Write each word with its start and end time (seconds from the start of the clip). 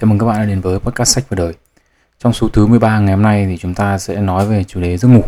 Chào 0.00 0.08
mừng 0.08 0.18
các 0.18 0.26
bạn 0.26 0.38
đã 0.38 0.44
đến 0.44 0.60
với 0.60 0.78
podcast 0.78 1.14
sách 1.14 1.24
và 1.28 1.34
đời. 1.34 1.54
Trong 2.18 2.32
số 2.32 2.48
thứ 2.48 2.66
13 2.66 2.98
ngày 2.98 3.14
hôm 3.14 3.22
nay 3.22 3.46
thì 3.46 3.56
chúng 3.56 3.74
ta 3.74 3.98
sẽ 3.98 4.20
nói 4.20 4.46
về 4.46 4.64
chủ 4.64 4.80
đề 4.80 4.96
giấc 4.96 5.08
ngủ. 5.08 5.22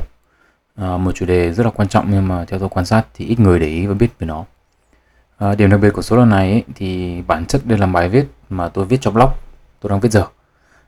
À, 0.77 0.97
một 0.97 1.13
chủ 1.13 1.27
đề 1.27 1.53
rất 1.53 1.65
là 1.65 1.71
quan 1.71 1.89
trọng 1.89 2.11
nhưng 2.11 2.29
mà 2.29 2.45
theo 2.45 2.59
tôi 2.59 2.69
quan 2.69 2.87
sát 2.87 3.07
thì 3.15 3.25
ít 3.27 3.41
người 3.41 3.59
để 3.59 3.67
ý 3.67 3.87
và 3.87 3.95
biết 3.95 4.09
về 4.19 4.27
nó. 4.27 4.45
À, 5.39 5.55
điểm 5.55 5.71
đặc 5.71 5.81
biệt 5.81 5.91
của 5.91 6.03
số 6.03 6.17
lần 6.17 6.29
này 6.29 6.51
ấy, 6.51 6.65
thì 6.75 7.23
bản 7.23 7.47
chất 7.47 7.61
đây 7.65 7.79
là 7.79 7.87
bài 7.87 8.09
viết 8.09 8.27
mà 8.49 8.69
tôi 8.69 8.85
viết 8.85 9.01
cho 9.01 9.11
blog, 9.11 9.31
tôi 9.81 9.91
đang 9.91 10.01
viết 10.01 10.13
giờ. 10.13 10.25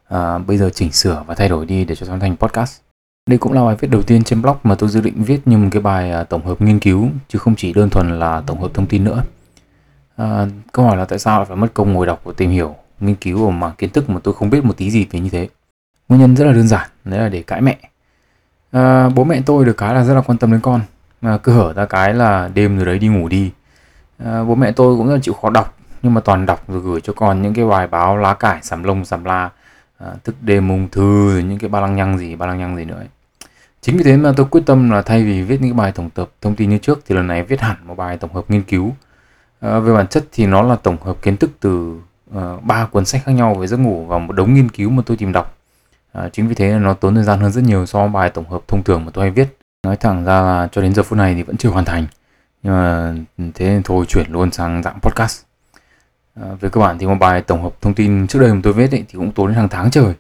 À, 0.09 0.39
bây 0.39 0.59
giờ 0.59 0.71
chỉnh 0.71 0.93
sửa 0.93 1.25
và 1.27 1.35
thay 1.35 1.49
đổi 1.49 1.67
đi 1.67 1.85
để 1.85 1.95
cho 1.95 2.07
nó 2.07 2.19
thành 2.19 2.37
podcast. 2.37 2.81
Đây 3.27 3.39
cũng 3.39 3.53
là 3.53 3.65
bài 3.65 3.77
viết 3.81 3.89
đầu 3.91 4.03
tiên 4.03 4.25
trên 4.25 4.43
blog 4.43 4.57
mà 4.63 4.75
tôi 4.75 4.91
dự 4.91 5.01
định 5.01 5.25
viết 5.25 5.41
như 5.49 5.59
một 5.59 5.69
cái 5.73 5.83
bài 5.83 6.11
à, 6.11 6.25
tổng 6.25 6.47
hợp 6.47 6.61
nghiên 6.61 6.79
cứu 6.79 7.09
chứ 7.29 7.39
không 7.39 7.55
chỉ 7.57 7.73
đơn 7.73 7.91
thuần 7.91 8.19
là 8.19 8.43
tổng 8.47 8.61
hợp 8.61 8.71
thông 8.75 8.87
tin 8.87 9.05
nữa. 9.05 9.23
À, 10.17 10.47
câu 10.73 10.85
hỏi 10.85 10.97
là 10.97 11.05
tại 11.05 11.19
sao 11.19 11.39
lại 11.39 11.47
phải 11.47 11.57
mất 11.57 11.69
công 11.75 11.93
ngồi 11.93 12.07
đọc 12.07 12.21
và 12.25 12.33
tìm 12.37 12.51
hiểu 12.51 12.77
nghiên 13.01 13.17
cứu 13.17 13.51
mà 13.51 13.71
kiến 13.79 13.91
thức 13.91 14.11
mà 14.11 14.21
tôi 14.23 14.35
không 14.35 14.51
biết 14.51 14.65
một 14.65 14.77
tí 14.77 14.91
gì 14.91 15.07
về 15.11 15.21
như 15.21 15.31
thế. 15.31 15.49
Nguyên 16.09 16.21
nhân 16.21 16.37
rất 16.37 16.45
là 16.45 16.53
đơn 16.53 16.69
giản 16.69 16.89
đấy 17.05 17.21
là 17.21 17.29
để 17.29 17.43
cãi 17.43 17.61
mẹ. 17.61 17.79
À, 18.71 19.09
bố 19.09 19.25
mẹ 19.25 19.41
tôi 19.47 19.65
được 19.65 19.77
cái 19.77 19.95
là 19.95 20.05
rất 20.05 20.15
là 20.15 20.21
quan 20.21 20.39
tâm 20.39 20.53
đến 20.53 20.61
con. 20.61 20.81
Mà 21.21 21.39
cứ 21.39 21.53
hở 21.53 21.73
ra 21.73 21.87
cái 21.87 22.15
là 22.15 22.51
đêm 22.55 22.77
rồi 22.77 22.87
đấy 22.87 22.99
đi 22.99 23.09
ngủ 23.09 23.29
đi. 23.29 23.51
À, 24.19 24.45
bố 24.45 24.55
mẹ 24.55 24.73
tôi 24.73 24.97
cũng 24.97 25.07
rất 25.07 25.15
là 25.15 25.21
chịu 25.23 25.35
khó 25.35 25.51
đọc 25.51 25.77
nhưng 26.03 26.15
mà 26.15 26.21
toàn 26.21 26.47
đọc 26.47 26.69
rồi 26.69 26.81
gửi 26.81 27.01
cho 27.01 27.13
con 27.13 27.43
những 27.43 27.55
cái 27.55 27.65
bài 27.65 27.87
báo 27.87 28.17
lá 28.17 28.35
cải 28.35 28.59
sầm 28.63 28.83
lông 28.83 29.05
sầm 29.05 29.25
la 29.25 29.51
à, 29.99 30.07
thức 30.25 30.35
đêm 30.41 30.69
ung 30.69 30.89
thư 30.89 31.33
rồi 31.33 31.43
những 31.43 31.59
cái 31.59 31.71
ba 31.71 31.81
lăng 31.81 31.97
nhăng 31.97 32.19
gì 32.19 32.37
ba 32.37 32.47
lăng 32.47 32.59
nhăng 32.59 32.77
gì 32.77 32.85
nữa 32.85 32.97
ấy. 32.97 33.09
chính 33.81 33.97
vì 33.97 34.05
thế 34.05 34.17
mà 34.17 34.33
tôi 34.37 34.47
quyết 34.51 34.63
tâm 34.67 34.91
là 34.91 35.03
thay 35.03 35.25
vì 35.25 35.43
viết 35.43 35.63
những 35.63 35.77
bài 35.77 35.93
tổng 35.93 36.11
tập 36.11 36.31
thông 36.41 36.55
tin 36.57 36.71
như 36.71 36.79
trước 36.79 37.01
thì 37.07 37.15
lần 37.15 37.27
này 37.27 37.43
viết 37.43 37.61
hẳn 37.61 37.77
một 37.85 37.97
bài 37.97 38.17
tổng 38.17 38.35
hợp 38.35 38.45
nghiên 38.49 38.63
cứu. 38.63 38.93
À, 39.61 39.79
về 39.79 39.95
bản 39.95 40.07
chất 40.07 40.25
thì 40.33 40.47
nó 40.47 40.63
là 40.63 40.77
tổng 40.77 40.97
hợp 41.03 41.23
kiến 41.23 41.37
thức 41.37 41.51
từ 41.61 42.01
Ờ, 42.35 42.59
ba 42.63 42.83
uh, 42.83 42.91
cuốn 42.91 43.05
sách 43.05 43.23
khác 43.25 43.33
nhau 43.33 43.55
về 43.55 43.67
giấc 43.67 43.77
ngủ 43.77 44.05
và 44.05 44.19
một 44.19 44.33
đống 44.33 44.55
nghiên 44.55 44.69
cứu 44.69 44.91
mà 44.91 45.03
tôi 45.07 45.17
tìm 45.17 45.33
đọc. 45.33 45.59
Uh, 46.19 46.33
chính 46.33 46.49
vì 46.49 46.55
thế 46.55 46.79
nó 46.79 46.95
tốn 46.95 47.15
thời 47.15 47.25
gian 47.25 47.41
hơn 47.41 47.53
rất 47.53 47.65
nhiều 47.65 47.87
so 47.87 48.01
với 48.01 48.09
bài 48.09 48.31
tổng 48.31 48.51
hợp 48.51 48.63
thông 48.69 48.83
thường 48.83 49.05
mà 49.05 49.11
tôi 49.15 49.25
hay 49.25 49.31
viết. 49.31 49.57
Nói 49.83 49.97
thẳng 49.97 50.25
ra 50.25 50.41
là 50.41 50.69
cho 50.73 50.83
đến 50.83 50.95
giờ 50.95 51.03
phút 51.03 51.19
này 51.19 51.35
thì 51.35 51.43
vẫn 51.43 51.57
chưa 51.57 51.69
hoàn 51.69 51.85
thành. 51.85 52.07
Nhưng 52.63 52.73
mà 52.73 53.15
ừ, 53.39 53.45
thế 53.55 53.67
nên 53.67 53.83
thôi 53.83 54.05
chuyển 54.09 54.33
luôn 54.33 54.51
sang 54.51 54.83
dạng 54.83 55.01
podcast. 55.01 55.43
Ờ, 56.35 56.49
à, 56.51 56.55
về 56.61 56.69
cơ 56.69 56.81
bản 56.81 56.99
thì 56.99 57.07
một 57.07 57.17
bài 57.21 57.43
tổng 57.43 57.63
hợp 57.63 57.73
thông 57.81 57.95
tin 57.95 58.27
trước 58.27 58.39
đây 58.39 58.55
mà 58.55 58.61
tôi 58.63 58.73
viết 58.73 58.91
ấy, 58.91 59.05
thì 59.09 59.19
cũng 59.19 59.33
tốn 59.33 59.47
đến 59.47 59.57
hàng 59.57 59.69
tháng 59.69 59.91
trời. 59.91 60.15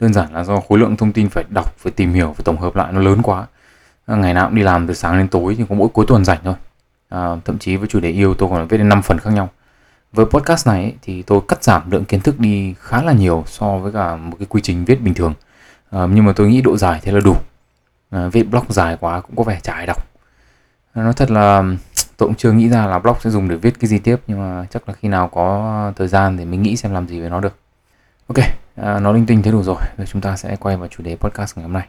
Đơn 0.00 0.12
giản 0.12 0.34
là 0.34 0.44
do 0.44 0.60
khối 0.60 0.78
lượng 0.78 0.96
thông 0.96 1.12
tin 1.12 1.28
phải 1.28 1.44
đọc 1.48 1.74
phải 1.78 1.92
tìm 1.92 2.12
hiểu 2.12 2.32
phải 2.36 2.44
tổng 2.44 2.60
hợp 2.60 2.76
lại 2.76 2.92
nó 2.92 3.00
lớn 3.00 3.22
quá. 3.22 3.46
À, 4.06 4.16
ngày 4.16 4.34
nào 4.34 4.46
cũng 4.48 4.56
đi 4.56 4.62
làm 4.62 4.86
từ 4.86 4.94
sáng 4.94 5.18
đến 5.18 5.28
tối 5.28 5.54
thì 5.58 5.64
có 5.68 5.74
mỗi 5.74 5.88
cuối 5.88 6.04
tuần 6.08 6.24
rảnh 6.24 6.38
thôi. 6.44 6.54
À, 7.08 7.36
thậm 7.44 7.58
chí 7.58 7.76
với 7.76 7.88
chủ 7.88 8.00
đề 8.00 8.10
yêu 8.10 8.34
tôi 8.34 8.48
còn 8.48 8.68
viết 8.68 8.78
đến 8.78 8.88
5 8.88 9.02
phần 9.02 9.18
khác 9.18 9.30
nhau 9.30 9.48
với 10.12 10.26
podcast 10.26 10.66
này 10.66 10.82
ấy, 10.82 10.94
thì 11.02 11.22
tôi 11.22 11.40
cắt 11.48 11.64
giảm 11.64 11.90
lượng 11.90 12.04
kiến 12.04 12.20
thức 12.20 12.40
đi 12.40 12.74
khá 12.80 13.02
là 13.02 13.12
nhiều 13.12 13.44
so 13.46 13.78
với 13.78 13.92
cả 13.92 14.16
một 14.16 14.36
cái 14.38 14.46
quy 14.50 14.60
trình 14.62 14.84
viết 14.84 15.00
bình 15.02 15.14
thường. 15.14 15.34
À, 15.90 16.06
nhưng 16.12 16.24
mà 16.24 16.32
tôi 16.36 16.48
nghĩ 16.48 16.62
độ 16.62 16.76
dài 16.76 17.00
thế 17.02 17.12
là 17.12 17.20
đủ. 17.20 17.36
À, 18.10 18.28
viết 18.28 18.42
blog 18.42 18.64
dài 18.68 18.96
quá 19.00 19.20
cũng 19.20 19.36
có 19.36 19.42
vẻ 19.42 19.60
chả 19.62 19.72
ai 19.72 19.86
đọc. 19.86 20.06
À, 20.94 21.02
nói 21.02 21.12
thật 21.12 21.30
là 21.30 21.62
tôi 22.16 22.28
cũng 22.28 22.36
chưa 22.36 22.52
nghĩ 22.52 22.68
ra 22.68 22.86
là 22.86 22.98
blog 22.98 23.16
sẽ 23.20 23.30
dùng 23.30 23.48
để 23.48 23.56
viết 23.56 23.80
cái 23.80 23.88
gì 23.88 23.98
tiếp 23.98 24.16
nhưng 24.26 24.38
mà 24.38 24.66
chắc 24.70 24.88
là 24.88 24.94
khi 24.94 25.08
nào 25.08 25.28
có 25.28 25.92
thời 25.96 26.08
gian 26.08 26.36
thì 26.36 26.44
mình 26.44 26.62
nghĩ 26.62 26.76
xem 26.76 26.92
làm 26.92 27.08
gì 27.08 27.20
với 27.20 27.30
nó 27.30 27.40
được. 27.40 27.56
Ok 28.26 28.38
à, 28.76 28.98
nó 28.98 29.12
linh 29.12 29.26
tinh 29.26 29.42
thế 29.42 29.50
đủ 29.50 29.62
rồi. 29.62 29.76
Rồi 29.96 30.06
chúng 30.06 30.20
ta 30.20 30.36
sẽ 30.36 30.56
quay 30.56 30.76
vào 30.76 30.88
chủ 30.88 31.02
đề 31.02 31.16
podcast 31.16 31.56
ngày 31.56 31.62
hôm 31.62 31.72
nay. 31.72 31.88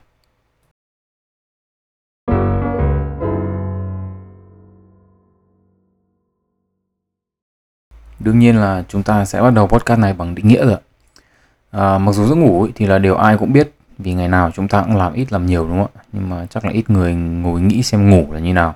Đương 8.24 8.40
nhiên 8.40 8.58
là 8.58 8.84
chúng 8.90 9.04
ta 9.04 9.26
sẽ 9.26 9.42
bắt 9.42 9.54
đầu 9.54 9.68
podcast 9.68 10.00
này 10.00 10.14
bằng 10.14 10.36
định 10.36 10.48
nghĩa 10.48 10.66
rồi 10.66 10.78
à, 11.72 11.98
mặc 11.98 12.12
dù 12.12 12.28
giấc 12.28 12.36
ngủ 12.36 12.68
thì 12.76 12.86
là 12.86 13.00
điều 13.00 13.16
ai 13.16 13.38
cũng 13.38 13.54
biết 13.54 13.74
vì 13.98 14.14
ngày 14.14 14.28
nào 14.28 14.52
chúng 14.52 14.68
ta 14.68 14.82
cũng 14.82 14.96
làm 14.98 15.14
ít 15.14 15.32
làm 15.32 15.46
nhiều 15.46 15.68
đúng 15.68 15.78
không 15.78 15.92
ạ? 15.96 16.04
Nhưng 16.14 16.30
mà 16.30 16.46
chắc 16.50 16.66
là 16.66 16.72
ít 16.72 16.90
người 16.90 17.16
ngồi 17.16 17.62
nghĩ 17.62 17.84
xem 17.84 18.10
ngủ 18.10 18.28
là 18.32 18.40
như 18.40 18.54
nào. 18.54 18.76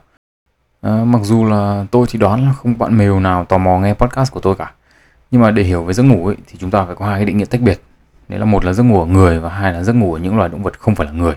À, 0.81 1.03
mặc 1.05 1.19
dù 1.23 1.45
là 1.45 1.86
tôi 1.91 2.07
chỉ 2.09 2.19
đoán 2.19 2.45
là 2.45 2.53
không 2.53 2.77
bạn 2.77 2.97
mèo 2.97 3.19
nào 3.19 3.45
tò 3.45 3.57
mò 3.57 3.80
nghe 3.80 3.93
podcast 3.93 4.31
của 4.31 4.39
tôi 4.39 4.55
cả. 4.55 4.71
Nhưng 5.31 5.41
mà 5.41 5.52
để 5.52 5.63
hiểu 5.63 5.83
về 5.83 5.93
giấc 5.93 6.03
ngủ 6.03 6.27
ấy, 6.27 6.36
thì 6.47 6.57
chúng 6.59 6.71
ta 6.71 6.86
phải 6.86 6.95
có 6.95 7.05
hai 7.05 7.15
cái 7.15 7.25
định 7.25 7.37
nghĩa 7.37 7.45
tách 7.45 7.61
biệt. 7.61 7.81
Đấy 8.27 8.39
là 8.39 8.45
một 8.45 8.65
là 8.65 8.73
giấc 8.73 8.83
ngủ 8.83 8.99
ở 8.99 9.05
người 9.05 9.39
và 9.39 9.49
hai 9.49 9.73
là 9.73 9.83
giấc 9.83 9.93
ngủ 9.93 10.13
ở 10.13 10.19
những 10.19 10.37
loài 10.37 10.49
động 10.49 10.63
vật 10.63 10.80
không 10.80 10.95
phải 10.95 11.07
là 11.07 11.13
người. 11.13 11.36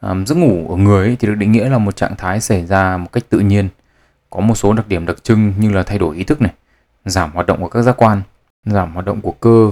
À, 0.00 0.14
giấc 0.26 0.38
ngủ 0.38 0.70
ở 0.70 0.76
người 0.76 1.06
ấy 1.06 1.16
thì 1.20 1.28
được 1.28 1.34
định 1.34 1.52
nghĩa 1.52 1.68
là 1.68 1.78
một 1.78 1.96
trạng 1.96 2.16
thái 2.16 2.40
xảy 2.40 2.66
ra 2.66 2.96
một 2.96 3.12
cách 3.12 3.24
tự 3.28 3.38
nhiên 3.38 3.68
có 4.30 4.40
một 4.40 4.54
số 4.54 4.72
đặc 4.72 4.88
điểm 4.88 5.06
đặc 5.06 5.24
trưng 5.24 5.52
như 5.58 5.70
là 5.70 5.82
thay 5.82 5.98
đổi 5.98 6.16
ý 6.16 6.24
thức 6.24 6.42
này 6.42 6.52
giảm 7.04 7.32
hoạt 7.32 7.46
động 7.46 7.60
của 7.60 7.68
các 7.68 7.82
giác 7.82 7.94
quan, 7.96 8.22
giảm 8.64 8.94
hoạt 8.94 9.06
động 9.06 9.20
của 9.20 9.34
cơ 9.40 9.70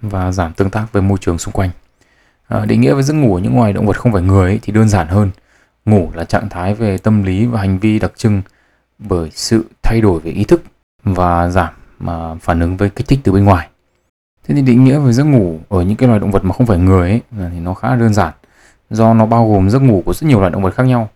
và 0.00 0.32
giảm 0.32 0.52
tương 0.52 0.70
tác 0.70 0.86
với 0.92 1.02
môi 1.02 1.18
trường 1.20 1.38
xung 1.38 1.52
quanh. 1.52 1.70
À, 2.48 2.64
định 2.64 2.80
nghĩa 2.80 2.94
với 2.94 3.02
giấc 3.02 3.14
ngủ 3.14 3.34
ở 3.34 3.40
những 3.40 3.56
loài 3.56 3.72
động 3.72 3.86
vật 3.86 3.98
không 3.98 4.12
phải 4.12 4.22
người 4.22 4.50
ấy 4.50 4.58
thì 4.62 4.72
đơn 4.72 4.88
giản 4.88 5.08
hơn. 5.08 5.30
Ngủ 5.84 6.10
là 6.14 6.24
trạng 6.24 6.48
thái 6.48 6.74
về 6.74 6.98
tâm 6.98 7.22
lý 7.22 7.46
và 7.46 7.60
hành 7.60 7.78
vi 7.78 7.98
đặc 7.98 8.12
trưng 8.16 8.42
bởi 8.98 9.30
sự 9.34 9.64
thay 9.82 10.00
đổi 10.00 10.20
về 10.20 10.30
ý 10.30 10.44
thức 10.44 10.62
và 11.04 11.48
giảm 11.48 11.74
mà 11.98 12.34
phản 12.34 12.60
ứng 12.60 12.76
với 12.76 12.90
kích 12.90 13.08
thích 13.08 13.20
từ 13.24 13.32
bên 13.32 13.44
ngoài. 13.44 13.68
Thế 14.44 14.54
thì 14.54 14.62
định 14.62 14.84
nghĩa 14.84 14.98
về 14.98 15.12
giấc 15.12 15.24
ngủ 15.24 15.60
ở 15.68 15.82
những 15.82 15.96
cái 15.96 16.08
loài 16.08 16.20
động 16.20 16.30
vật 16.30 16.44
mà 16.44 16.52
không 16.52 16.66
phải 16.66 16.78
người 16.78 17.10
ấy 17.10 17.20
thì 17.30 17.60
nó 17.60 17.74
khá 17.74 17.88
là 17.88 17.96
đơn 17.96 18.14
giản 18.14 18.32
do 18.90 19.14
nó 19.14 19.26
bao 19.26 19.48
gồm 19.48 19.70
giấc 19.70 19.82
ngủ 19.82 20.02
của 20.06 20.14
rất 20.14 20.26
nhiều 20.26 20.40
loài 20.40 20.50
động 20.50 20.62
vật 20.62 20.74
khác 20.74 20.82
nhau. 20.82 21.08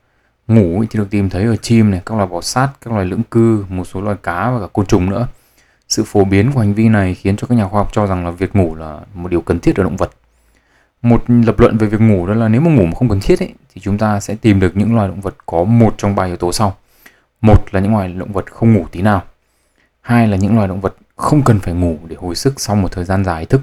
Ngủ 0.48 0.84
thì 0.91 0.98
được 0.98 1.10
tìm 1.10 1.31
thấy 1.31 1.44
ở 1.44 1.56
chim 1.56 1.91
này, 1.91 2.03
các 2.06 2.15
loài 2.15 2.26
bò 2.26 2.41
sát, 2.41 2.69
các 2.84 2.94
loài 2.94 3.04
lưỡng 3.04 3.22
cư, 3.22 3.65
một 3.69 3.84
số 3.84 4.00
loài 4.00 4.16
cá 4.22 4.50
và 4.50 4.60
cả 4.60 4.66
côn 4.72 4.86
trùng 4.86 5.10
nữa. 5.10 5.26
Sự 5.89 6.05
phổ 6.05 6.25
biến 6.25 6.53
của 6.53 6.61
hành 6.61 6.75
vi 6.75 6.89
này 6.89 7.15
khiến 7.15 7.37
cho 7.37 7.47
các 7.47 7.55
nhà 7.55 7.69
khoa 7.69 7.81
học 7.81 7.89
cho 7.93 8.06
rằng 8.06 8.25
là 8.25 8.31
việc 8.31 8.56
ngủ 8.56 8.75
là 8.75 9.00
một 9.15 9.28
điều 9.28 9.41
cần 9.41 9.61
thiết 9.61 9.77
ở 9.77 9.84
động 9.84 9.97
vật. 9.97 10.11
Một 11.03 11.25
lập 11.27 11.61
luận 11.61 11.78
về 11.78 11.87
việc 11.87 12.00
ngủ 12.00 12.27
đó 12.27 12.34
là 12.34 12.49
nếu 12.49 12.61
mà 12.61 12.71
ngủ 12.71 12.84
mà 12.84 12.93
không 12.99 13.09
cần 13.09 13.21
thiết 13.21 13.39
ấy, 13.43 13.55
thì 13.75 13.81
chúng 13.81 13.99
ta 13.99 14.21
sẽ 14.21 14.34
tìm 14.34 14.61
được 14.61 14.77
những 14.77 14.95
loài 14.95 15.09
động 15.09 15.21
vật 15.21 15.34
có 15.47 15.65
một 15.65 15.95
trong 15.99 16.15
ba 16.15 16.25
yếu 16.25 16.37
tố 16.37 16.53
sau. 16.53 16.77
Một 17.41 17.75
là 17.75 17.81
những 17.81 17.93
loài 17.93 18.09
động 18.09 18.33
vật 18.33 18.53
không 18.53 18.72
ngủ 18.72 18.87
tí 18.93 19.03
nào. 19.03 19.22
Hai 20.00 20.28
là 20.28 20.37
những 20.37 20.56
loài 20.56 20.69
động 20.69 20.81
vật 20.81 20.95
không 21.17 21.43
cần 21.43 21.61
phải 21.61 21.75
ngủ 21.75 21.99
để 22.09 22.16
hồi 22.19 22.34
sức 22.34 22.61
sau 22.61 22.77
một 22.77 22.93
thời 22.93 23.05
gian 23.05 23.25
dài 23.25 23.47
thức. 23.47 23.61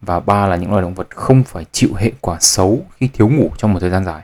Và 0.00 0.20
ba 0.20 0.46
là 0.46 0.56
những 0.56 0.70
loài 0.70 0.82
động 0.82 0.94
vật 0.94 1.06
không 1.10 1.42
phải 1.42 1.64
chịu 1.72 1.90
hệ 1.94 2.12
quả 2.20 2.36
xấu 2.40 2.86
khi 2.96 3.08
thiếu 3.12 3.28
ngủ 3.28 3.50
trong 3.58 3.72
một 3.72 3.80
thời 3.80 3.90
gian 3.90 4.04
dài. 4.04 4.22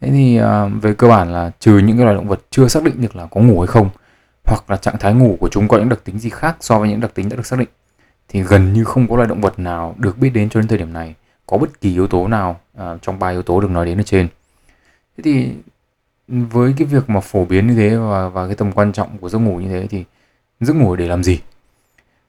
Thế 0.00 0.10
thì 0.10 0.36
à, 0.36 0.66
về 0.66 0.94
cơ 0.94 1.08
bản 1.08 1.32
là 1.32 1.50
trừ 1.60 1.78
những 1.78 1.96
cái 1.96 2.04
loài 2.04 2.16
động 2.16 2.28
vật 2.28 2.40
chưa 2.50 2.68
xác 2.68 2.82
định 2.82 3.00
được 3.00 3.16
là 3.16 3.26
có 3.26 3.40
ngủ 3.40 3.60
hay 3.60 3.66
không 3.66 3.90
hoặc 4.44 4.70
là 4.70 4.76
trạng 4.76 4.98
thái 5.00 5.14
ngủ 5.14 5.36
của 5.40 5.48
chúng 5.48 5.68
có 5.68 5.78
những 5.78 5.88
đặc 5.88 6.00
tính 6.04 6.18
gì 6.18 6.30
khác 6.30 6.56
so 6.60 6.78
với 6.78 6.88
những 6.88 7.00
đặc 7.00 7.14
tính 7.14 7.28
đã 7.28 7.36
được 7.36 7.46
xác 7.46 7.58
định 7.58 7.68
thì 8.28 8.42
gần 8.42 8.72
như 8.72 8.84
không 8.84 9.08
có 9.08 9.16
loài 9.16 9.28
động 9.28 9.40
vật 9.40 9.58
nào 9.58 9.94
được 9.98 10.18
biết 10.18 10.30
đến 10.30 10.48
cho 10.48 10.60
đến 10.60 10.68
thời 10.68 10.78
điểm 10.78 10.92
này 10.92 11.14
có 11.46 11.58
bất 11.58 11.80
kỳ 11.80 11.92
yếu 11.92 12.06
tố 12.06 12.28
nào 12.28 12.60
uh, 12.80 13.02
trong 13.02 13.18
ba 13.18 13.28
yếu 13.28 13.42
tố 13.42 13.60
được 13.60 13.70
nói 13.70 13.86
đến 13.86 14.00
ở 14.00 14.02
trên. 14.02 14.28
Thế 15.16 15.22
thì 15.24 15.52
với 16.28 16.74
cái 16.78 16.86
việc 16.86 17.10
mà 17.10 17.20
phổ 17.20 17.44
biến 17.44 17.66
như 17.66 17.74
thế 17.74 17.96
và 17.96 18.28
và 18.28 18.46
cái 18.46 18.56
tầm 18.56 18.72
quan 18.72 18.92
trọng 18.92 19.18
của 19.18 19.28
giấc 19.28 19.38
ngủ 19.38 19.56
như 19.56 19.68
thế 19.68 19.86
thì 19.86 20.04
giấc 20.60 20.76
ngủ 20.76 20.96
để 20.96 21.08
làm 21.08 21.24
gì? 21.24 21.40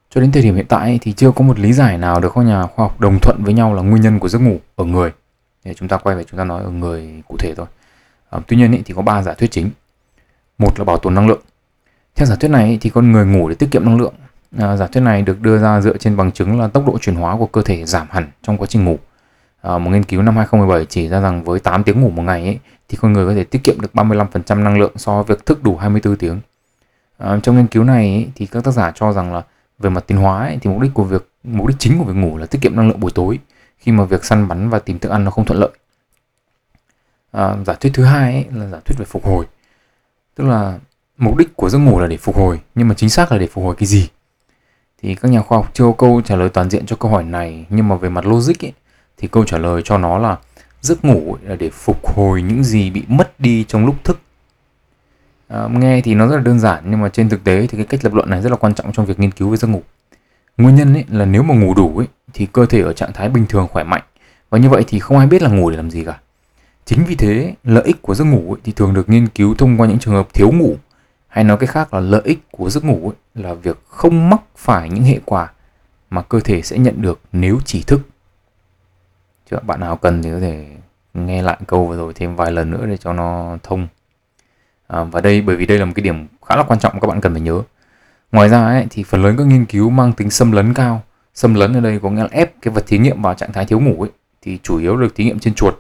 Cho 0.10 0.22
đến 0.22 0.32
thời 0.32 0.44
điểm 0.44 0.56
hiện 0.56 0.66
tại 0.70 1.00
thì 1.02 1.14
chưa 1.14 1.32
có 1.32 1.44
một 1.44 1.60
lý 1.60 1.74
giải 1.74 1.98
nào 1.98 2.20
được 2.20 2.32
các 2.36 2.42
nhà 2.42 2.68
khoa 2.68 2.86
học 2.86 3.00
đồng 3.00 3.20
thuận 3.20 3.44
với 3.44 3.54
nhau 3.54 3.74
là 3.74 3.82
nguyên 3.82 4.02
nhân 4.02 4.20
của 4.20 4.30
giấc 4.30 4.40
ngủ 4.40 4.60
ở 4.76 4.86
người. 4.86 5.12
Để 5.64 5.74
chúng 5.74 5.88
ta 5.88 5.98
quay 5.98 6.16
về 6.16 6.24
chúng 6.24 6.38
ta 6.38 6.44
nói 6.44 6.64
ở 6.64 6.70
người 6.70 7.22
cụ 7.28 7.36
thể 7.40 7.54
thôi. 7.58 7.66
À, 8.30 8.40
tuy 8.48 8.58
nhiên 8.58 8.72
ý, 8.72 8.82
thì 8.86 8.94
có 8.94 9.02
ba 9.02 9.22
giả 9.22 9.34
thuyết 9.34 9.52
chính. 9.52 9.70
Một 10.58 10.80
là 10.80 10.86
bảo 10.86 10.98
tồn 10.98 11.16
năng 11.16 11.28
lượng 11.28 11.42
theo 12.16 12.26
giả 12.26 12.36
thuyết 12.36 12.50
này 12.50 12.78
thì 12.82 12.90
con 12.90 13.12
người 13.12 13.26
ngủ 13.26 13.50
để 13.50 13.56
tiết 13.56 13.72
kiệm 13.72 13.86
năng 13.86 13.98
lượng. 13.98 14.14
À, 14.58 14.76
giả 14.76 14.88
thuyết 14.88 15.02
này 15.02 15.22
được 15.22 15.42
đưa 15.42 15.58
ra 15.58 15.82
dựa 15.82 15.98
trên 15.98 16.18
bằng 16.18 16.32
chứng 16.32 16.60
là 16.60 16.68
tốc 16.68 16.88
độ 16.88 16.98
chuyển 16.98 17.16
hóa 17.16 17.38
của 17.38 17.46
cơ 17.46 17.62
thể 17.62 17.86
giảm 17.86 18.08
hẳn 18.10 18.30
trong 18.42 18.58
quá 18.58 18.68
trình 18.68 18.86
ngủ. 18.86 18.98
À, 19.62 19.78
một 19.78 19.92
nghiên 19.92 20.04
cứu 20.04 20.22
năm 20.22 20.38
2017 20.38 20.86
chỉ 20.86 21.08
ra 21.08 21.20
rằng 21.22 21.44
với 21.44 21.60
8 21.60 21.84
tiếng 21.84 22.02
ngủ 22.02 22.10
một 22.10 22.24
ngày 22.24 22.44
ấy, 22.44 22.60
thì 22.90 22.98
con 23.02 23.14
người 23.14 23.26
có 23.26 23.34
thể 23.34 23.44
tiết 23.44 23.64
kiệm 23.64 23.82
được 23.82 23.92
35% 23.94 24.64
năng 24.64 24.80
lượng 24.80 24.92
so 24.96 25.24
với 25.24 25.36
việc 25.36 25.46
thức 25.46 25.64
đủ 25.64 25.78
24 25.78 26.16
tiếng. 26.16 26.40
À, 27.18 27.40
trong 27.44 27.58
nghiên 27.58 27.68
cứu 27.68 27.84
này 27.84 28.08
ấy, 28.14 28.28
thì 28.36 28.46
các 28.46 28.64
tác 28.64 28.72
giả 28.72 28.92
cho 28.96 29.14
rằng 29.14 29.34
là 29.34 29.42
về 29.80 29.90
mặt 29.90 30.04
tiến 30.08 30.18
hóa 30.18 30.46
ấy, 30.46 30.58
thì 30.62 30.70
mục 30.70 30.82
đích 30.82 30.94
của 30.94 31.04
việc 31.04 31.30
mục 31.44 31.68
đích 31.68 31.80
chính 31.80 31.98
của 31.98 32.04
việc 32.04 32.16
ngủ 32.16 32.38
là 32.38 32.46
tiết 32.46 32.60
kiệm 32.62 32.76
năng 32.76 32.88
lượng 32.88 33.00
buổi 33.00 33.12
tối 33.16 33.40
khi 33.78 33.92
mà 33.92 34.04
việc 34.04 34.26
săn 34.26 34.48
bắn 34.48 34.70
và 34.70 34.80
tìm 34.80 35.00
thức 35.00 35.10
ăn 35.10 35.24
nó 35.24 35.32
không 35.32 35.46
thuận 35.46 35.60
lợi. 35.60 35.70
À, 37.32 37.56
giả 37.66 37.74
thuyết 37.74 37.92
thứ 37.94 38.04
hai 38.04 38.34
ấy, 38.34 38.46
là 38.52 38.68
giả 38.68 38.80
thuyết 38.86 38.96
về 39.00 39.06
phục 39.06 39.26
hồi. 39.26 39.46
Tức 40.36 40.44
là 40.44 40.80
mục 41.18 41.36
đích 41.38 41.56
của 41.56 41.70
giấc 41.70 41.80
ngủ 41.80 42.00
là 42.00 42.08
để 42.08 42.18
phục 42.18 42.36
hồi 42.36 42.60
nhưng 42.76 42.88
mà 42.88 42.96
chính 42.96 43.10
xác 43.10 43.32
là 43.32 43.38
để 43.38 43.48
phục 43.48 43.64
hồi 43.64 43.76
cái 43.76 43.88
gì? 43.88 44.10
Thì 45.02 45.16
các 45.16 45.32
nhà 45.32 45.42
khoa 45.42 45.58
học 45.58 45.72
chưa 45.74 45.84
có 45.84 45.92
câu 45.92 46.22
trả 46.26 46.36
lời 46.36 46.50
toàn 46.50 46.70
diện 46.70 46.86
cho 46.86 46.96
câu 46.96 47.12
hỏi 47.12 47.24
này 47.24 47.66
nhưng 47.70 47.88
mà 47.88 47.96
về 47.96 48.10
mặt 48.10 48.26
logic 48.26 48.66
ấy, 48.66 48.74
thì 49.18 49.28
câu 49.28 49.46
trả 49.46 49.58
lời 49.58 49.82
cho 49.86 49.98
nó 49.98 50.18
là 50.18 50.38
giấc 50.82 51.06
ngủ 51.06 51.38
là 51.44 51.56
để 51.56 51.70
phục 51.70 52.08
hồi 52.08 52.42
những 52.42 52.64
gì 52.64 52.90
bị 52.90 53.04
mất 53.08 53.40
đi 53.40 53.66
trong 53.68 53.86
lúc 53.86 53.96
thức. 54.04 54.20
À, 55.48 55.68
nghe 55.72 56.02
thì 56.02 56.16
nó 56.16 56.28
rất 56.28 56.36
là 56.36 56.42
đơn 56.42 56.60
giản 56.60 56.84
nhưng 56.90 57.02
mà 57.02 57.10
trên 57.10 57.30
thực 57.30 57.44
tế 57.44 57.68
thì 57.68 57.78
cái 57.78 57.86
cách 57.86 58.00
lập 58.04 58.14
luận 58.14 58.30
này 58.30 58.42
rất 58.42 58.50
là 58.50 58.56
quan 58.56 58.74
trọng 58.74 58.92
trong 58.92 59.06
việc 59.06 59.20
nghiên 59.20 59.32
cứu 59.32 59.50
về 59.50 59.58
giấc 59.58 59.68
ngủ. 59.68 59.82
Nguyên 60.58 60.76
nhân 60.76 60.94
ấy 60.94 61.06
là 61.10 61.26
nếu 61.26 61.44
mà 61.44 61.56
ngủ 61.56 61.74
đủ 61.74 61.98
ấy 61.98 62.08
thì 62.34 62.46
cơ 62.46 62.66
thể 62.66 62.82
ở 62.82 62.94
trạng 62.94 63.14
thái 63.14 63.30
bình 63.30 63.46
thường 63.50 63.68
khỏe 63.72 63.84
mạnh. 63.84 64.02
Và 64.50 64.58
như 64.58 64.70
vậy 64.70 64.84
thì 64.88 65.00
không 65.00 65.18
ai 65.18 65.28
biết 65.28 65.42
là 65.42 65.50
ngủ 65.50 65.70
để 65.70 65.78
làm 65.78 65.92
gì 65.92 66.04
cả. 66.04 66.20
Chính 66.86 67.06
vì 67.06 67.16
thế 67.16 67.56
lợi 67.64 67.84
ích 67.84 68.02
của 68.02 68.16
giấc 68.16 68.26
ngủ 68.26 68.54
ấy 68.54 68.62
thì 68.64 68.72
thường 68.72 68.94
được 68.94 69.10
nghiên 69.10 69.28
cứu 69.28 69.56
thông 69.56 69.78
qua 69.78 69.88
những 69.88 70.00
trường 70.00 70.14
hợp 70.14 70.34
thiếu 70.34 70.52
ngủ 70.52 70.76
hay 71.36 71.44
nói 71.44 71.58
cách 71.58 71.70
khác 71.70 71.94
là 71.94 72.00
lợi 72.00 72.22
ích 72.24 72.40
của 72.52 72.70
giấc 72.70 72.84
ngủ 72.84 73.10
ấy, 73.10 73.44
là 73.44 73.54
việc 73.54 73.78
không 73.88 74.30
mắc 74.30 74.42
phải 74.58 74.90
những 74.90 75.04
hệ 75.04 75.20
quả 75.26 75.52
mà 76.10 76.22
cơ 76.22 76.40
thể 76.40 76.62
sẽ 76.62 76.78
nhận 76.78 77.02
được 77.02 77.20
nếu 77.32 77.60
chỉ 77.66 77.84
thức. 77.84 78.02
Chứ 79.52 79.58
bạn 79.64 79.80
nào 79.80 79.96
cần 79.96 80.24
thì 80.24 80.32
có 80.32 80.40
thể 80.40 80.66
nghe 81.14 81.42
lại 81.42 81.58
câu 81.68 81.88
vừa 81.88 81.98
rồi 81.98 82.14
thêm 82.14 82.36
vài 82.36 82.52
lần 82.52 82.72
nữa 82.72 82.86
để 82.86 82.98
cho 82.98 83.14
nó 83.14 83.58
thông. 83.64 83.88
À, 84.88 85.04
và 85.04 85.22
đây 85.22 85.42
bởi 85.42 85.56
vì 85.56 85.66
đây 85.66 85.80
là 85.80 85.86
một 85.86 85.92
cái 85.96 86.04
điểm 86.04 86.28
khá 86.46 86.56
là 86.56 86.64
quan 86.64 86.80
trọng 86.80 87.00
các 87.00 87.08
bạn 87.08 87.22
cần 87.22 87.34
phải 87.34 87.42
nhớ. 87.42 87.62
Ngoài 88.32 88.50
ra 88.50 88.66
ấy, 88.66 88.88
thì 88.90 89.04
phần 89.04 89.24
lớn 89.24 89.36
các 89.38 89.48
nghiên 89.48 89.66
cứu 89.66 89.90
mang 89.90 90.14
tính 90.14 90.30
xâm 90.30 90.52
lấn 90.52 90.74
cao. 90.74 91.02
Xâm 91.34 91.54
lấn 91.54 91.74
ở 91.74 91.80
đây 91.80 92.00
có 92.04 92.10
nghĩa 92.10 92.22
là 92.22 92.30
ép 92.32 92.62
cái 92.62 92.74
vật 92.74 92.84
thí 92.88 92.98
nghiệm 92.98 93.22
vào 93.22 93.34
trạng 93.34 93.54
thái 93.54 93.66
thiếu 93.66 93.80
ngủ 93.80 94.02
ấy, 94.02 94.12
thì 94.42 94.60
chủ 94.64 94.78
yếu 94.78 94.98
được 94.98 95.16
thí 95.16 95.24
nghiệm 95.24 95.40
trên 95.40 95.54
chuột 95.54 95.80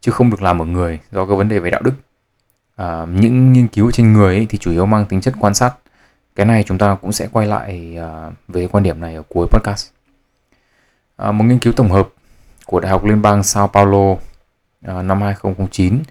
chứ 0.00 0.12
không 0.12 0.30
được 0.30 0.42
làm 0.42 0.62
ở 0.62 0.64
người 0.64 0.98
do 1.12 1.26
cái 1.26 1.36
vấn 1.36 1.48
đề 1.48 1.58
về 1.58 1.70
đạo 1.70 1.82
đức 1.84 1.92
à, 2.80 3.06
những 3.14 3.52
nghiên 3.52 3.68
cứu 3.68 3.90
trên 3.90 4.12
người 4.12 4.36
ấy, 4.36 4.46
thì 4.50 4.58
chủ 4.58 4.70
yếu 4.70 4.86
mang 4.86 5.06
tính 5.06 5.20
chất 5.20 5.34
quan 5.40 5.54
sát. 5.54 5.74
Cái 6.36 6.46
này 6.46 6.64
chúng 6.66 6.78
ta 6.78 6.94
cũng 6.94 7.12
sẽ 7.12 7.28
quay 7.32 7.46
lại 7.46 7.94
ờ, 7.96 8.26
à, 8.26 8.30
về 8.48 8.68
quan 8.72 8.84
điểm 8.84 9.00
này 9.00 9.14
ở 9.14 9.22
cuối 9.28 9.46
podcast. 9.50 9.88
À, 11.16 11.32
một 11.32 11.44
nghiên 11.44 11.58
cứu 11.58 11.72
tổng 11.72 11.90
hợp 11.90 12.08
của 12.66 12.80
Đại 12.80 12.90
học 12.90 13.04
Liên 13.04 13.22
bang 13.22 13.42
Sao 13.42 13.68
Paulo 13.68 14.16
à, 14.86 15.02
năm 15.02 15.22
2009 15.22 16.02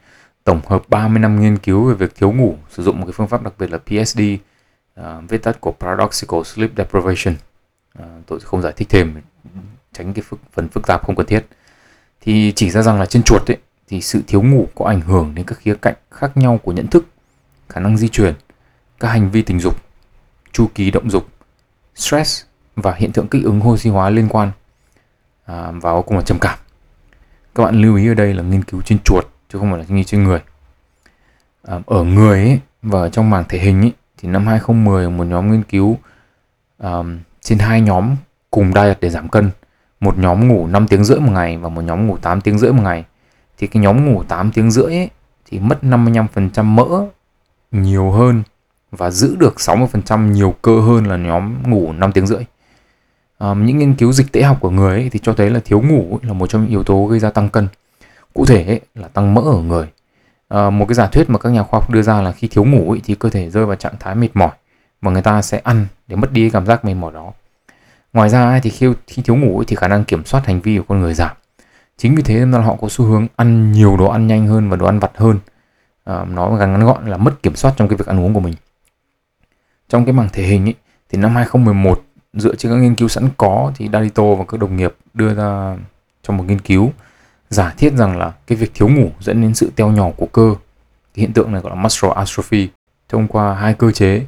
tổng 0.44 0.62
hợp 0.68 0.90
30 0.90 1.20
năm 1.20 1.42
nghiên 1.42 1.58
cứu 1.58 1.86
về 1.86 1.96
việc 1.96 2.16
thiếu 2.16 2.32
ngủ 2.32 2.58
sử 2.70 2.84
dụng 2.84 3.00
một 3.00 3.06
cái 3.06 3.14
phương 3.14 3.28
pháp 3.28 3.44
đặc 3.44 3.54
biệt 3.60 3.72
là 3.72 3.78
PSD 3.78 4.22
à, 4.96 5.22
viết 5.30 5.44
tắt 5.44 5.62
của 5.62 5.72
Paradoxical 5.72 6.44
Sleep 6.44 6.72
Deprivation. 6.78 7.36
À, 8.00 8.06
tôi 8.26 8.40
không 8.40 8.62
giải 8.62 8.74
thích 8.76 8.90
thêm 8.90 9.22
tránh 9.94 10.14
cái 10.14 10.24
phức, 10.24 10.40
phần 10.54 10.68
phức 10.68 10.88
tạp 10.88 11.06
không 11.06 11.16
cần 11.16 11.26
thiết. 11.26 11.46
Thì 12.22 12.54
chỉ 12.56 12.70
ra 12.70 12.82
rằng 12.82 13.00
là 13.00 13.06
trên 13.06 13.24
chuột 13.24 13.52
ấy 13.52 13.58
thì 13.90 14.02
sự 14.02 14.22
thiếu 14.28 14.42
ngủ 14.42 14.68
có 14.76 14.86
ảnh 14.86 15.02
hưởng 15.02 15.36
đến 15.36 15.46
các 15.46 15.58
khía 15.58 15.76
cạnh 15.82 15.96
khác 16.12 16.38
nhau 16.38 16.60
của 16.64 16.72
nhận 16.72 16.88
thức 16.88 17.06
khả 17.70 17.80
năng 17.80 17.98
di 17.98 18.08
chuyển 18.08 18.34
các 19.00 19.08
hành 19.08 19.32
vi 19.32 19.42
tình 19.42 19.60
dục 19.60 19.76
chu 20.52 20.68
kỳ 20.76 20.92
động 20.92 21.10
dục 21.10 21.28
stress 21.96 22.44
và 22.76 22.94
hiện 22.94 23.12
tượng 23.12 23.28
kích 23.28 23.44
ứng 23.44 23.68
oxy 23.68 23.90
hóa 23.90 24.10
liên 24.10 24.28
quan. 24.30 24.52
À, 25.46 25.72
và 25.72 25.94
cuối 25.94 26.04
cùng 26.04 26.18
là 26.18 26.24
trầm 26.24 26.38
cảm. 26.42 26.60
Các 27.56 27.64
bạn 27.64 27.82
lưu 27.82 27.96
ý 27.96 28.08
ở 28.08 28.14
đây 28.14 28.34
là 28.34 28.44
nghiên 28.44 28.64
cứu 28.64 28.82
trên 28.82 29.00
chuột 29.06 29.26
chứ 29.50 29.60
không 29.60 29.70
phải 29.72 29.80
là 29.80 29.86
nghiên 29.88 29.98
cứu 29.98 30.04
trên 30.04 30.24
người. 30.24 30.40
À, 31.64 31.80
ở 31.86 32.04
người 32.04 32.40
ấy, 32.40 32.60
và 32.82 33.10
trong 33.10 33.30
mảng 33.30 33.44
thể 33.50 33.60
hình 33.60 33.82
ấy, 33.82 33.94
thì 34.18 34.30
năm 34.30 34.48
2010 34.48 35.10
một 35.10 35.24
nhóm 35.24 35.52
nghiên 35.52 35.64
cứu 35.64 35.98
um, 36.78 37.20
trên 37.42 37.60
hai 37.60 37.82
nhóm 37.82 38.16
cùng 38.52 38.72
diet 38.76 39.00
để 39.02 39.10
giảm 39.10 39.30
cân. 39.30 39.52
Một 40.00 40.18
nhóm 40.18 40.48
ngủ 40.48 40.68
5 40.68 40.88
tiếng 40.88 41.04
rưỡi 41.04 41.20
một 41.20 41.32
ngày 41.32 41.58
và 41.58 41.70
một 41.70 41.82
nhóm 41.82 42.08
ngủ 42.08 42.18
8 42.18 42.42
tiếng 42.42 42.58
rưỡi 42.58 42.72
một 42.72 42.84
ngày 42.84 43.06
thì 43.60 43.68
cái 43.68 43.84
nhóm 43.84 44.06
ngủ 44.06 44.24
8 44.24 44.52
tiếng 44.52 44.72
rưỡi 44.72 44.86
ấy, 44.86 45.10
thì 45.46 45.60
mất 45.60 45.84
55% 45.84 46.64
mỡ 46.64 47.06
nhiều 47.72 48.12
hơn 48.12 48.44
và 48.92 49.12
giữ 49.12 49.36
được 49.36 49.56
60% 49.58 50.32
nhiều 50.32 50.56
cơ 50.62 50.80
hơn 50.80 51.06
là 51.06 51.18
nhóm 51.18 51.72
ngủ 51.72 51.92
5 51.92 52.12
tiếng 52.12 52.28
rưỡi. 52.28 52.44
À, 53.38 53.54
những 53.54 53.78
nghiên 53.78 53.94
cứu 53.94 54.12
dịch 54.12 54.32
tễ 54.32 54.42
học 54.42 54.58
của 54.60 54.70
người 54.70 54.92
ấy 54.92 55.10
thì 55.10 55.20
cho 55.24 55.34
thấy 55.34 55.50
là 55.50 55.60
thiếu 55.66 55.82
ngủ 55.82 56.20
là 56.22 56.34
một 56.34 56.48
trong 56.48 56.62
những 56.62 56.70
yếu 56.70 56.84
tố 56.84 57.06
gây 57.06 57.20
ra 57.20 57.30
tăng 57.30 57.50
cân. 57.50 57.68
Cụ 58.34 58.46
thể 58.46 58.66
ấy 58.66 58.82
là 58.96 59.08
tăng 59.08 59.34
mỡ 59.34 59.42
ở 59.42 59.62
người. 59.62 59.88
À, 60.48 60.70
một 60.70 60.86
cái 60.86 60.96
giả 60.96 61.08
thuyết 61.08 61.30
mà 61.30 61.40
các 61.40 61.50
nhà 61.50 61.64
khoa 61.64 61.80
học 61.80 61.90
đưa 61.90 62.02
ra 62.02 62.22
là 62.22 62.32
khi 62.32 62.48
thiếu 62.48 62.66
ngủ 62.66 62.92
ấy 62.92 63.02
thì 63.04 63.16
cơ 63.16 63.30
thể 63.30 63.50
rơi 63.50 63.66
vào 63.66 63.76
trạng 63.76 63.96
thái 64.00 64.16
mệt 64.16 64.30
mỏi 64.34 64.52
và 65.02 65.12
người 65.12 65.22
ta 65.22 65.42
sẽ 65.42 65.62
ăn 65.64 65.86
để 66.08 66.16
mất 66.16 66.32
đi 66.32 66.50
cảm 66.50 66.66
giác 66.66 66.86
mệt 66.86 66.94
mỏi 66.94 67.14
đó. 67.14 67.32
Ngoài 68.14 68.30
ra 68.30 68.60
thì 68.64 68.70
khi, 68.70 68.88
khi 69.08 69.22
thiếu 69.22 69.36
ngủ 69.36 69.60
ấy 69.60 69.66
thì 69.68 69.76
khả 69.76 69.88
năng 69.88 70.04
kiểm 70.04 70.26
soát 70.26 70.46
hành 70.46 70.62
vi 70.62 70.78
của 70.78 70.84
con 70.88 71.00
người 71.00 71.14
giảm. 71.14 71.36
Chính 72.00 72.16
vì 72.16 72.24
thế 72.24 72.36
nên 72.36 72.52
là 72.52 72.60
họ 72.60 72.76
có 72.82 72.88
xu 72.90 73.06
hướng 73.06 73.28
ăn 73.36 73.72
nhiều 73.72 73.98
đồ 73.98 74.06
ăn 74.06 74.28
nhanh 74.28 74.48
hơn 74.48 74.70
và 74.70 74.76
đồ 74.76 74.86
ăn 74.86 75.00
vặt 75.00 75.12
hơn. 75.16 75.40
À, 76.04 76.26
nó 76.26 76.50
ngắn 76.50 76.86
gọn 76.86 77.06
là 77.06 77.18
mất 77.18 77.44
kiểm 77.44 77.56
soát 77.56 77.74
trong 77.78 77.88
cái 77.88 77.98
việc 77.98 78.08
ăn 78.08 78.20
uống 78.20 78.34
của 78.34 78.40
mình 78.40 78.54
trong 79.90 80.06
cái 80.06 80.14
mảng 80.14 80.30
thể 80.34 80.44
hình 80.44 80.66
ấy, 80.66 80.76
thì 81.10 81.18
năm 81.18 81.36
2011 81.36 82.04
dựa 82.34 82.56
trên 82.56 82.72
các 82.72 82.78
nghiên 82.78 82.96
cứu 82.96 83.08
sẵn 83.08 83.30
có 83.38 83.72
thì 83.76 83.90
Dalito 83.94 84.36
và 84.36 84.46
các 84.48 84.60
đồng 84.60 84.76
nghiệp 84.76 84.96
đưa 85.14 85.34
ra 85.34 85.78
trong 86.24 86.38
một 86.38 86.44
nghiên 86.48 86.60
cứu 86.60 86.92
giả 87.50 87.74
thiết 87.78 87.94
rằng 87.94 88.18
là 88.18 88.34
cái 88.48 88.58
việc 88.58 88.72
thiếu 88.74 88.90
ngủ 88.90 89.12
dẫn 89.20 89.42
đến 89.42 89.54
sự 89.54 89.72
teo 89.76 89.92
nhỏ 89.92 90.10
của 90.18 90.26
cơ 90.26 90.56
cái 91.14 91.22
hiện 91.22 91.34
tượng 91.34 91.52
này 91.52 91.62
gọi 91.62 91.76
là 91.76 91.82
muscle 91.82 92.10
atrophy 92.16 92.70
thông 93.10 93.28
qua 93.28 93.54
hai 93.54 93.74
cơ 93.74 93.92
chế 93.92 94.26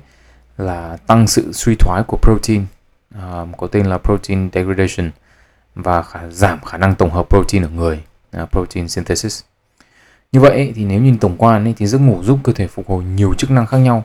là 0.58 0.98
tăng 1.08 1.28
sự 1.28 1.52
suy 1.54 1.76
thoái 1.76 2.04
của 2.08 2.18
protein 2.22 2.66
uh, 3.16 3.58
có 3.58 3.68
tên 3.68 3.86
là 3.86 3.98
protein 3.98 4.50
degradation 4.54 5.12
và 5.76 6.02
khả, 6.02 6.28
giảm 6.30 6.62
khả 6.62 6.78
năng 6.78 6.96
tổng 6.96 7.12
hợp 7.12 7.30
protein 7.30 7.64
ở 7.64 7.70
người 7.70 8.04
uh, 8.42 8.52
protein 8.52 8.88
synthesis. 8.88 9.42
Như 10.32 10.40
vậy 10.40 10.74
thì 10.76 10.86
nếu 10.86 11.02
nhìn 11.02 11.20
tổng 11.20 11.38
quan 11.38 11.64
ấy, 11.64 11.74
thì 11.78 11.88
giấc 11.88 12.00
ngủ 12.00 12.24
giúp 12.24 12.40
cơ 12.44 12.54
thể 12.54 12.68
phục 12.68 12.90
hồi 12.90 13.04
nhiều 13.04 13.34
chức 13.34 13.52
năng 13.52 13.66
khác 13.66 13.78
nhau 13.78 14.04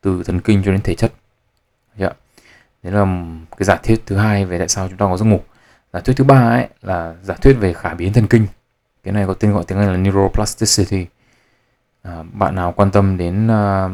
từ 0.00 0.22
thần 0.22 0.40
kinh 0.40 0.62
cho 0.64 0.72
đến 0.72 0.80
thể 0.80 0.94
chất. 0.94 1.12
Yeah. 1.98 2.16
đấy 2.82 2.92
là 2.92 3.24
cái 3.50 3.64
giả 3.64 3.76
thuyết 3.76 4.02
thứ 4.06 4.16
hai 4.16 4.44
về 4.44 4.58
tại 4.58 4.68
sao 4.68 4.88
chúng 4.88 4.98
ta 4.98 5.06
có 5.06 5.16
giấc 5.16 5.24
ngủ. 5.24 5.40
Giả 5.92 6.00
thuyết 6.00 6.16
thứ 6.16 6.24
ba 6.24 6.48
ấy 6.50 6.68
là 6.82 7.14
giả 7.22 7.34
thuyết 7.34 7.52
về 7.52 7.72
khả 7.72 7.94
biến 7.94 8.12
thần 8.12 8.26
kinh. 8.26 8.46
Cái 9.02 9.12
này 9.14 9.26
có 9.26 9.34
tên 9.34 9.52
gọi 9.52 9.64
tiếng 9.66 9.78
Anh 9.78 9.90
là 9.90 9.96
neuroplasticity. 9.96 11.06
À, 12.02 12.22
bạn 12.32 12.54
nào 12.54 12.72
quan 12.72 12.90
tâm 12.90 13.16
đến 13.16 13.46
uh, 13.46 13.92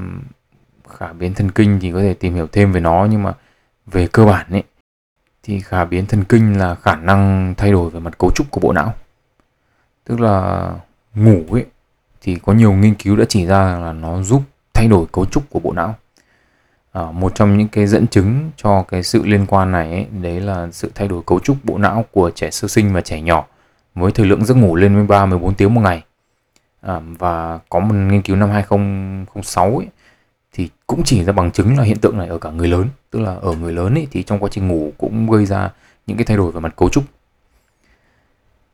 khả 0.99 1.12
biến 1.12 1.34
thần 1.34 1.50
kinh 1.50 1.78
thì 1.81 1.93
có 1.93 2.00
thể 2.00 2.14
tìm 2.14 2.34
hiểu 2.34 2.46
thêm 2.52 2.73
về 2.73 2.81
nó 2.81 3.06
nhưng 3.11 3.23
mà 3.23 3.32
về 3.87 4.06
cơ 4.06 4.25
bản 4.25 4.46
ấy 4.50 4.62
thì 5.42 5.60
khả 5.60 5.84
biến 5.84 6.06
thần 6.06 6.25
kinh 6.25 6.58
là 6.58 6.75
khả 6.75 6.96
năng 6.96 7.54
thay 7.56 7.72
đổi 7.72 7.90
về 7.90 8.00
mặt 8.00 8.19
cấu 8.19 8.31
trúc 8.34 8.50
của 8.50 8.60
bộ 8.60 8.72
não. 8.72 8.94
Tức 10.04 10.20
là 10.20 10.70
ngủ 11.14 11.44
ấy 11.50 11.66
thì 12.22 12.37
có 12.37 12.52
nhiều 12.52 12.72
nghiên 12.72 12.94
cứu 12.94 13.16
đã 13.16 13.25
chỉ 13.28 13.46
ra 13.46 13.78
là 13.78 13.92
nó 13.92 14.22
giúp 14.22 14.42
thay 14.75 14.88
đổi 14.88 15.06
cấu 15.12 15.26
trúc 15.26 15.50
của 15.50 15.58
bộ 15.60 15.72
não. 15.72 15.94
À, 16.92 17.02
một 17.12 17.34
trong 17.34 17.58
những 17.58 17.69
cái 17.69 17.87
dẫn 17.87 18.06
chứng 18.06 18.50
cho 18.56 18.82
cái 18.82 19.02
sự 19.02 19.26
liên 19.26 19.46
quan 19.46 19.72
này 19.72 19.90
ấy, 19.90 20.06
đấy 20.22 20.40
là 20.40 20.69
sự 20.72 20.90
thay 20.94 21.08
đổi 21.08 21.22
cấu 21.26 21.40
trúc 21.40 21.56
bộ 21.64 21.78
não 21.78 22.04
của 22.10 22.31
trẻ 22.31 22.50
sơ 22.50 22.69
sinh 22.69 22.92
và 22.92 23.00
trẻ 23.00 23.20
nhỏ 23.20 23.46
với 23.94 24.12
thời 24.12 24.26
lượng 24.26 24.44
giấc 24.44 24.54
ngủ 24.54 24.76
lên 24.76 24.94
13 24.94 25.26
14 25.26 25.54
tiếng 25.54 25.75
một 25.75 25.81
ngày. 25.81 26.04
À, 26.81 27.00
và 27.19 27.58
có 27.69 27.81
một 27.81 27.94
nghiên 27.94 28.22
cứu 28.22 28.37
năm 28.37 28.50
2006 28.50 29.76
ấy, 29.76 29.87
thì 30.52 30.69
cũng 30.87 31.02
chỉ 31.05 31.25
ra 31.25 31.32
bằng 31.32 31.50
chứng 31.50 31.79
là 31.79 31.85
hiện 31.85 31.99
tượng 31.99 32.19
này 32.19 32.29
ở 32.29 32.38
cả 32.38 32.50
người 32.50 32.69
lớn. 32.69 32.88
Tức 33.11 33.20
là 33.20 33.35
ở 33.35 33.52
người 33.52 33.73
lớn 33.73 33.94
ấy, 33.94 34.08
thì 34.11 34.23
trong 34.23 34.38
quá 34.38 34.49
trình 34.52 34.69
ngủ 34.69 34.93
cũng 34.99 35.31
gây 35.31 35.47
ra 35.47 35.70
những 36.06 36.17
cái 36.17 36.25
thay 36.25 36.37
đổi 36.37 36.52
về 36.52 36.61
mặt 36.61 36.76
cấu 36.76 36.88
trúc. 36.88 37.05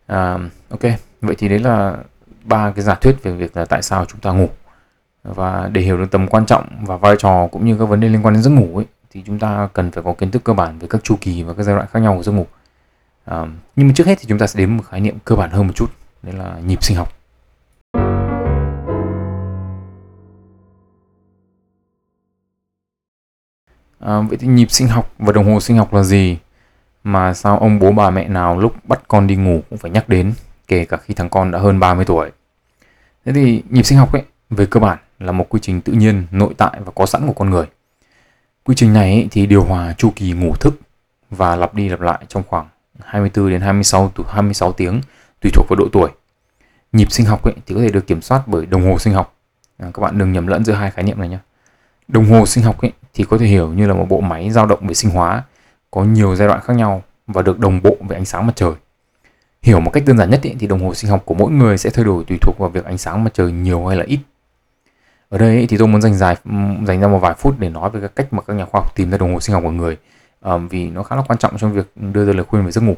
À, 0.07 0.39
ok. 0.69 0.83
Vậy 1.21 1.35
thì 1.39 1.49
đấy 1.49 1.59
là 1.59 1.97
ba 2.45 2.71
cái 2.71 2.85
giả 2.85 2.95
thuyết 2.95 3.23
về 3.23 3.33
việc 3.33 3.57
là 3.57 3.65
tại 3.65 3.83
sao 3.83 4.05
chúng 4.05 4.21
ta 4.21 4.33
ngủ. 4.33 4.49
Và 5.25 5.71
để 5.73 5.81
hiểu 5.81 5.97
được 5.97 6.11
tầm 6.11 6.29
quan 6.29 6.47
trọng 6.47 6.85
và 6.87 6.97
vai 6.97 7.17
trò 7.19 7.47
cũng 7.47 7.67
như 7.67 7.77
các 7.79 7.85
vấn 7.85 8.01
đề 8.01 8.09
liên 8.09 8.23
quan 8.23 8.35
đến 8.35 8.43
giấc 8.43 8.51
ngủ 8.51 8.77
ấy 8.77 8.87
thì 9.11 9.23
chúng 9.27 9.39
ta 9.39 9.69
cần 9.73 9.91
phải 9.91 10.03
có 10.03 10.13
kiến 10.13 10.31
thức 10.31 10.45
cơ 10.45 10.53
bản 10.53 10.79
về 10.79 10.89
các 10.91 11.05
chu 11.05 11.17
kỳ 11.21 11.43
và 11.43 11.55
các 11.55 11.63
giai 11.63 11.77
đoạn 11.77 11.89
khác 11.93 12.01
nhau 12.01 12.17
của 12.17 12.23
giấc 12.23 12.33
ngủ. 12.33 12.47
À, 13.25 13.47
nhưng 13.77 13.87
mà 13.89 13.93
trước 13.97 14.07
hết 14.07 14.19
thì 14.19 14.25
chúng 14.29 14.39
ta 14.39 14.47
sẽ 14.47 14.61
đến 14.61 14.77
một 14.77 14.83
khái 14.91 15.01
niệm 15.01 15.17
cơ 15.25 15.37
bản 15.37 15.51
hơn 15.51 15.67
một 15.67 15.73
chút 15.77 15.91
đấy 16.23 16.35
là 16.35 16.59
nhịp 16.67 16.85
sinh 16.85 16.97
học. 16.97 17.16
À, 24.01 24.21
vậy 24.21 24.39
thì 24.39 24.47
nhịp 24.47 24.71
sinh 24.71 24.89
học 24.89 25.13
và 25.19 25.33
đồng 25.33 25.53
hồ 25.53 25.61
sinh 25.61 25.77
học 25.77 25.95
là 25.95 26.03
gì 26.03 26.39
mà 27.05 27.35
sao 27.35 27.59
ông 27.59 27.79
bố 27.79 27.93
bà 27.93 28.11
mẹ 28.11 28.29
nào 28.29 28.59
lúc 28.59 28.75
bắt 28.85 29.01
con 29.09 29.27
đi 29.27 29.37
ngủ 29.37 29.61
cũng 29.71 29.79
phải 29.79 29.91
nhắc 29.91 30.09
đến 30.09 30.35
kể 30.69 30.85
cả 30.85 30.97
khi 30.97 31.15
thằng 31.15 31.29
con 31.29 31.51
đã 31.51 31.59
hơn 31.59 31.81
30 31.81 32.05
tuổi 32.05 32.31
thế 33.25 33.33
thì 33.33 33.63
nhịp 33.71 33.83
sinh 33.83 33.99
học 33.99 34.13
ấy 34.13 34.23
về 34.51 34.67
cơ 34.67 34.81
bản 34.81 34.99
là 35.19 35.33
một 35.33 35.47
quy 35.49 35.61
trình 35.63 35.81
tự 35.81 35.93
nhiên, 35.93 36.27
nội 36.31 36.55
tại 36.57 36.81
và 36.85 36.93
có 36.95 37.07
sẵn 37.07 37.27
của 37.27 37.33
con 37.33 37.51
người. 37.51 37.67
Quy 38.65 38.75
trình 38.75 38.93
này 38.93 39.29
thì 39.31 39.47
điều 39.47 39.65
hòa 39.65 39.95
chu 39.99 40.13
kỳ 40.17 40.33
ngủ 40.33 40.55
thức 40.55 40.81
và 41.31 41.57
lặp 41.57 41.75
đi 41.75 41.89
lặp 41.89 42.01
lại 42.01 42.19
trong 42.29 42.43
khoảng 42.47 42.69
24 43.05 43.51
đến 43.51 43.61
26 43.61 44.13
từ 44.15 44.25
26 44.29 44.73
tiếng 44.73 45.01
tùy 45.41 45.51
thuộc 45.55 45.67
vào 45.69 45.77
độ 45.77 45.89
tuổi. 45.93 46.11
Nhịp 46.93 47.13
sinh 47.13 47.27
học 47.27 47.45
ấy 47.45 47.55
thì 47.67 47.75
có 47.75 47.81
thể 47.81 47.91
được 47.91 48.07
kiểm 48.07 48.23
soát 48.23 48.43
bởi 48.49 48.67
đồng 48.67 48.91
hồ 48.91 48.99
sinh 48.99 49.15
học. 49.15 49.35
À, 49.79 49.91
các 49.95 50.03
bạn 50.03 50.19
đừng 50.19 50.33
nhầm 50.33 50.47
lẫn 50.47 50.65
giữa 50.65 50.73
hai 50.73 50.91
khái 50.91 51.05
niệm 51.05 51.19
này 51.19 51.29
nhé. 51.29 51.39
Đồng 52.09 52.31
hồ 52.31 52.47
sinh 52.47 52.65
học 52.65 52.81
ấy 52.81 52.93
thì 53.17 53.25
có 53.25 53.39
thể 53.39 53.47
hiểu 53.47 53.69
như 53.69 53.87
là 53.87 53.95
một 53.95 54.07
bộ 54.09 54.21
máy 54.21 54.51
dao 54.51 54.67
động 54.67 54.87
về 54.87 54.95
sinh 54.95 55.11
hóa, 55.11 55.43
có 55.91 56.05
nhiều 56.05 56.37
giai 56.37 56.49
đoạn 56.49 56.61
khác 56.61 56.77
nhau 56.77 57.03
và 57.27 57.43
được 57.43 57.59
đồng 57.59 57.83
bộ 57.83 57.97
với 58.01 58.17
ánh 58.17 58.25
sáng 58.25 58.47
mặt 58.47 58.53
trời. 58.57 58.73
Hiểu 59.63 59.81
một 59.81 59.91
cách 59.91 60.03
đơn 60.07 60.19
giản 60.19 60.31
nhất 60.31 60.43
ý, 60.43 60.55
thì 60.59 60.67
đồng 60.67 60.85
hồ 60.85 60.95
sinh 60.95 61.11
học 61.11 61.23
của 61.25 61.35
mỗi 61.35 61.53
người 61.53 61.79
sẽ 61.79 61.91
thay 61.91 62.05
đổi 62.05 62.25
tùy 62.25 62.39
thuộc 62.41 62.59
vào 62.59 62.69
việc 62.69 62.85
ánh 62.85 62.99
sáng 62.99 63.25
mặt 63.25 63.31
trời 63.35 63.53
nhiều 63.53 63.87
hay 63.87 63.97
là 63.97 64.05
ít. 64.05 64.19
Ở 65.29 65.39
đây 65.39 65.67
thì 65.69 65.77
tôi 65.77 65.89
muốn 65.89 66.03
dành 66.03 66.15
dài 66.15 66.37
dành 66.87 67.01
ra 67.01 67.09
một 67.09 67.19
vài 67.19 67.35
phút 67.39 67.55
để 67.59 67.69
nói 67.69 67.91
về 67.91 68.01
các 68.01 68.17
cách 68.17 68.33
mà 68.33 68.43
các 68.43 68.55
nhà 68.55 68.65
khoa 68.65 68.81
học 68.81 68.97
tìm 68.97 69.11
ra 69.11 69.19
đồng 69.19 69.35
hồ 69.35 69.41
sinh 69.41 69.55
học 69.55 69.63
của 69.63 69.71
người 69.71 69.97
um, 70.41 70.69
vì 70.69 70.91
nó 70.91 71.03
khá 71.03 71.17
là 71.17 71.23
quan 71.29 71.39
trọng 71.39 71.59
trong 71.59 71.73
việc 71.73 71.93
đưa 71.97 72.25
ra 72.25 72.33
lời 72.33 72.45
khuyên 72.45 72.65
về 72.65 72.71
giấc 72.71 72.81
ngủ. 72.81 72.97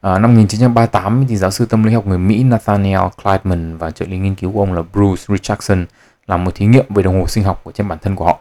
À, 0.00 0.18
năm 0.18 0.34
1938 0.34 1.24
thì 1.28 1.36
giáo 1.36 1.50
sư 1.50 1.66
tâm 1.66 1.84
lý 1.84 1.94
học 1.94 2.06
người 2.06 2.18
Mỹ 2.18 2.42
Nathaniel 2.42 3.00
Kleitman 3.22 3.76
và 3.76 3.90
trợ 3.90 4.06
lý 4.08 4.18
nghiên 4.18 4.34
cứu 4.34 4.52
của 4.52 4.60
ông 4.60 4.72
là 4.72 4.82
Bruce 4.92 5.24
Richardson 5.28 5.86
làm 6.26 6.44
một 6.44 6.54
thí 6.54 6.66
nghiệm 6.66 6.84
về 6.88 7.02
đồng 7.02 7.20
hồ 7.20 7.26
sinh 7.26 7.44
học 7.44 7.60
của 7.64 7.72
trên 7.72 7.88
bản 7.88 7.98
thân 8.02 8.16
của 8.16 8.24
họ 8.24 8.40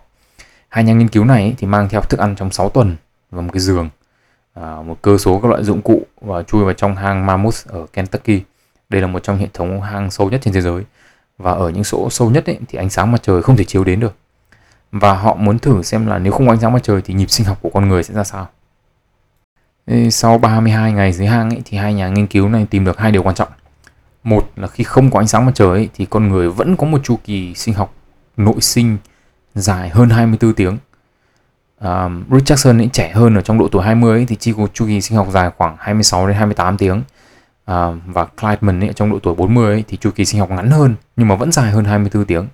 hai 0.76 0.84
nhà 0.84 0.94
nghiên 0.94 1.08
cứu 1.08 1.26
này 1.26 1.56
thì 1.58 1.68
mang 1.68 1.90
theo 1.90 2.02
thức 2.02 2.20
ăn 2.20 2.36
trong 2.36 2.52
6 2.52 2.70
tuần 2.70 2.96
và 3.32 3.42
một 3.42 3.50
cái 3.54 3.60
giường 3.60 3.90
à, 4.54 4.82
một 4.86 4.98
cơ 5.02 5.18
số 5.18 5.40
các 5.40 5.48
loại 5.48 5.64
dụng 5.64 5.82
cụ 5.82 6.02
và 6.22 6.44
chui 6.44 6.64
vào 6.64 6.74
trong 6.74 6.96
hang 6.96 7.26
Mammoth 7.26 7.68
ở 7.68 7.86
Kentucky. 7.94 8.42
Đây 8.90 9.02
là 9.02 9.08
một 9.08 9.24
trong 9.24 9.38
hệ 9.38 9.48
thống 9.54 9.82
hang 9.82 10.12
sâu 10.12 10.30
nhất 10.30 10.42
trên 10.44 10.54
thế 10.54 10.62
giới 10.62 10.84
và 11.38 11.52
ở 11.52 11.70
những 11.70 11.84
chỗ 11.84 12.10
sâu 12.10 12.30
nhất 12.30 12.46
ấy, 12.46 12.60
thì 12.68 12.78
ánh 12.78 12.90
sáng 12.90 13.12
mặt 13.12 13.24
trời 13.24 13.42
không 13.42 13.58
thể 13.58 13.64
chiếu 13.64 13.84
đến 13.84 14.00
được. 14.00 14.16
Và 14.92 15.14
họ 15.14 15.36
muốn 15.36 15.60
thử 15.60 15.84
xem 15.84 16.08
là 16.08 16.20
nếu 16.20 16.34
không 16.34 16.48
có 16.48 16.54
ánh 16.54 16.60
sáng 16.60 16.74
mặt 16.74 16.84
trời 16.84 17.02
thì 17.02 17.14
nhịp 17.14 17.30
sinh 17.30 17.46
học 17.46 17.58
của 17.62 17.70
con 17.74 17.90
người 17.90 18.04
sẽ 18.04 18.14
ra 18.14 18.24
sao. 18.24 18.48
Sau 20.10 20.38
32 20.38 20.92
ngày 20.92 21.14
dưới 21.14 21.28
hang 21.28 21.50
ấy, 21.50 21.62
thì 21.66 21.78
hai 21.78 21.94
nhà 21.94 22.10
nghiên 22.10 22.28
cứu 22.28 22.50
này 22.50 22.68
tìm 22.70 22.86
được 22.86 22.98
hai 23.00 23.12
điều 23.12 23.24
quan 23.24 23.36
trọng. 23.36 23.50
Một 24.24 24.52
là 24.56 24.68
khi 24.68 24.84
không 24.84 25.12
có 25.12 25.20
ánh 25.20 25.28
sáng 25.28 25.46
mặt 25.46 25.52
trời 25.56 25.70
ấy, 25.70 25.90
thì 25.94 26.06
con 26.06 26.28
người 26.28 26.50
vẫn 26.50 26.78
có 26.78 26.88
một 26.88 27.02
chu 27.04 27.20
kỳ 27.24 27.54
sinh 27.54 27.74
học 27.74 27.94
nội 28.38 28.62
sinh 28.62 28.98
dài 29.56 29.90
hơn 29.90 30.10
24 30.10 30.54
tiếng. 30.54 30.78
Um, 31.80 32.24
Richardson 32.32 32.78
ấy 32.78 32.90
trẻ 32.94 33.12
hơn 33.14 33.36
ở 33.36 33.42
trong 33.42 33.58
độ 33.58 33.68
tuổi 33.68 33.84
20 33.84 34.20
ấy, 34.20 34.26
thì 34.26 34.36
chi 34.36 34.54
chu 34.74 34.86
kỳ 34.86 35.02
sinh 35.02 35.18
học 35.18 35.28
dài 35.32 35.50
khoảng 35.58 35.76
26 35.80 36.28
đến 36.28 36.36
28 36.36 36.78
tiếng. 36.78 36.98
Uh, 36.98 37.96
và 38.06 38.26
Clydeman 38.26 38.84
ấy, 38.84 38.94
trong 38.96 39.12
độ 39.12 39.20
tuổi 39.20 39.36
40 39.36 39.72
ấy, 39.72 39.84
thì 39.88 39.98
chu 39.98 40.12
kỳ 40.12 40.26
sinh 40.26 40.40
học 40.40 40.50
ngắn 40.52 40.72
hơn 40.72 40.96
nhưng 41.16 41.28
mà 41.28 41.36
vẫn 41.36 41.52
dài 41.52 41.72
hơn 41.72 41.86
24 41.86 42.26
tiếng. 42.26 42.48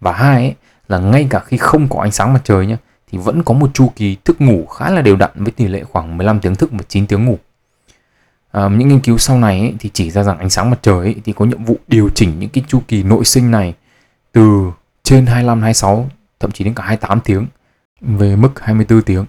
Và 0.00 0.12
hai 0.12 0.36
ấy, 0.36 0.54
là 0.88 0.98
ngay 0.98 1.26
cả 1.30 1.40
khi 1.40 1.56
không 1.56 1.88
có 1.88 2.00
ánh 2.00 2.12
sáng 2.12 2.32
mặt 2.32 2.40
trời 2.44 2.66
nhé 2.66 2.76
thì 3.12 3.18
vẫn 3.18 3.42
có 3.42 3.54
một 3.54 3.70
chu 3.74 3.92
kỳ 3.96 4.16
thức 4.24 4.40
ngủ 4.40 4.66
khá 4.66 4.90
là 4.90 5.02
đều 5.02 5.16
đặn 5.16 5.30
với 5.34 5.52
tỷ 5.52 5.66
lệ 5.66 5.84
khoảng 5.84 6.16
15 6.16 6.40
tiếng 6.40 6.54
thức 6.54 6.70
và 6.72 6.82
9 6.88 7.06
tiếng 7.06 7.24
ngủ. 7.24 7.38
À, 8.52 8.68
những 8.68 8.88
nghiên 8.88 9.00
cứu 9.00 9.18
sau 9.18 9.38
này 9.38 9.60
ấy, 9.60 9.74
thì 9.78 9.90
chỉ 9.92 10.10
ra 10.10 10.22
rằng 10.22 10.38
ánh 10.38 10.50
sáng 10.50 10.70
mặt 10.70 10.78
trời 10.82 10.98
ấy, 10.98 11.16
thì 11.24 11.32
có 11.32 11.44
nhiệm 11.44 11.64
vụ 11.64 11.76
điều 11.88 12.08
chỉnh 12.14 12.38
những 12.38 12.50
cái 12.50 12.64
chu 12.68 12.82
kỳ 12.88 13.02
nội 13.02 13.24
sinh 13.24 13.50
này 13.50 13.74
từ 14.32 14.70
trên 15.04 15.26
25, 15.26 15.60
26 15.60 16.08
thậm 16.40 16.50
chí 16.50 16.64
đến 16.64 16.74
cả 16.74 16.84
28 16.84 17.20
tiếng 17.20 17.46
về 18.00 18.36
mức 18.36 18.60
24 18.60 19.02
tiếng. 19.02 19.24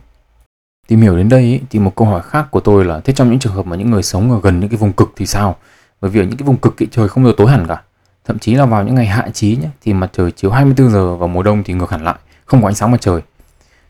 Tìm 0.88 1.01
hiểu 1.01 1.17
đến 1.17 1.29
đây 1.29 1.41
ý, 1.41 1.60
thì 1.70 1.79
một 1.79 1.96
câu 1.96 2.08
hỏi 2.08 2.22
khác 2.22 2.48
của 2.51 2.60
tôi 2.60 2.86
là 2.86 3.00
thế 3.00 3.13
trong 3.13 3.29
những 3.29 3.39
trường 3.39 3.53
hợp 3.53 3.65
mà 3.65 3.75
những 3.75 3.91
người 3.91 4.03
sống 4.03 4.32
ở 4.32 4.39
gần 4.44 4.60
những 4.60 4.70
cái 4.70 4.77
vùng 4.77 4.94
cực 4.94 5.13
thì 5.15 5.25
sao? 5.25 5.55
Bởi 6.01 6.12
vì 6.12 6.20
ở 6.20 6.24
những 6.24 6.38
cái 6.38 6.46
vùng 6.46 6.58
cực 6.58 6.77
ý, 6.77 6.88
trời 6.91 7.10
không 7.10 7.24
bao 7.24 7.32
giờ 7.32 7.36
tối 7.38 7.51
hẳn 7.51 7.67
cả. 7.67 7.82
Thậm 8.25 8.39
chí 8.39 8.55
là 8.55 8.65
vào 8.65 8.84
những 8.84 8.96
ngày 8.96 9.05
hạ 9.05 9.29
chí 9.34 9.55
nhé, 9.55 9.67
thì 9.82 9.94
mặt 9.94 10.10
trời 10.13 10.32
chiếu 10.32 10.51
24 10.51 10.91
giờ 10.91 11.15
vào 11.15 11.27
mùa 11.27 11.44
đông 11.44 11.63
thì 11.63 11.74
ngược 11.74 11.89
hẳn 11.89 12.03
lại, 12.03 12.15
không 12.46 12.62
có 12.62 12.67
ánh 12.67 12.75
sáng 12.75 12.91
mặt 12.91 13.01
trời. 13.01 13.22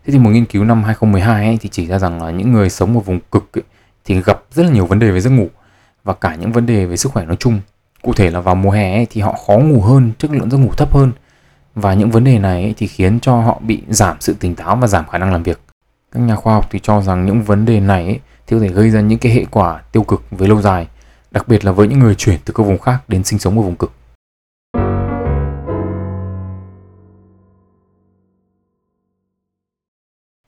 Thế 0.06 0.12
thì 0.12 0.18
một 0.20 0.30
nghiên 0.30 0.46
cứu 0.46 0.64
năm 0.64 0.84
2012 0.84 1.46
ấy, 1.46 1.58
thì 1.62 1.70
chỉ 1.70 1.88
ra 1.88 2.00
rằng 2.00 2.24
là 2.24 2.32
những 2.32 2.54
người 2.54 2.70
sống 2.70 2.94
ở 2.94 3.00
vùng 3.00 3.20
cực 3.32 3.58
ấy, 3.58 3.64
thì 4.06 4.22
gặp 4.22 4.44
rất 4.52 4.64
là 4.64 4.70
nhiều 4.70 4.86
vấn 4.86 5.00
đề 5.00 5.12
về 5.12 5.20
giấc 5.20 5.30
ngủ 5.30 5.48
và 6.04 6.14
cả 6.14 6.36
những 6.36 6.52
vấn 6.52 6.66
đề 6.66 6.86
về 6.86 6.98
sức 6.98 7.12
khỏe 7.12 7.26
nói 7.26 7.36
chung. 7.40 7.60
Cụ 8.02 8.14
thể 8.14 8.32
là 8.32 8.40
vào 8.40 8.56
mùa 8.56 8.72
hè 8.72 8.94
ấy, 8.94 9.08
thì 9.10 9.22
họ 9.22 9.36
khó 9.48 9.54
ngủ 9.54 9.82
hơn, 9.82 10.12
chất 10.18 10.32
lượng 10.32 10.50
giấc 10.50 10.58
ngủ 10.58 10.72
thấp 10.78 10.94
hơn 10.94 11.12
và 11.76 11.94
những 11.94 12.12
vấn 12.12 12.24
đề 12.24 12.40
này 12.40 12.74
thì 12.78 12.88
khiến 12.88 13.20
cho 13.20 13.42
họ 13.42 13.60
bị 13.60 13.84
giảm 13.90 14.18
sự 14.20 14.36
tỉnh 14.40 14.56
táo 14.56 14.76
và 14.76 14.88
giảm 14.88 15.08
khả 15.08 15.18
năng 15.18 15.32
làm 15.32 15.44
việc. 15.44 15.60
Các 16.12 16.20
nhà 16.20 16.36
khoa 16.36 16.54
học 16.54 16.68
thì 16.72 16.80
cho 16.84 17.02
rằng 17.02 17.26
những 17.26 17.44
vấn 17.44 17.66
đề 17.66 17.80
này 17.80 18.20
thì 18.48 18.58
có 18.58 18.60
thể 18.60 18.68
gây 18.68 18.90
ra 18.90 19.02
những 19.02 19.20
cái 19.20 19.32
hệ 19.32 19.46
quả 19.52 19.82
tiêu 19.92 20.04
cực 20.04 20.24
với 20.32 20.48
lâu 20.48 20.62
dài, 20.62 20.88
đặc 21.32 21.48
biệt 21.48 21.66
là 21.66 21.72
với 21.72 21.88
những 21.88 22.00
người 22.00 22.16
chuyển 22.16 22.40
từ 22.46 22.54
các 22.54 22.64
vùng 22.64 22.80
khác 22.80 23.00
đến 23.08 23.24
sinh 23.24 23.40
sống 23.40 23.58
ở 23.58 23.62
vùng 23.62 23.76
cực. 23.76 23.92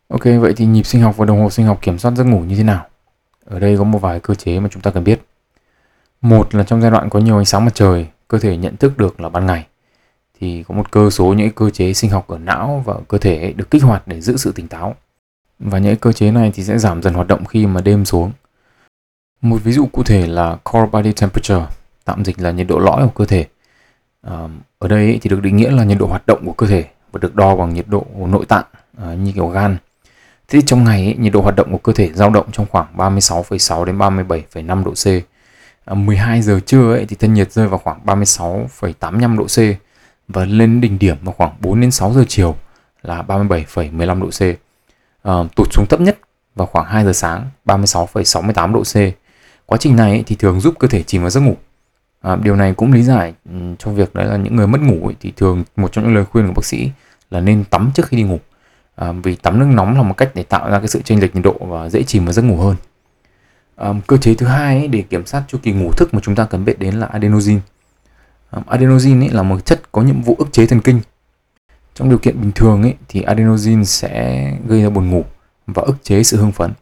Ok, 0.07 0.23
vậy 0.23 0.53
thì 0.57 0.65
nhịp 0.65 0.83
sinh 0.83 1.01
học 1.01 1.17
và 1.17 1.25
đồng 1.25 1.41
hồ 1.41 1.49
sinh 1.49 1.65
học 1.65 1.79
kiểm 1.81 1.97
soát 1.97 2.11
giấc 2.15 2.23
ngủ 2.23 2.39
như 2.39 2.55
thế 2.55 2.63
nào? 2.63 2.85
Ở 3.45 3.59
đây 3.59 3.77
có 3.77 3.83
một 3.83 3.99
vài 3.99 4.19
cơ 4.19 4.35
chế 4.35 4.59
mà 4.59 4.69
chúng 4.71 4.81
ta 4.81 4.91
cần 4.91 5.03
biết. 5.03 5.21
Một 6.21 6.55
là 6.55 6.63
trong 6.63 6.81
giai 6.81 6.91
đoạn 6.91 7.09
có 7.09 7.19
nhiều 7.19 7.37
ánh 7.37 7.45
sáng 7.45 7.65
mặt 7.65 7.75
trời, 7.75 8.07
cơ 8.27 8.39
thể 8.39 8.57
nhận 8.57 8.77
thức 8.77 8.97
được 8.97 9.19
là 9.19 9.29
ban 9.29 9.45
ngày. 9.45 9.67
Thì 10.39 10.63
có 10.67 10.75
một 10.75 10.91
cơ 10.91 11.09
số 11.09 11.33
những 11.33 11.51
cơ 11.51 11.69
chế 11.69 11.93
sinh 11.93 12.11
học 12.11 12.27
ở 12.27 12.37
não 12.37 12.83
và 12.85 12.93
ở 12.93 13.01
cơ 13.07 13.17
thể 13.17 13.53
được 13.53 13.71
kích 13.71 13.83
hoạt 13.83 14.07
để 14.07 14.21
giữ 14.21 14.37
sự 14.37 14.51
tỉnh 14.51 14.67
táo. 14.67 14.95
Và 15.59 15.79
những 15.79 15.95
cơ 15.95 16.11
chế 16.11 16.31
này 16.31 16.51
thì 16.53 16.63
sẽ 16.63 16.77
giảm 16.77 17.01
dần 17.01 17.13
hoạt 17.13 17.27
động 17.27 17.45
khi 17.45 17.65
mà 17.65 17.81
đêm 17.81 18.05
xuống. 18.05 18.31
Một 19.41 19.63
ví 19.63 19.71
dụ 19.71 19.85
cụ 19.85 20.03
thể 20.03 20.27
là 20.27 20.57
core 20.63 20.85
body 20.91 21.11
temperature, 21.11 21.65
tạm 22.05 22.25
dịch 22.25 22.39
là 22.39 22.51
nhiệt 22.51 22.67
độ 22.67 22.79
lõi 22.79 23.07
của 23.07 23.13
cơ 23.15 23.25
thể. 23.25 23.45
À, 24.21 24.47
ở 24.79 24.87
đây 24.87 25.19
thì 25.21 25.29
được 25.29 25.41
định 25.41 25.57
nghĩa 25.57 25.71
là 25.71 25.83
nhiệt 25.83 25.97
độ 25.99 26.07
hoạt 26.07 26.27
động 26.27 26.45
của 26.45 26.53
cơ 26.53 26.67
thể 26.67 26.85
và 27.11 27.19
được 27.21 27.35
đo 27.35 27.55
bằng 27.55 27.73
nhiệt 27.73 27.85
độ 27.87 28.05
nội 28.15 28.45
tạng 28.45 28.65
à, 28.97 29.13
như 29.13 29.31
kiểu 29.31 29.47
gan 29.47 29.77
Thế 30.47 30.59
thì 30.59 30.65
trong 30.65 30.83
ngày 30.83 31.05
ấy, 31.05 31.15
nhiệt 31.19 31.33
độ 31.33 31.41
hoạt 31.41 31.55
động 31.55 31.71
của 31.71 31.77
cơ 31.77 31.93
thể 31.93 32.09
dao 32.13 32.29
động 32.29 32.45
trong 32.51 32.65
khoảng 32.69 32.87
36,6 32.97 33.85
đến 33.85 33.97
37,5 33.97 34.83
độ 34.83 34.91
C. 34.91 35.05
Ờ, 35.05 35.21
à, 35.85 35.93
12 35.93 36.41
giờ 36.41 36.59
trưa 36.65 36.93
ấy, 36.93 37.05
thì 37.05 37.15
thân 37.15 37.33
nhiệt 37.33 37.51
rơi 37.51 37.67
vào 37.67 37.77
khoảng 37.77 38.05
36,85 38.05 39.37
độ 39.37 39.45
C 39.45 39.86
và 40.27 40.45
lên 40.45 40.81
đỉnh 40.81 40.99
điểm 40.99 41.17
vào 41.21 41.33
khoảng 41.33 41.51
4 41.61 41.81
đến 41.81 41.91
6 41.91 42.13
giờ 42.13 42.23
chiều 42.27 42.55
là 43.01 43.21
37,15 43.21 44.21
độ 44.21 44.29
C. 44.29 44.41
À, 45.27 45.33
tụt 45.55 45.73
xuống 45.73 45.85
thấp 45.85 46.01
nhất 46.01 46.19
vào 46.55 46.67
khoảng 46.67 46.85
2 46.85 47.05
giờ 47.05 47.13
sáng 47.13 47.49
36,68 47.65 48.73
độ 48.73 48.83
C. 48.83 48.95
Quá 49.65 49.77
trình 49.77 49.95
này 49.95 50.23
thì 50.27 50.35
thường 50.35 50.59
giúp 50.61 50.73
cơ 50.79 50.87
thể 50.87 51.03
chìm 51.03 51.21
vào 51.21 51.29
giấc 51.29 51.41
ngủ. 51.41 51.55
À, 52.21 52.35
điều 52.35 52.55
này 52.55 52.73
cũng 52.73 52.93
lý 52.93 53.03
giải 53.03 53.33
ừ, 53.49 53.55
cho 53.79 53.91
việc 53.91 54.13
đấy 54.13 54.25
là 54.25 54.37
những 54.37 54.55
người 54.55 54.67
mất 54.67 54.81
ngủ 54.81 55.07
ấy, 55.07 55.15
thì 55.19 55.33
thường 55.37 55.63
một 55.75 55.91
trong 55.91 56.05
những 56.05 56.15
lời 56.15 56.25
khuyên 56.25 56.47
của 56.47 56.53
bác 56.53 56.65
sĩ 56.65 56.91
là 57.31 57.39
nên 57.39 57.63
tắm 57.63 57.91
trước 57.93 58.07
khi 58.07 58.17
đi 58.17 58.23
ngủ 58.23 58.39
à, 58.95 59.11
vì 59.11 59.35
tắm 59.35 59.59
nước 59.59 59.67
nóng 59.69 59.95
là 59.95 60.01
một 60.01 60.17
cách 60.17 60.31
để 60.35 60.43
tạo 60.43 60.69
ra 60.69 60.79
cái 60.79 60.87
sự 60.87 61.01
chênh 61.01 61.21
lệch 61.21 61.35
nhiệt 61.35 61.43
độ 61.43 61.55
và 61.59 61.89
dễ 61.89 62.03
chìm 62.03 62.25
vào 62.25 62.33
giấc 62.33 62.41
ngủ 62.41 62.57
hơn 62.57 62.75
à, 63.75 63.93
cơ 64.07 64.17
chế 64.17 64.33
thứ 64.33 64.45
hai 64.45 64.77
ấy, 64.77 64.87
để 64.87 65.01
kiểm 65.01 65.25
soát 65.25 65.43
chu 65.47 65.57
kỳ 65.63 65.71
ngủ 65.71 65.91
thức 65.91 66.13
mà 66.13 66.19
chúng 66.23 66.35
ta 66.35 66.45
cần 66.45 66.65
biết 66.65 66.79
đến 66.79 66.95
là 66.95 67.07
adenosine 67.07 67.59
Ờ, 68.49 68.61
adenosine 68.67 69.25
ấy 69.25 69.33
là 69.33 69.43
một 69.43 69.65
chất 69.65 69.91
có 69.91 70.01
nhiệm 70.01 70.21
vụ 70.21 70.35
ức 70.39 70.47
chế 70.51 70.65
thần 70.65 70.81
kinh. 70.81 71.01
Trong 71.93 72.09
điều 72.09 72.17
kiện 72.17 72.41
bình 72.41 72.51
thường 72.51 72.81
ấy, 72.81 72.95
thì 73.07 73.21
adenosine 73.21 73.83
sẽ 73.83 74.51
gây 74.67 74.83
ra 74.83 74.89
buồn 74.89 75.09
ngủ 75.09 75.25
và 75.67 75.83
ức 75.85 75.95
chế 76.03 76.23
sự 76.23 76.37
hưng 76.37 76.51
phấn. 76.51 76.73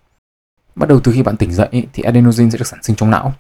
Bắt 0.75 0.89
đầu 0.89 0.99
từ 0.99 1.11
khi 1.11 1.23
bạn 1.23 1.37
tỉnh 1.37 1.53
dậy 1.53 1.67
ấy, 1.71 1.87
thì 1.93 2.03
adenosine 2.03 2.49
sẽ 2.49 2.57
được 2.57 2.67
sản 2.67 2.83
sinh 2.83 2.95
trong 2.95 3.11
não 3.11 3.33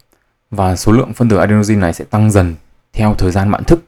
và 0.51 0.75
số 0.75 0.91
lượng 0.91 1.13
phân 1.13 1.29
tử 1.29 1.37
adenosine 1.37 1.81
này 1.81 1.93
sẽ 1.93 2.05
tăng 2.05 2.31
dần 2.31 2.55
theo 2.93 3.15
thời 3.17 3.31
gian 3.31 3.51
bạn 3.51 3.63
thức. 3.63 3.83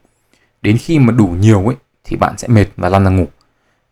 Đến 0.62 0.78
khi 0.78 0.98
mà 0.98 1.12
đủ 1.12 1.26
nhiều 1.26 1.66
ấy 1.66 1.76
thì 2.04 2.16
bạn 2.16 2.38
sẽ 2.38 2.48
mệt 2.48 2.66
và 2.76 2.88
lăn 2.88 3.04
ra 3.04 3.10
ngủ. 3.10 3.26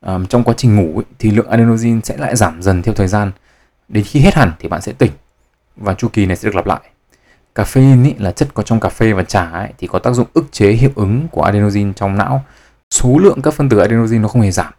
À, 0.00 0.18
trong 0.28 0.44
quá 0.44 0.54
trình 0.56 0.76
ngủ 0.76 0.98
ấy, 0.98 1.04
thì 1.18 1.30
lượng 1.30 1.48
adenosine 1.48 2.00
sẽ 2.04 2.16
lại 2.16 2.36
giảm 2.36 2.62
dần 2.62 2.82
theo 2.82 2.94
thời 2.94 3.08
gian. 3.08 3.32
Đến 3.88 4.04
khi 4.04 4.20
hết 4.20 4.34
hẳn 4.34 4.52
thì 4.58 4.68
bạn 4.68 4.82
sẽ 4.82 4.92
tỉnh 4.92 5.12
và 5.76 5.94
chu 5.94 6.08
kỳ 6.08 6.26
này 6.26 6.36
sẽ 6.36 6.48
được 6.48 6.54
lặp 6.54 6.66
lại 6.66 6.80
caffeine 7.56 8.04
ý, 8.04 8.14
là 8.18 8.32
chất 8.32 8.48
có 8.54 8.62
trong 8.62 8.80
cà 8.80 8.88
phê 8.88 9.12
và 9.12 9.22
trà 9.22 9.50
ấy, 9.50 9.72
thì 9.78 9.86
có 9.86 9.98
tác 9.98 10.12
dụng 10.12 10.26
ức 10.34 10.44
chế 10.52 10.70
hiệu 10.70 10.90
ứng 10.94 11.28
của 11.28 11.42
adenosine 11.42 11.92
trong 11.96 12.16
não. 12.16 12.44
Số 12.90 13.18
lượng 13.18 13.42
các 13.42 13.54
phân 13.54 13.68
tử 13.68 13.78
adenosine 13.78 14.22
nó 14.22 14.28
không 14.28 14.42
hề 14.42 14.50
giảm 14.50 14.72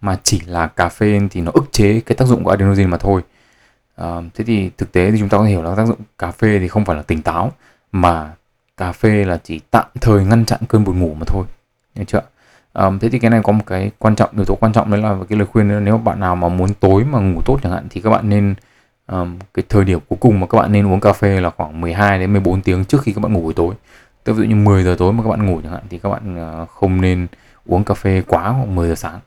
mà 0.00 0.16
chỉ 0.22 0.40
là 0.46 0.66
cà 0.66 0.88
phê 0.88 1.20
thì 1.30 1.40
nó 1.40 1.50
ức 1.54 1.64
chế 1.72 2.00
cái 2.00 2.16
tác 2.16 2.24
dụng 2.24 2.44
của 2.44 2.50
adenosine 2.50 2.86
mà 2.86 2.96
thôi. 2.96 3.22
À, 3.96 4.20
thế 4.34 4.44
thì 4.44 4.70
thực 4.78 4.92
tế 4.92 5.10
thì 5.10 5.18
chúng 5.18 5.28
ta 5.28 5.38
có 5.38 5.44
thể 5.44 5.50
hiểu 5.50 5.62
là 5.62 5.74
tác 5.74 5.86
dụng 5.86 5.98
cà 6.18 6.30
phê 6.30 6.58
thì 6.58 6.68
không 6.68 6.84
phải 6.84 6.96
là 6.96 7.02
tỉnh 7.02 7.22
táo 7.22 7.52
mà 7.92 8.32
cà 8.76 8.92
phê 8.92 9.24
là 9.24 9.40
chỉ 9.44 9.60
tạm 9.70 9.84
thời 10.00 10.24
ngăn 10.24 10.44
chặn 10.44 10.60
cơn 10.68 10.84
buồn 10.84 11.00
ngủ 11.00 11.14
mà 11.14 11.24
thôi. 11.26 11.44
Hiểu 11.94 12.04
chưa? 12.04 12.22
Um, 12.74 12.98
thế 12.98 13.08
thì 13.08 13.18
cái 13.18 13.30
này 13.30 13.40
có 13.44 13.52
một 13.52 13.64
cái 13.66 13.90
quan 13.98 14.16
trọng 14.16 14.30
yếu 14.36 14.44
tố 14.44 14.54
quan 14.54 14.72
trọng 14.72 14.90
đấy 14.90 15.00
là 15.02 15.16
cái 15.28 15.38
lời 15.38 15.46
khuyên 15.46 15.68
là 15.68 15.80
nếu 15.80 15.98
bạn 15.98 16.20
nào 16.20 16.36
mà 16.36 16.48
muốn 16.48 16.74
tối 16.74 17.04
mà 17.04 17.18
ngủ 17.18 17.40
tốt 17.44 17.58
chẳng 17.62 17.72
hạn 17.72 17.86
thì 17.90 18.00
các 18.00 18.10
bạn 18.10 18.28
nên 18.28 18.54
um, 19.12 19.38
cái 19.54 19.64
thời 19.68 19.84
điểm 19.84 19.98
cuối 20.08 20.16
cùng 20.20 20.40
mà 20.40 20.46
các 20.46 20.58
bạn 20.58 20.72
nên 20.72 20.86
uống 20.86 21.00
cà 21.00 21.12
phê 21.12 21.40
là 21.40 21.50
khoảng 21.50 21.80
12 21.80 22.18
đến 22.18 22.32
14 22.32 22.62
tiếng 22.62 22.84
trước 22.84 23.02
khi 23.02 23.12
các 23.12 23.20
bạn 23.20 23.32
ngủ 23.32 23.40
buổi 23.40 23.54
tối. 23.54 23.74
Ví 24.24 24.34
dụ 24.34 24.42
như 24.42 24.54
10 24.54 24.84
giờ 24.84 24.96
tối 24.98 25.12
mà 25.12 25.22
các 25.22 25.28
bạn 25.28 25.46
ngủ 25.46 25.60
chẳng 25.62 25.72
hạn 25.72 25.82
thì 25.90 25.98
các 25.98 26.08
bạn 26.08 26.62
uh, 26.62 26.68
không 26.68 27.00
nên 27.00 27.26
uống 27.66 27.84
cà 27.84 27.94
phê 27.94 28.22
quá 28.26 28.42
khoảng 28.42 28.74
10 28.74 28.88
giờ 28.88 28.94
sáng. 28.94 29.20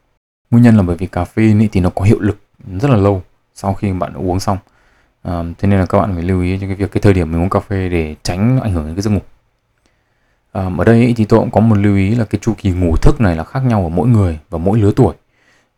Nguyên 0.51 0.63
nhân 0.63 0.77
là 0.77 0.83
bởi 0.83 0.95
vì 0.95 1.07
cà 1.07 1.25
phê 1.25 1.53
thì 1.71 1.81
nó 1.81 1.89
có 1.89 2.03
hiệu 2.03 2.19
lực 2.19 2.39
rất 2.81 2.89
là 2.89 2.97
lâu 2.97 3.23
sau 3.53 3.73
khi 3.73 3.91
bạn 3.91 4.13
uống 4.13 4.39
xong. 4.39 4.57
Um, 5.23 5.53
thế 5.57 5.67
nên 5.67 5.79
là 5.79 5.85
các 5.85 5.99
bạn 5.99 6.13
phải 6.13 6.23
lưu 6.23 6.41
ý 6.41 6.57
cho 6.61 6.67
cái 6.67 6.75
việc 6.75 6.91
cái 6.91 7.01
thời 7.01 7.13
điểm 7.13 7.31
mình 7.31 7.41
uống 7.41 7.49
cà 7.49 7.59
phê 7.59 7.89
để 7.89 8.15
tránh 8.23 8.59
ảnh 8.59 8.73
hưởng 8.73 8.85
đến 8.85 8.95
cái 8.95 9.01
giấc 9.01 9.11
ngủ. 9.11 9.21
À, 10.51 10.69
ở 10.77 10.83
đây 10.83 11.13
thì 11.17 11.25
tôi 11.25 11.39
cũng 11.39 11.51
có 11.51 11.59
một 11.59 11.77
lưu 11.77 11.95
ý 11.95 12.15
là 12.15 12.25
cái 12.25 12.39
chu 12.41 12.53
kỳ 12.57 12.71
ngủ 12.71 12.95
thức 13.01 13.21
này 13.21 13.35
là 13.35 13.43
khác 13.43 13.59
nhau 13.65 13.83
ở 13.83 13.89
mỗi 13.89 14.07
người 14.07 14.39
và 14.49 14.57
mỗi 14.57 14.79
lứa 14.79 14.91
tuổi. 14.95 15.15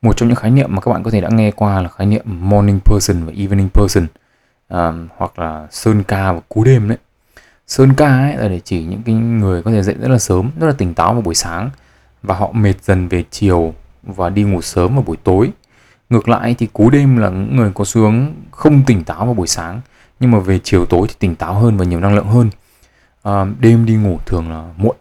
Một 0.02 0.18
trong 0.18 0.30
những 0.30 0.36
khái 0.36 0.52
niệm 0.52 0.76
mà 0.76 0.82
các 0.82 0.92
bạn 0.92 1.04
có 1.04 1.12
thể 1.12 1.22
đã 1.22 1.30
nghe 1.30 1.52
qua 1.52 1.82
là 1.82 1.90
khái 1.90 2.08
niệm 2.08 2.24
morning 2.26 2.80
person 2.80 3.24
và 3.26 3.34
evening 3.38 3.70
person 3.70 4.08
à, 4.68 4.94
hoặc 5.18 5.40
là 5.40 5.68
sơn 5.72 6.04
ca 6.04 6.32
và 6.32 6.40
cú 6.50 6.64
đêm 6.64 6.88
đấy. 6.88 6.98
Sơn 7.68 7.94
ca 7.98 8.08
ấy 8.08 8.38
là 8.38 8.48
để 8.48 8.60
chỉ 8.60 8.84
những 8.84 9.04
cái 9.04 9.16
người 9.16 9.64
có 9.64 9.72
thể 9.72 9.84
dậy 9.84 9.96
rất 10.00 10.08
là 10.08 10.20
sớm, 10.20 10.52
rất 10.60 10.68
là 10.68 10.74
tỉnh 10.74 10.94
táo 10.94 11.14
vào 11.14 11.22
buổi 11.22 11.36
sáng 11.36 11.70
và 12.24 12.36
họ 12.36 12.52
mệt 12.52 12.84
dần 12.84 13.08
về 13.08 13.24
chiều 13.32 13.74
và 14.04 14.30
đi 14.30 14.44
ngủ 14.44 14.62
sớm 14.62 14.94
vào 14.94 15.04
buổi 15.04 15.18
tối. 15.24 15.52
Ngược 16.10 16.30
lại 16.30 16.56
thì 16.60 16.68
cú 16.74 16.90
đêm 16.90 17.18
là 17.18 17.30
những 17.30 17.56
người 17.56 17.72
có 17.76 17.86
xu 17.86 18.02
hướng 18.02 18.34
không 18.52 18.84
tỉnh 18.86 19.04
táo 19.04 19.26
vào 19.26 19.34
buổi 19.34 19.48
sáng 19.48 19.82
nhưng 20.20 20.32
mà 20.32 20.40
về 20.40 20.60
chiều 20.64 20.86
tối 20.86 21.08
thì 21.08 21.16
tỉnh 21.20 21.36
táo 21.36 21.54
hơn 21.54 21.78
và 21.78 21.86
nhiều 21.86 22.00
năng 22.00 22.16
lượng 22.16 22.28
hơn 22.28 22.50
uh, 23.28 23.60
đêm 23.60 23.86
đi 23.86 23.96
ngủ 23.96 24.20
thường 24.26 24.52
là 24.52 24.64
muộn 24.78 24.96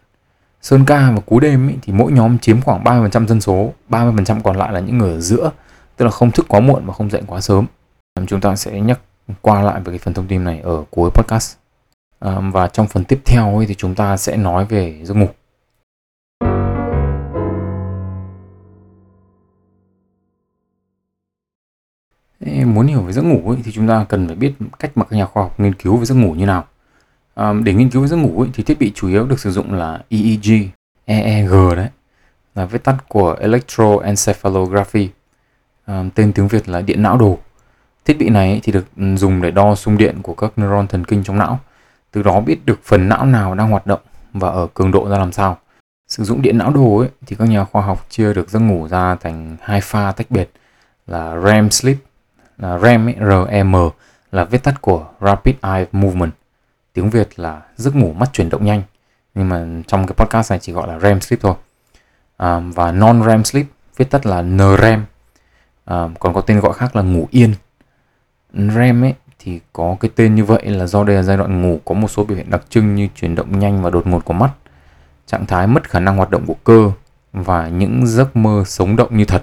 Sơn 0.62 0.84
ca 0.86 1.10
và 1.10 1.20
cú 1.20 1.40
đêm 1.40 1.68
ý, 1.68 1.74
thì 1.82 1.92
mỗi 1.92 2.12
nhóm 2.12 2.38
chiếm 2.38 2.60
khoảng 2.60 2.84
30% 2.84 3.26
dân 3.26 3.40
số 3.40 3.72
30% 3.90 4.40
còn 4.42 4.56
lại 4.56 4.72
là 4.72 4.80
những 4.80 4.98
người 4.98 5.12
ở 5.12 5.20
giữa. 5.20 5.50
Tức 5.96 6.04
là 6.04 6.10
không 6.10 6.30
thức 6.30 6.46
quá 6.48 6.60
muộn 6.60 6.86
và 6.86 6.94
không 6.94 7.10
dậy 7.10 7.22
quá 7.26 7.40
sớm. 7.40 7.66
Chúng 8.26 8.40
ta 8.40 8.56
sẽ 8.56 8.80
nhắc 8.80 9.00
qua 9.42 9.62
lại 9.62 9.80
về 9.80 9.92
cái 9.92 9.98
phần 9.98 10.14
thông 10.14 10.26
tin 10.26 10.44
này 10.44 10.60
ở 10.60 10.84
cuối 10.90 11.10
podcast. 11.10 11.56
À, 12.20 12.40
và 12.52 12.68
trong 12.68 12.86
phần 12.86 13.04
tiếp 13.04 13.20
theo 13.24 13.58
ý, 13.58 13.66
thì 13.66 13.74
chúng 13.74 13.94
ta 13.94 14.16
sẽ 14.16 14.36
nói 14.36 14.64
về 14.64 15.00
giấc 15.04 15.14
ngủ. 15.14 15.28
Muốn 22.64 22.86
hiểu 22.86 23.02
về 23.02 23.12
giấc 23.12 23.22
ngủ 23.22 23.50
ý, 23.50 23.62
thì 23.64 23.72
chúng 23.72 23.88
ta 23.88 24.06
cần 24.08 24.26
phải 24.26 24.36
biết 24.36 24.52
cách 24.78 24.90
mà 24.94 25.04
các 25.04 25.16
nhà 25.16 25.26
khoa 25.26 25.42
học 25.42 25.60
nghiên 25.60 25.74
cứu 25.74 25.96
về 25.96 26.04
giấc 26.04 26.14
ngủ 26.14 26.32
như 26.32 26.46
nào. 26.46 26.64
Um, 27.42 27.64
để 27.64 27.74
nghiên 27.74 27.90
cứu 27.90 28.06
giấc 28.06 28.16
ngủ 28.16 28.40
ấy, 28.40 28.50
thì 28.54 28.62
thiết 28.62 28.78
bị 28.78 28.92
chủ 28.94 29.08
yếu 29.08 29.26
được 29.26 29.40
sử 29.40 29.50
dụng 29.50 29.72
là 29.72 30.00
EEG, 30.08 30.68
EEG 31.04 31.50
đấy, 31.76 31.88
là 32.54 32.64
viết 32.64 32.84
tắt 32.84 32.96
của 33.08 33.36
Electroencephalography, 33.40 35.08
um, 35.86 36.10
tên 36.10 36.32
tiếng 36.32 36.48
Việt 36.48 36.68
là 36.68 36.80
điện 36.80 37.02
não 37.02 37.16
đồ. 37.16 37.38
Thiết 38.04 38.18
bị 38.18 38.28
này 38.28 38.60
thì 38.62 38.72
được 38.72 38.86
dùng 39.16 39.42
để 39.42 39.50
đo 39.50 39.74
xung 39.74 39.98
điện 39.98 40.22
của 40.22 40.34
các 40.34 40.52
neuron 40.56 40.86
thần 40.86 41.04
kinh 41.04 41.24
trong 41.24 41.38
não, 41.38 41.60
từ 42.10 42.22
đó 42.22 42.40
biết 42.40 42.66
được 42.66 42.80
phần 42.84 43.08
não 43.08 43.26
nào 43.26 43.54
đang 43.54 43.70
hoạt 43.70 43.86
động 43.86 44.00
và 44.32 44.48
ở 44.48 44.66
cường 44.74 44.90
độ 44.90 45.08
ra 45.08 45.18
làm 45.18 45.32
sao. 45.32 45.58
Sử 46.08 46.24
dụng 46.24 46.42
điện 46.42 46.58
não 46.58 46.70
đồ 46.70 46.98
ấy, 46.98 47.08
thì 47.26 47.36
các 47.38 47.48
nhà 47.48 47.64
khoa 47.64 47.82
học 47.82 48.06
chia 48.10 48.34
được 48.34 48.50
giấc 48.50 48.60
ngủ 48.60 48.88
ra 48.88 49.14
thành 49.14 49.56
hai 49.60 49.80
pha 49.80 50.12
tách 50.12 50.30
biệt 50.30 50.50
là 51.06 51.40
REM 51.44 51.70
sleep, 51.70 51.96
là 52.58 52.78
REM 52.78 53.08
ấy, 53.08 53.16
REM 53.20 53.72
là 54.32 54.44
viết 54.44 54.62
tắt 54.62 54.80
của 54.80 55.06
Rapid 55.20 55.54
Eye 55.62 55.86
Movement. 55.92 56.32
Tiếng 56.98 57.10
Việt 57.10 57.28
là 57.38 57.62
giấc 57.76 57.96
ngủ 57.96 58.12
mắt 58.12 58.30
chuyển 58.32 58.48
động 58.48 58.64
nhanh. 58.64 58.82
Nhưng 59.34 59.48
mà 59.48 59.66
trong 59.86 60.06
cái 60.06 60.14
podcast 60.14 60.50
này 60.50 60.58
chỉ 60.58 60.72
gọi 60.72 60.88
là 60.88 60.98
REM 60.98 61.20
sleep 61.20 61.40
thôi. 61.40 61.54
À, 62.36 62.60
và 62.74 62.92
non-REM 62.92 63.44
sleep 63.44 63.66
viết 63.96 64.10
tắt 64.10 64.26
là 64.26 64.42
NREM. 64.42 65.04
À, 65.84 66.08
còn 66.18 66.34
có 66.34 66.40
tên 66.40 66.60
gọi 66.60 66.74
khác 66.74 66.96
là 66.96 67.02
ngủ 67.02 67.28
yên. 67.30 67.54
REM 68.52 69.04
ấy 69.04 69.14
thì 69.38 69.60
có 69.72 69.96
cái 70.00 70.10
tên 70.16 70.34
như 70.34 70.44
vậy 70.44 70.62
là 70.66 70.86
do 70.86 71.04
đây 71.04 71.16
là 71.16 71.22
giai 71.22 71.36
đoạn 71.36 71.62
ngủ 71.62 71.80
có 71.84 71.94
một 71.94 72.08
số 72.08 72.24
biểu 72.24 72.36
hiện 72.36 72.50
đặc 72.50 72.62
trưng 72.68 72.94
như 72.94 73.08
chuyển 73.14 73.34
động 73.34 73.58
nhanh 73.58 73.82
và 73.82 73.90
đột 73.90 74.06
ngột 74.06 74.24
của 74.24 74.34
mắt, 74.34 74.50
trạng 75.26 75.46
thái 75.46 75.66
mất 75.66 75.90
khả 75.90 76.00
năng 76.00 76.16
hoạt 76.16 76.30
động 76.30 76.46
của 76.46 76.56
cơ 76.64 76.90
và 77.32 77.68
những 77.68 78.06
giấc 78.06 78.36
mơ 78.36 78.62
sống 78.66 78.96
động 78.96 79.16
như 79.16 79.24
thật. 79.24 79.42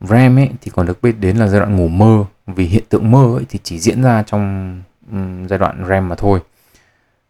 REM 0.00 0.38
ấy 0.38 0.50
thì 0.60 0.70
còn 0.74 0.86
được 0.86 1.02
biết 1.02 1.12
đến 1.20 1.36
là 1.36 1.46
giai 1.46 1.60
đoạn 1.60 1.76
ngủ 1.76 1.88
mơ 1.88 2.24
vì 2.46 2.64
hiện 2.64 2.84
tượng 2.88 3.10
mơ 3.10 3.36
ấy 3.36 3.44
thì 3.48 3.58
chỉ 3.62 3.78
diễn 3.78 4.02
ra 4.02 4.22
trong 4.22 4.82
um, 5.10 5.46
giai 5.46 5.58
đoạn 5.58 5.84
REM 5.88 6.08
mà 6.08 6.14
thôi. 6.14 6.40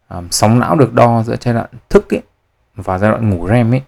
Um, 0.08 0.28
sóng 0.30 0.58
não 0.58 0.76
được 0.76 0.92
đo 0.92 1.22
giữa 1.22 1.36
giai 1.40 1.54
đoạn 1.54 1.70
thức 1.88 2.14
ấy 2.14 2.22
và 2.74 2.98
giai 2.98 3.10
đoạn 3.10 3.30
ngủ 3.30 3.48
REM 3.48 3.74
ấy 3.74 3.82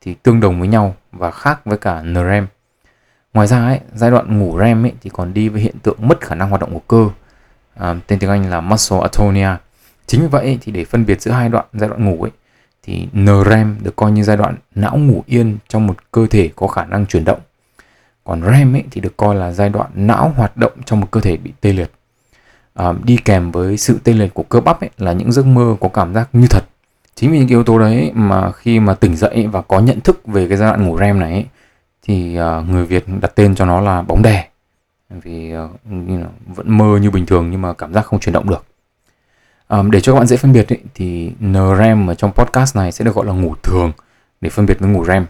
thì 0.00 0.14
tương 0.14 0.40
đồng 0.40 0.58
với 0.58 0.68
nhau 0.68 0.94
và 1.12 1.30
khác 1.30 1.60
với 1.64 1.78
cả 1.78 2.02
NREM. 2.02 2.46
Ngoài 3.34 3.46
ra 3.46 3.64
ấy, 3.64 3.80
giai 3.94 4.10
đoạn 4.10 4.38
ngủ 4.38 4.58
REM 4.58 4.84
ấy 4.84 4.92
thì 5.00 5.10
còn 5.10 5.34
đi 5.34 5.48
với 5.48 5.60
hiện 5.60 5.78
tượng 5.82 5.96
mất 6.00 6.20
khả 6.20 6.34
năng 6.34 6.48
hoạt 6.48 6.60
động 6.60 6.74
của 6.74 6.80
cơ. 6.88 7.08
um, 7.80 8.00
tên 8.06 8.18
tiếng 8.18 8.30
Anh 8.30 8.50
là 8.50 8.60
muscle 8.60 8.98
atonia. 9.00 9.48
Chính 10.06 10.20
vì 10.20 10.26
vậy 10.26 10.58
thì 10.62 10.72
để 10.72 10.84
phân 10.84 11.06
biệt 11.06 11.22
giữa 11.22 11.30
hai 11.30 11.48
đoạn 11.48 11.64
giai 11.72 11.88
đoạn 11.88 12.04
ngủ 12.04 12.22
ấy 12.22 12.30
thì 12.82 13.08
NREM 13.12 13.78
được 13.82 13.96
coi 13.96 14.12
như 14.12 14.22
giai 14.22 14.36
đoạn 14.36 14.56
não 14.74 14.98
ngủ 14.98 15.22
yên 15.26 15.58
trong 15.68 15.86
một 15.86 16.12
cơ 16.12 16.26
thể 16.26 16.50
có 16.56 16.66
khả 16.66 16.84
năng 16.84 17.06
chuyển 17.06 17.24
động. 17.24 17.40
Còn 18.24 18.42
REM 18.42 18.76
ấy 18.76 18.84
thì 18.90 19.00
được 19.00 19.16
coi 19.16 19.34
là 19.34 19.52
giai 19.52 19.68
đoạn 19.68 19.90
não 19.94 20.32
hoạt 20.36 20.56
động 20.56 20.72
trong 20.84 21.00
một 21.00 21.10
cơ 21.10 21.20
thể 21.20 21.36
bị 21.36 21.52
tê 21.60 21.72
liệt. 21.72 21.90
À, 22.74 22.92
đi 23.04 23.16
kèm 23.24 23.50
với 23.50 23.76
sự 23.76 23.98
tê 24.04 24.12
liệt 24.12 24.34
của 24.34 24.42
cơ 24.42 24.60
bắp 24.60 24.80
ấy 24.80 24.90
là 24.98 25.12
những 25.12 25.32
giấc 25.32 25.46
mơ 25.46 25.76
có 25.80 25.88
cảm 25.88 26.14
giác 26.14 26.28
như 26.32 26.46
thật. 26.50 26.64
Chính 27.14 27.32
vì 27.32 27.38
những 27.38 27.48
yếu 27.48 27.64
tố 27.64 27.78
đấy 27.78 28.10
mà 28.14 28.52
khi 28.52 28.80
mà 28.80 28.94
tỉnh 28.94 29.16
dậy 29.16 29.46
và 29.52 29.62
có 29.62 29.80
nhận 29.80 30.00
thức 30.00 30.26
về 30.26 30.48
cái 30.48 30.56
giai 30.58 30.68
đoạn 30.68 30.86
ngủ 30.86 30.98
REM 30.98 31.20
này 31.20 31.32
ấy, 31.32 31.46
thì 32.02 32.38
uh, 32.40 32.68
người 32.68 32.86
Việt 32.86 33.04
đặt 33.20 33.32
tên 33.34 33.54
cho 33.54 33.64
nó 33.64 33.80
là 33.80 34.02
bóng 34.02 34.22
đè 34.22 34.48
vì 35.10 35.54
uh, 35.64 35.70
you 35.90 36.16
know, 36.16 36.24
vẫn 36.46 36.78
mơ 36.78 36.98
như 37.02 37.10
bình 37.10 37.26
thường 37.26 37.50
nhưng 37.50 37.62
mà 37.62 37.72
cảm 37.72 37.92
giác 37.92 38.06
không 38.06 38.20
chuyển 38.20 38.32
động 38.32 38.50
được 38.50 38.64
um, 39.68 39.90
để 39.90 40.00
cho 40.00 40.12
các 40.12 40.18
bạn 40.18 40.26
dễ 40.26 40.36
phân 40.36 40.52
biệt 40.52 40.72
ấy, 40.72 40.78
thì 40.94 41.32
NREM 41.40 42.10
ở 42.10 42.14
trong 42.14 42.32
podcast 42.32 42.76
này 42.76 42.92
sẽ 42.92 43.04
được 43.04 43.14
gọi 43.14 43.26
là 43.26 43.32
ngủ 43.32 43.54
thường 43.62 43.92
để 44.40 44.50
phân 44.50 44.66
biệt 44.66 44.80
với 44.80 44.90
ngủ 44.90 45.04
REM 45.04 45.26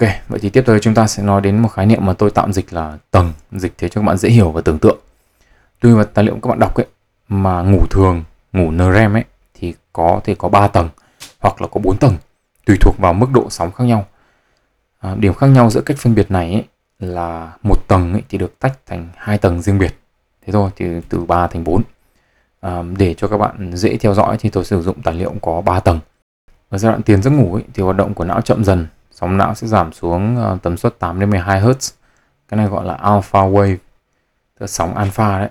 Ok, 0.00 0.10
vậy 0.28 0.40
thì 0.42 0.50
tiếp 0.50 0.62
tới 0.66 0.80
chúng 0.80 0.94
ta 0.94 1.06
sẽ 1.06 1.22
nói 1.22 1.40
đến 1.40 1.58
một 1.58 1.68
khái 1.68 1.86
niệm 1.86 2.06
mà 2.06 2.12
tôi 2.12 2.30
tạm 2.30 2.52
dịch 2.52 2.72
là 2.72 2.98
tầng, 3.10 3.32
dịch 3.52 3.72
thế 3.78 3.88
cho 3.88 4.00
các 4.00 4.04
bạn 4.04 4.16
dễ 4.16 4.28
hiểu 4.28 4.50
và 4.50 4.60
tưởng 4.60 4.78
tượng 4.78 4.98
tùy 5.80 5.94
vào 5.94 6.04
tài 6.04 6.24
liệu 6.24 6.38
các 6.42 6.48
bạn 6.48 6.58
đọc 6.58 6.74
ấy, 6.74 6.86
mà 7.28 7.62
ngủ 7.62 7.86
thường, 7.90 8.24
ngủ 8.52 8.70
NREM 8.70 9.16
ấy 9.16 9.24
thì 9.54 9.74
có 9.92 10.20
thể 10.24 10.34
có 10.34 10.48
3 10.48 10.68
tầng 10.68 10.88
hoặc 11.38 11.62
là 11.62 11.68
có 11.68 11.80
4 11.80 11.96
tầng, 11.96 12.16
tùy 12.66 12.76
thuộc 12.80 12.98
vào 12.98 13.12
mức 13.12 13.26
độ 13.32 13.46
sóng 13.50 13.72
khác 13.72 13.84
nhau. 13.84 14.06
À, 15.00 15.14
điểm 15.18 15.34
khác 15.34 15.46
nhau 15.46 15.70
giữa 15.70 15.80
cách 15.80 15.96
phân 16.00 16.14
biệt 16.14 16.30
này 16.30 16.52
ấy, 16.52 16.64
là 16.98 17.52
một 17.62 17.88
tầng 17.88 18.12
ấy 18.12 18.22
thì 18.28 18.38
được 18.38 18.58
tách 18.58 18.86
thành 18.86 19.08
hai 19.16 19.38
tầng 19.38 19.62
riêng 19.62 19.78
biệt. 19.78 19.94
Thế 20.46 20.52
thôi, 20.52 20.70
thì 20.76 20.86
từ 21.08 21.24
3 21.24 21.46
thành 21.46 21.64
4. 21.64 21.82
À, 22.60 22.82
để 22.98 23.14
cho 23.14 23.28
các 23.28 23.36
bạn 23.36 23.76
dễ 23.76 23.96
theo 23.96 24.14
dõi 24.14 24.36
thì 24.40 24.48
tôi 24.48 24.64
sử 24.64 24.82
dụng 24.82 25.02
tài 25.02 25.14
liệu 25.14 25.34
có 25.42 25.60
3 25.60 25.80
tầng. 25.80 26.00
Ở 26.68 26.78
giai 26.78 26.92
đoạn 26.92 27.02
tiền 27.02 27.22
giấc 27.22 27.30
ngủ 27.30 27.54
ấy, 27.54 27.64
thì 27.74 27.82
hoạt 27.82 27.96
động 27.96 28.14
của 28.14 28.24
não 28.24 28.40
chậm 28.40 28.64
dần, 28.64 28.86
sóng 29.10 29.36
não 29.36 29.54
sẽ 29.54 29.66
giảm 29.66 29.92
xuống 29.92 30.36
à, 30.42 30.56
tần 30.62 30.76
suất 30.76 30.98
8 30.98 31.20
đến 31.20 31.30
12 31.30 31.60
Hz. 31.60 31.92
Cái 32.48 32.58
này 32.58 32.66
gọi 32.66 32.84
là 32.84 32.94
alpha 32.94 33.40
wave, 33.40 33.76
tức 34.54 34.60
là 34.60 34.66
sóng 34.66 34.94
alpha 34.94 35.38
đấy. 35.38 35.48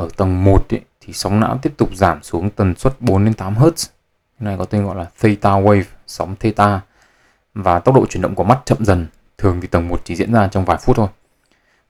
Ở 0.00 0.08
tầng 0.16 0.44
1 0.44 0.74
ấy, 0.74 0.80
thì 1.00 1.12
sóng 1.12 1.40
não 1.40 1.58
tiếp 1.62 1.72
tục 1.76 1.90
giảm 1.94 2.22
xuống 2.22 2.50
tần 2.50 2.74
suất 2.74 3.00
4 3.00 3.24
đến 3.24 3.34
8 3.34 3.54
Hz. 3.54 3.70
Cái 3.70 4.46
này 4.46 4.56
có 4.58 4.64
tên 4.64 4.84
gọi 4.84 4.96
là 4.96 5.06
theta 5.20 5.50
wave, 5.50 5.82
sóng 6.06 6.34
theta 6.40 6.80
và 7.54 7.78
tốc 7.78 7.94
độ 7.94 8.06
chuyển 8.06 8.22
động 8.22 8.34
của 8.34 8.44
mắt 8.44 8.58
chậm 8.64 8.84
dần. 8.84 9.06
Thường 9.38 9.60
thì 9.60 9.68
tầng 9.68 9.88
1 9.88 10.00
chỉ 10.04 10.16
diễn 10.16 10.32
ra 10.32 10.48
trong 10.48 10.64
vài 10.64 10.78
phút 10.82 10.96
thôi. 10.96 11.08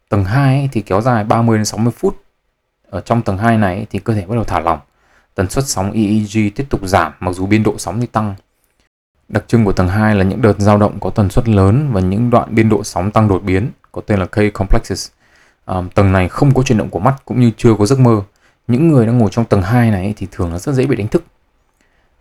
Tầng 0.08 0.24
2 0.24 0.58
ấy, 0.58 0.68
thì 0.72 0.80
kéo 0.80 1.00
dài 1.00 1.24
30 1.24 1.58
đến 1.58 1.64
60 1.64 1.92
phút. 1.96 2.22
Ở 2.90 3.00
trong 3.00 3.22
tầng 3.22 3.38
2 3.38 3.58
này 3.58 3.86
thì 3.90 3.98
cơ 3.98 4.14
thể 4.14 4.26
bắt 4.26 4.34
đầu 4.34 4.44
thả 4.44 4.60
lỏng. 4.60 4.80
Tần 5.34 5.50
suất 5.50 5.66
sóng 5.66 5.92
EEG 5.92 6.50
tiếp 6.54 6.66
tục 6.70 6.80
giảm 6.84 7.12
mặc 7.20 7.32
dù 7.32 7.46
biên 7.46 7.62
độ 7.62 7.74
sóng 7.78 8.00
thì 8.00 8.06
tăng. 8.06 8.34
Đặc 9.28 9.44
trưng 9.46 9.64
của 9.64 9.72
tầng 9.72 9.88
2 9.88 10.14
là 10.14 10.24
những 10.24 10.42
đợt 10.42 10.58
dao 10.58 10.78
động 10.78 11.00
có 11.00 11.10
tần 11.10 11.30
suất 11.30 11.48
lớn 11.48 11.90
và 11.92 12.00
những 12.00 12.30
đoạn 12.30 12.54
biên 12.54 12.68
độ 12.68 12.84
sóng 12.84 13.10
tăng 13.10 13.28
đột 13.28 13.42
biến, 13.42 13.70
có 13.92 14.02
tên 14.06 14.18
là 14.18 14.26
K-complexes. 14.32 15.10
Ờ, 15.70 15.84
tầng 15.94 16.12
này 16.12 16.28
không 16.28 16.54
có 16.54 16.62
chuyển 16.62 16.78
động 16.78 16.90
của 16.90 16.98
mắt 16.98 17.14
cũng 17.24 17.40
như 17.40 17.50
chưa 17.56 17.74
có 17.78 17.86
giấc 17.86 17.98
mơ. 17.98 18.22
Những 18.68 18.88
người 18.88 19.06
đang 19.06 19.18
ngồi 19.18 19.30
trong 19.32 19.44
tầng 19.44 19.62
2 19.62 19.90
này 19.90 20.14
thì 20.16 20.26
thường 20.30 20.52
là 20.52 20.58
rất 20.58 20.72
dễ 20.72 20.86
bị 20.86 20.96
đánh 20.96 21.08
thức. 21.08 21.24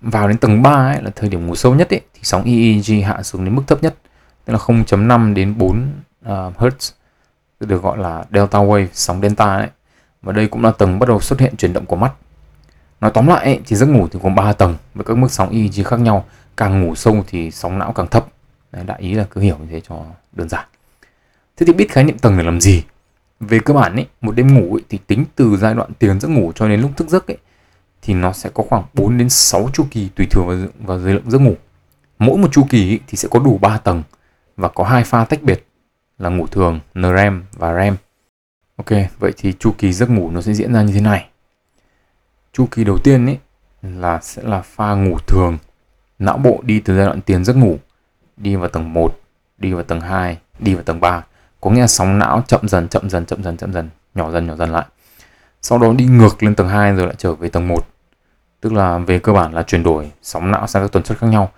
Vào 0.01 0.27
đến 0.27 0.37
tầng 0.37 0.61
3 0.61 0.71
ấy, 0.71 1.01
là 1.01 1.11
thời 1.15 1.29
điểm 1.29 1.47
ngủ 1.47 1.55
sâu 1.55 1.75
nhất 1.75 1.93
ấy, 1.93 2.01
thì 2.13 2.19
sóng 2.23 2.43
EEG 2.43 3.03
hạ 3.03 3.23
xuống 3.23 3.45
đến 3.45 3.55
mức 3.55 3.61
thấp 3.67 3.83
nhất 3.83 3.95
tức 4.45 4.53
là 4.53 4.59
0.5 4.59 5.33
đến 5.33 5.57
4 5.57 5.91
uh, 6.25 6.29
Hz 6.29 6.91
được 7.59 7.81
gọi 7.81 7.97
là 7.97 8.25
delta 8.33 8.59
wave 8.59 8.87
sóng 8.93 9.21
delta 9.21 9.55
ấy 9.55 9.67
và 10.21 10.33
đây 10.33 10.47
cũng 10.47 10.63
là 10.63 10.71
tầng 10.71 10.99
bắt 10.99 11.09
đầu 11.09 11.19
xuất 11.19 11.39
hiện 11.39 11.55
chuyển 11.55 11.73
động 11.73 11.85
của 11.85 11.95
mắt. 11.95 12.11
Nói 13.01 13.11
tóm 13.13 13.27
lại 13.27 13.45
ấy, 13.45 13.59
thì 13.65 13.75
giấc 13.75 13.85
ngủ 13.85 14.07
thì 14.11 14.19
gồm 14.23 14.35
3 14.35 14.53
tầng 14.53 14.75
với 14.93 15.05
các 15.05 15.17
mức 15.17 15.31
sóng 15.31 15.49
EEG 15.49 15.83
khác 15.85 15.99
nhau. 15.99 16.25
Càng 16.57 16.81
ngủ 16.81 16.95
sâu 16.95 17.23
thì 17.27 17.51
sóng 17.51 17.79
não 17.79 17.93
càng 17.93 18.07
thấp. 18.07 18.25
Đấy, 18.71 18.83
đại 18.83 18.99
ý 18.99 19.13
là 19.13 19.25
cứ 19.31 19.41
hiểu 19.41 19.57
như 19.59 19.67
thế 19.69 19.81
cho 19.89 19.95
đơn 20.31 20.49
giản. 20.49 20.65
Thế 21.57 21.65
thì 21.65 21.73
biết 21.73 21.91
khái 21.91 22.03
niệm 22.03 22.17
tầng 22.17 22.37
để 22.37 22.43
làm 22.43 22.61
gì? 22.61 22.83
Về 23.39 23.59
cơ 23.59 23.73
bản 23.73 23.95
ấy 23.95 24.07
một 24.21 24.35
đêm 24.35 24.53
ngủ 24.53 24.75
ấy, 24.75 24.83
thì 24.89 24.99
tính 25.07 25.25
từ 25.35 25.57
giai 25.57 25.73
đoạn 25.73 25.91
tiền 25.99 26.19
giấc 26.19 26.27
ngủ 26.27 26.51
cho 26.55 26.69
đến 26.69 26.81
lúc 26.81 26.91
thức 26.97 27.09
giấc 27.09 27.27
ấy 27.27 27.37
thì 28.01 28.13
nó 28.13 28.33
sẽ 28.33 28.49
có 28.53 28.63
khoảng 28.69 28.83
4 28.93 29.17
đến 29.17 29.29
6 29.29 29.69
chu 29.73 29.85
kỳ 29.91 30.09
tùy 30.15 30.27
thuộc 30.31 30.47
vào, 30.47 30.57
vào 30.79 30.99
dưới 30.99 31.13
lượng 31.13 31.31
giấc 31.31 31.39
ngủ. 31.39 31.55
Mỗi 32.19 32.37
một 32.37 32.51
chu 32.51 32.65
kỳ 32.69 32.99
thì 33.07 33.17
sẽ 33.17 33.27
có 33.31 33.39
đủ 33.39 33.57
3 33.57 33.77
tầng 33.77 34.03
và 34.57 34.67
có 34.67 34.83
hai 34.83 35.03
pha 35.03 35.25
tách 35.25 35.43
biệt 35.43 35.65
là 36.17 36.29
ngủ 36.29 36.47
thường, 36.47 36.79
NREM 36.93 37.43
và 37.53 37.75
REM. 37.75 37.95
Ok, 38.75 38.89
vậy 39.19 39.31
thì 39.37 39.53
chu 39.59 39.73
kỳ 39.77 39.93
giấc 39.93 40.09
ngủ 40.09 40.31
nó 40.31 40.41
sẽ 40.41 40.53
diễn 40.53 40.73
ra 40.73 40.81
như 40.81 40.93
thế 40.93 41.01
này. 41.01 41.29
Chu 42.53 42.67
kỳ 42.71 42.83
đầu 42.83 42.97
tiên 42.97 43.25
ấy 43.25 43.37
là 43.81 44.19
sẽ 44.21 44.41
là 44.43 44.61
pha 44.61 44.93
ngủ 44.93 45.17
thường. 45.27 45.57
Não 46.19 46.37
bộ 46.37 46.59
đi 46.63 46.79
từ 46.79 46.97
giai 46.97 47.05
đoạn 47.05 47.21
tiền 47.21 47.45
giấc 47.45 47.57
ngủ, 47.57 47.77
đi 48.37 48.55
vào 48.55 48.69
tầng 48.69 48.93
1, 48.93 49.19
đi 49.57 49.73
vào 49.73 49.83
tầng 49.83 50.01
2, 50.01 50.37
đi 50.59 50.73
vào 50.73 50.83
tầng 50.83 50.99
3. 50.99 51.25
Có 51.61 51.71
nghĩa 51.71 51.81
là 51.81 51.87
sóng 51.87 52.19
não 52.19 52.43
chậm 52.47 52.67
dần, 52.67 52.87
chậm 52.87 53.09
dần, 53.09 53.25
chậm 53.25 53.43
dần, 53.43 53.57
chậm 53.57 53.73
dần, 53.73 53.89
nhỏ 54.15 54.31
dần, 54.31 54.47
nhỏ 54.47 54.55
dần 54.55 54.69
lại. 54.69 54.85
Sau 55.61 55.79
đó 55.79 55.93
đi 55.93 56.05
ngược 56.05 56.43
lên 56.43 56.55
tầng 56.55 56.69
2 56.69 56.93
rồi 56.93 57.05
lại 57.05 57.15
trở 57.17 57.33
về 57.33 57.49
tầng 57.49 57.67
1 57.67 57.85
tức 58.61 58.73
là 58.73 58.97
về 58.97 59.19
cơ 59.19 59.33
bản 59.33 59.53
là 59.53 59.63
chuyển 59.63 59.83
đổi 59.83 60.11
sóng 60.21 60.51
não 60.51 60.67
sang 60.67 60.83
các 60.83 60.91
tần 60.91 61.05
suất 61.05 61.17
khác 61.17 61.27
nhau. 61.27 61.51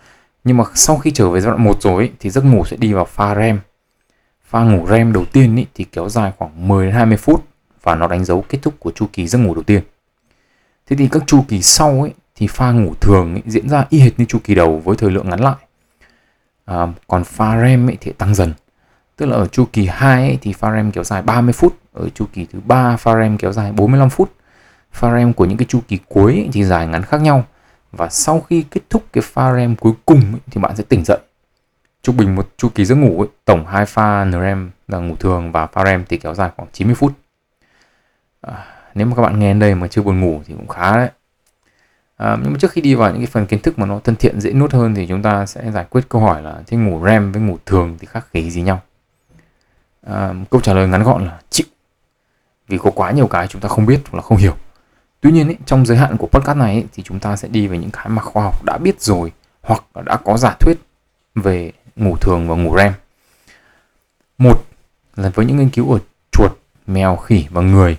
Nhưng 0.43 0.57
mà 0.57 0.63
sau 0.75 0.97
khi 0.97 1.11
trở 1.11 1.29
về 1.29 1.41
giai 1.41 1.51
đoạn 1.51 1.63
1 1.63 1.81
rồi 1.81 1.95
ấy, 1.95 2.11
thì 2.19 2.29
giấc 2.29 2.45
ngủ 2.45 2.65
sẽ 2.65 2.77
đi 2.77 2.93
vào 2.93 3.05
pha 3.05 3.35
REM. 3.35 3.59
Pha 4.45 4.63
ngủ 4.63 4.87
REM 4.87 5.13
đầu 5.13 5.25
tiên 5.25 5.59
ấy, 5.59 5.65
thì 5.73 5.83
kéo 5.91 6.09
dài 6.09 6.31
khoảng 6.37 6.67
10 6.67 6.85
đến 6.85 6.95
20 6.95 7.17
phút 7.17 7.45
và 7.83 7.95
nó 7.95 8.07
đánh 8.07 8.25
dấu 8.25 8.45
kết 8.49 8.59
thúc 8.61 8.73
của 8.79 8.91
chu 8.91 9.07
kỳ 9.13 9.27
giấc 9.27 9.39
ngủ 9.39 9.53
đầu 9.55 9.63
tiên. 9.63 9.83
Thế 10.87 10.95
thì 10.95 11.07
các 11.11 11.23
chu 11.27 11.45
kỳ 11.47 11.61
sau 11.61 12.01
ấy, 12.01 12.13
thì 12.35 12.47
pha 12.47 12.71
ngủ 12.71 12.93
thường 13.01 13.33
ấy, 13.33 13.41
diễn 13.45 13.69
ra 13.69 13.85
y 13.89 13.99
hệt 13.99 14.19
như 14.19 14.25
chu 14.25 14.39
kỳ 14.43 14.55
đầu 14.55 14.79
với 14.79 14.97
thời 14.97 15.11
lượng 15.11 15.29
ngắn 15.29 15.39
lại. 15.39 15.55
À, 16.65 16.87
còn 17.07 17.23
pha 17.23 17.61
REM 17.61 17.89
ấy 17.89 17.97
thì 18.01 18.11
tăng 18.11 18.35
dần 18.35 18.53
tức 19.17 19.25
là 19.25 19.37
ở 19.37 19.47
chu 19.47 19.65
kỳ 19.73 19.85
2 19.85 20.21
ấy, 20.21 20.37
thì 20.41 20.53
pha 20.53 20.71
REM 20.71 20.91
kéo 20.91 21.03
dài 21.03 21.21
30 21.21 21.53
phút. 21.53 21.77
Ở 21.93 22.09
chu 22.09 22.25
kỳ 22.33 22.45
thứ 22.45 22.59
ba 22.65 22.97
pha 22.97 23.15
REM 23.15 23.37
kéo 23.37 23.51
dài 23.51 23.71
45 23.71 24.09
phút. 24.09 24.31
Pha 24.91 25.13
REM 25.13 25.33
của 25.33 25.45
những 25.45 25.57
cái 25.57 25.65
chu 25.69 25.81
kỳ 25.87 25.99
cuối 26.07 26.33
ấy, 26.33 26.49
thì 26.53 26.63
dài 26.63 26.87
ngắn 26.87 27.03
khác 27.03 27.21
nhau. 27.21 27.45
Và 27.91 28.09
sau 28.09 28.39
khi 28.39 28.65
kết 28.71 28.81
thúc 28.89 29.03
cái 29.13 29.21
pha 29.21 29.55
REM 29.55 29.75
cuối 29.75 29.93
cùng 30.05 30.21
ấy, 30.21 30.41
thì 30.51 30.61
bạn 30.61 30.75
sẽ 30.75 30.83
tỉnh 30.89 31.03
dậy. 31.05 31.19
Trung 32.03 32.17
bình 32.17 32.35
một 32.35 32.49
chu 32.57 32.69
kỳ 32.75 32.85
giấc 32.85 32.95
ngủ 32.95 33.21
ấy, 33.21 33.27
tổng 33.45 33.65
hai 33.67 33.85
pha 33.85 34.25
NREM 34.25 34.71
là 34.87 34.97
ngủ 34.97 35.15
thường 35.15 35.51
và 35.51 35.67
pha 35.67 35.85
REM 35.85 36.05
thì 36.09 36.17
kéo 36.17 36.33
dài 36.33 36.49
khoảng 36.57 36.69
90 36.73 36.95
phút. 36.95 37.13
À, 38.41 38.65
nếu 38.95 39.07
mà 39.07 39.15
các 39.15 39.21
bạn 39.21 39.39
nghe 39.39 39.47
đến 39.47 39.59
đây 39.59 39.75
mà 39.75 39.87
chưa 39.87 40.01
buồn 40.01 40.19
ngủ 40.19 40.41
thì 40.47 40.53
cũng 40.57 40.67
khá 40.67 40.95
đấy. 40.95 41.09
À, 42.17 42.37
nhưng 42.43 42.51
mà 42.53 42.59
trước 42.59 42.71
khi 42.71 42.81
đi 42.81 42.95
vào 42.95 43.11
những 43.11 43.19
cái 43.19 43.27
phần 43.27 43.45
kiến 43.45 43.59
thức 43.59 43.79
mà 43.79 43.85
nó 43.85 43.99
thân 43.99 44.15
thiện 44.15 44.41
dễ 44.41 44.53
nuốt 44.53 44.73
hơn 44.73 44.95
thì 44.95 45.07
chúng 45.07 45.21
ta 45.21 45.45
sẽ 45.45 45.71
giải 45.71 45.85
quyết 45.89 46.09
câu 46.09 46.21
hỏi 46.21 46.41
là 46.41 46.61
thế 46.67 46.77
ngủ 46.77 47.05
REM 47.05 47.31
với 47.31 47.41
ngủ 47.41 47.57
thường 47.65 47.97
thì 47.99 48.07
khác 48.07 48.27
gì 48.33 48.51
gì 48.51 48.61
nhau? 48.61 48.81
À, 50.01 50.33
câu 50.49 50.61
trả 50.61 50.73
lời 50.73 50.87
ngắn 50.87 51.03
gọn 51.03 51.25
là 51.25 51.39
chịu 51.49 51.67
vì 52.67 52.77
có 52.77 52.91
quá 52.95 53.11
nhiều 53.11 53.27
cái 53.27 53.47
chúng 53.47 53.61
ta 53.61 53.69
không 53.69 53.85
biết 53.85 54.01
hoặc 54.05 54.17
là 54.17 54.21
không 54.21 54.37
hiểu 54.37 54.55
tuy 55.21 55.31
nhiên 55.31 55.49
ý, 55.49 55.55
trong 55.65 55.85
giới 55.85 55.97
hạn 55.97 56.17
của 56.17 56.27
podcast 56.27 56.57
này 56.57 56.75
ý, 56.75 56.83
thì 56.93 57.03
chúng 57.03 57.19
ta 57.19 57.35
sẽ 57.35 57.47
đi 57.47 57.67
về 57.67 57.77
những 57.77 57.91
cái 57.91 58.09
mà 58.09 58.21
khoa 58.21 58.43
học 58.43 58.65
đã 58.65 58.77
biết 58.77 59.01
rồi 59.01 59.31
hoặc 59.61 59.83
đã 60.05 60.17
có 60.17 60.37
giả 60.37 60.55
thuyết 60.59 60.77
về 61.35 61.71
ngủ 61.95 62.15
thường 62.17 62.47
và 62.47 62.55
ngủ 62.55 62.77
REM 62.77 62.93
một 64.37 64.63
là 65.15 65.29
với 65.29 65.45
những 65.45 65.57
nghiên 65.57 65.69
cứu 65.69 65.93
ở 65.93 65.99
chuột 66.31 66.51
mèo, 66.87 67.15
khỉ 67.15 67.45
và 67.49 67.61
người 67.61 67.97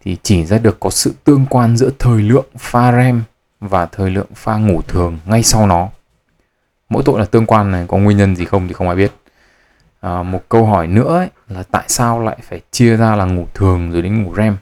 thì 0.00 0.16
chỉ 0.22 0.44
ra 0.44 0.58
được 0.58 0.80
có 0.80 0.90
sự 0.90 1.14
tương 1.24 1.46
quan 1.50 1.76
giữa 1.76 1.90
thời 1.98 2.22
lượng 2.22 2.46
pha 2.58 2.92
REM 2.92 3.22
và 3.60 3.86
thời 3.86 4.10
lượng 4.10 4.26
pha 4.34 4.56
ngủ 4.56 4.82
thường 4.82 5.18
ngay 5.26 5.42
sau 5.42 5.66
nó. 5.66 5.88
Mỗi 6.88 7.02
tội 7.06 7.18
là 7.18 7.24
tương 7.24 7.46
quan 7.46 7.70
này 7.70 7.84
có 7.88 7.96
nguyên 7.96 8.16
nhân 8.16 8.36
gì 8.36 8.44
không 8.44 8.68
thì 8.68 8.74
không 8.74 8.88
ai 8.88 8.96
biết. 8.96 9.12
À, 10.04 10.22
một 10.22 10.48
câu 10.48 10.66
hỏi 10.66 10.86
nữa 10.86 11.16
ấy, 11.16 11.28
là 11.48 11.62
tại 11.62 11.84
sao 11.88 12.20
lại 12.20 12.38
phải 12.42 12.60
chia 12.70 12.96
ra 12.96 13.16
là 13.16 13.24
ngủ 13.24 13.46
thường 13.54 13.92
rồi 13.92 14.02
đến 14.02 14.22
ngủ 14.22 14.34
REM? 14.36 14.56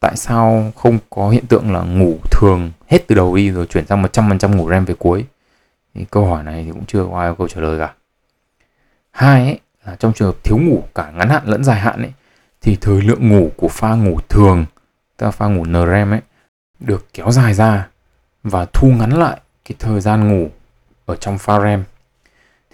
Tại 0.00 0.16
sao 0.16 0.72
không 0.76 0.98
có 1.10 1.28
hiện 1.28 1.46
tượng 1.46 1.72
là 1.72 1.82
ngủ 1.82 2.18
thường 2.30 2.72
hết 2.86 2.98
từ 3.06 3.14
đầu 3.14 3.36
đi 3.36 3.50
rồi 3.50 3.66
chuyển 3.66 3.86
sang 3.86 4.02
100% 4.02 4.56
ngủ 4.56 4.70
REM 4.70 4.84
về 4.84 4.94
cuối? 4.94 5.24
Thì 5.94 6.04
câu 6.10 6.26
hỏi 6.26 6.42
này 6.42 6.64
thì 6.64 6.70
cũng 6.70 6.84
chưa 6.86 7.06
có 7.10 7.20
ai 7.20 7.28
có 7.28 7.34
câu 7.34 7.48
trả 7.48 7.60
lời 7.60 7.78
cả. 7.78 7.94
Hai 9.10 9.44
ấy, 9.44 9.58
là 9.86 9.96
trong 9.96 10.12
trường 10.12 10.28
hợp 10.28 10.44
thiếu 10.44 10.58
ngủ 10.58 10.82
cả 10.94 11.10
ngắn 11.10 11.28
hạn 11.28 11.42
lẫn 11.46 11.64
dài 11.64 11.80
hạn 11.80 12.02
ấy 12.02 12.12
thì 12.60 12.76
thời 12.80 13.02
lượng 13.02 13.28
ngủ 13.28 13.50
của 13.56 13.68
pha 13.68 13.94
ngủ 13.94 14.20
thường, 14.28 14.64
tức 15.16 15.26
là 15.26 15.30
pha 15.30 15.46
ngủ 15.46 15.64
NREM 15.64 16.10
ấy 16.10 16.20
được 16.80 17.06
kéo 17.12 17.30
dài 17.30 17.54
ra 17.54 17.88
và 18.42 18.66
thu 18.72 18.88
ngắn 18.88 19.10
lại 19.10 19.40
cái 19.64 19.76
thời 19.78 20.00
gian 20.00 20.28
ngủ 20.28 20.48
ở 21.06 21.16
trong 21.16 21.38
pha 21.38 21.60
REM. 21.60 21.84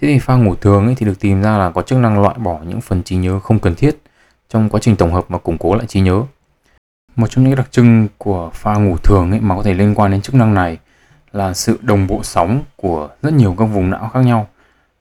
Thế 0.01 0.09
thì 0.09 0.19
pha 0.19 0.37
ngủ 0.37 0.55
thường 0.55 0.87
ấy 0.87 0.95
thì 0.95 1.07
được 1.07 1.21
tìm 1.21 1.43
ra 1.43 1.59
là 1.59 1.71
có 1.71 1.83
chức 1.83 1.99
năng 1.99 2.23
loại 2.23 2.39
bỏ 2.39 2.59
những 2.67 2.81
phần 2.81 3.03
trí 3.03 3.17
nhớ 3.17 3.41
không 3.41 3.59
cần 3.59 3.75
thiết 3.75 3.97
trong 4.49 4.69
quá 4.69 4.81
trình 4.83 4.97
tổng 4.97 5.13
hợp 5.13 5.25
và 5.29 5.39
củng 5.39 5.59
cố 5.59 5.75
lại 5.75 5.87
trí 5.87 6.01
nhớ. 6.01 6.23
Một 7.17 7.27
trong 7.31 7.45
những 7.45 7.57
đặc 7.57 7.69
trưng 7.71 8.09
của 8.19 8.51
pha 8.55 8.75
ngủ 8.75 8.97
thường 8.97 9.31
ấy 9.31 9.41
mà 9.41 9.57
có 9.57 9.63
thể 9.63 9.75
liên 9.75 9.95
quan 9.95 10.11
đến 10.11 10.21
chức 10.21 10.35
năng 10.35 10.55
này 10.55 10.79
là 11.33 11.55
sự 11.55 11.79
đồng 11.83 12.07
bộ 12.07 12.23
sóng 12.23 12.63
của 12.77 13.09
rất 13.23 13.33
nhiều 13.33 13.55
các 13.59 13.65
vùng 13.65 13.91
não 13.91 14.11
khác 14.15 14.21
nhau. 14.21 14.49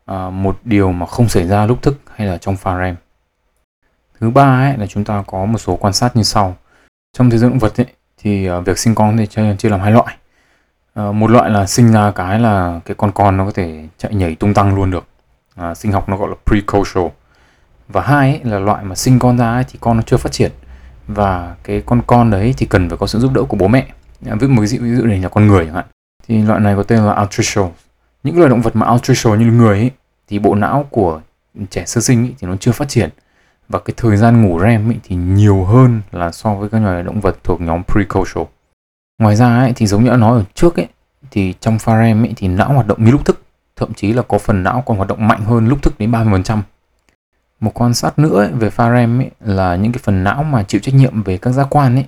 À, 0.06 0.30
một 0.30 0.60
điều 0.64 0.92
mà 0.92 1.06
không 1.06 1.30
xảy 1.30 1.48
ra 1.48 1.66
lúc 1.66 1.82
thức 1.82 2.02
hay 2.16 2.28
là 2.28 2.38
trong 2.38 2.56
pha 2.56 2.80
REM. 2.80 2.96
Thứ 4.20 4.30
ba 4.30 4.70
ấy 4.70 4.78
là 4.78 4.88
chúng 4.88 5.04
ta 5.04 5.24
có 5.28 5.46
một 5.46 5.58
số 5.58 5.76
quan 5.76 5.94
sát 5.94 6.16
như 6.16 6.24
sau. 6.24 6.56
Trong 7.18 7.30
thế 7.30 7.38
giới 7.38 7.50
động 7.50 7.60
vật 7.60 7.80
ấy, 7.82 7.88
thì 8.18 8.48
à, 8.48 8.60
việc 8.60 8.78
sinh 8.78 8.96
con 8.96 9.18
thì 9.18 9.26
chia 9.58 9.70
làm 9.70 9.80
hai 9.80 9.92
loại. 9.92 10.18
Ờ, 11.00 11.12
một 11.12 11.32
loại 11.32 11.50
là 11.50 11.66
sinh 11.66 11.92
ra 11.92 12.12
cái 12.12 12.40
là 12.40 12.80
cái 12.86 12.96
con 12.98 13.12
con 13.12 13.38
nó 13.38 13.46
có 13.46 13.52
thể 13.52 13.88
chạy 13.98 14.14
nhảy 14.16 14.36
tung 14.36 14.54
tăng 14.54 14.76
luôn 14.76 14.92
được. 14.92 15.04
à, 15.56 15.76
sinh 15.76 15.92
học 15.92 16.10
nó 16.10 16.18
gọi 16.18 16.30
là 16.30 16.36
precocial. 16.46 17.06
Và 17.88 18.02
hai 18.02 18.30
ấy 18.30 18.42
là 18.44 18.60
loại 18.60 18.84
mà 18.84 18.96
sinh 18.96 19.20
con 19.20 19.38
ra 19.38 19.52
ấy, 19.54 19.64
thì 19.64 19.80
con 19.82 19.98
nó 19.98 20.04
chưa 20.06 20.18
phát 20.18 20.32
triển 20.32 20.52
và 21.08 21.56
cái 21.64 21.84
con 21.86 22.02
con 22.08 22.30
đấy 22.32 22.54
thì 22.58 22.66
cần 22.66 22.90
phải 22.90 22.98
có 22.98 23.08
sự 23.08 23.20
giúp 23.20 23.32
đỡ 23.34 23.44
của 23.44 23.58
bố 23.58 23.68
mẹ. 23.68 23.88
à, 24.26 24.36
ví 24.36 24.48
dụ 24.48 24.54
một 24.54 24.62
ví 24.62 24.68
dụ, 24.68 24.78
ví 24.82 24.96
dụ 24.96 25.04
này 25.04 25.20
là 25.20 25.30
con 25.30 25.48
người 25.48 25.66
chẳng 25.66 25.74
hạn. 25.74 25.86
Thì 26.28 26.42
loại 26.42 26.60
này 26.60 26.76
có 26.76 26.84
tên 26.84 27.00
là 27.00 27.14
altricial. 27.14 27.66
Những 28.24 28.38
loài 28.38 28.50
động 28.50 28.62
vật 28.62 28.76
mà 28.76 28.86
altricial 28.86 29.38
như 29.38 29.46
người 29.46 29.78
ấy 29.78 29.92
thì 30.28 30.40
bộ 30.40 30.56
não 30.56 30.86
của 30.90 31.22
trẻ 31.70 31.86
sơ 31.86 32.02
sinh 32.02 32.24
ấy, 32.26 32.36
thì 32.40 32.48
nó 32.48 32.56
chưa 32.60 32.72
phát 32.72 32.90
triển 32.90 33.10
và 33.70 33.80
cái 33.80 33.94
thời 33.98 34.18
gian 34.18 34.42
ngủ 34.42 34.60
REM 34.60 34.90
ấy 34.90 34.98
thì 35.04 35.16
nhiều 35.16 35.64
hơn 35.64 36.02
là 36.12 36.32
so 36.32 36.54
với 36.54 36.70
các 36.70 36.82
loài 36.82 37.04
động 37.04 37.22
vật 37.22 37.44
thuộc 37.44 37.62
nhóm 37.62 37.84
precocial. 37.84 38.46
Ngoài 39.20 39.36
ra 39.36 39.60
ấy, 39.60 39.74
thì 39.76 39.88
giống 39.88 40.04
như 40.04 40.10
đã 40.10 40.18
nói 40.18 40.40
ở 40.40 40.44
trước 40.54 40.76
ấy 40.80 40.88
thì 41.32 41.54
trong 41.60 41.80
pha 41.80 42.04
REM 42.04 42.26
ấy 42.26 42.34
thì 42.36 42.48
não 42.48 42.74
hoạt 42.74 42.88
động 42.88 43.06
như 43.06 43.12
lúc 43.12 43.26
thức, 43.26 43.42
thậm 43.76 43.94
chí 43.94 44.14
là 44.14 44.22
có 44.22 44.38
phần 44.38 44.64
não 44.64 44.84
còn 44.86 44.98
hoạt 44.98 45.10
động 45.10 45.28
mạnh 45.28 45.42
hơn 45.42 45.68
lúc 45.68 45.82
thức 45.82 46.00
đến 46.00 46.12
30%. 46.12 46.62
Một 47.60 47.72
quan 47.74 47.94
sát 47.94 48.20
nữa 48.20 48.42
ấy, 48.42 48.52
về 48.52 48.70
pha 48.70 48.94
REM 48.94 49.22
ấy 49.22 49.32
là 49.40 49.76
những 49.76 49.92
cái 49.92 50.00
phần 50.04 50.24
não 50.24 50.44
mà 50.44 50.64
chịu 50.64 50.82
trách 50.82 50.96
nhiệm 50.96 51.24
về 51.24 51.38
các 51.38 51.52
giác 51.52 51.68
quan 51.70 51.96
ấy 51.96 52.06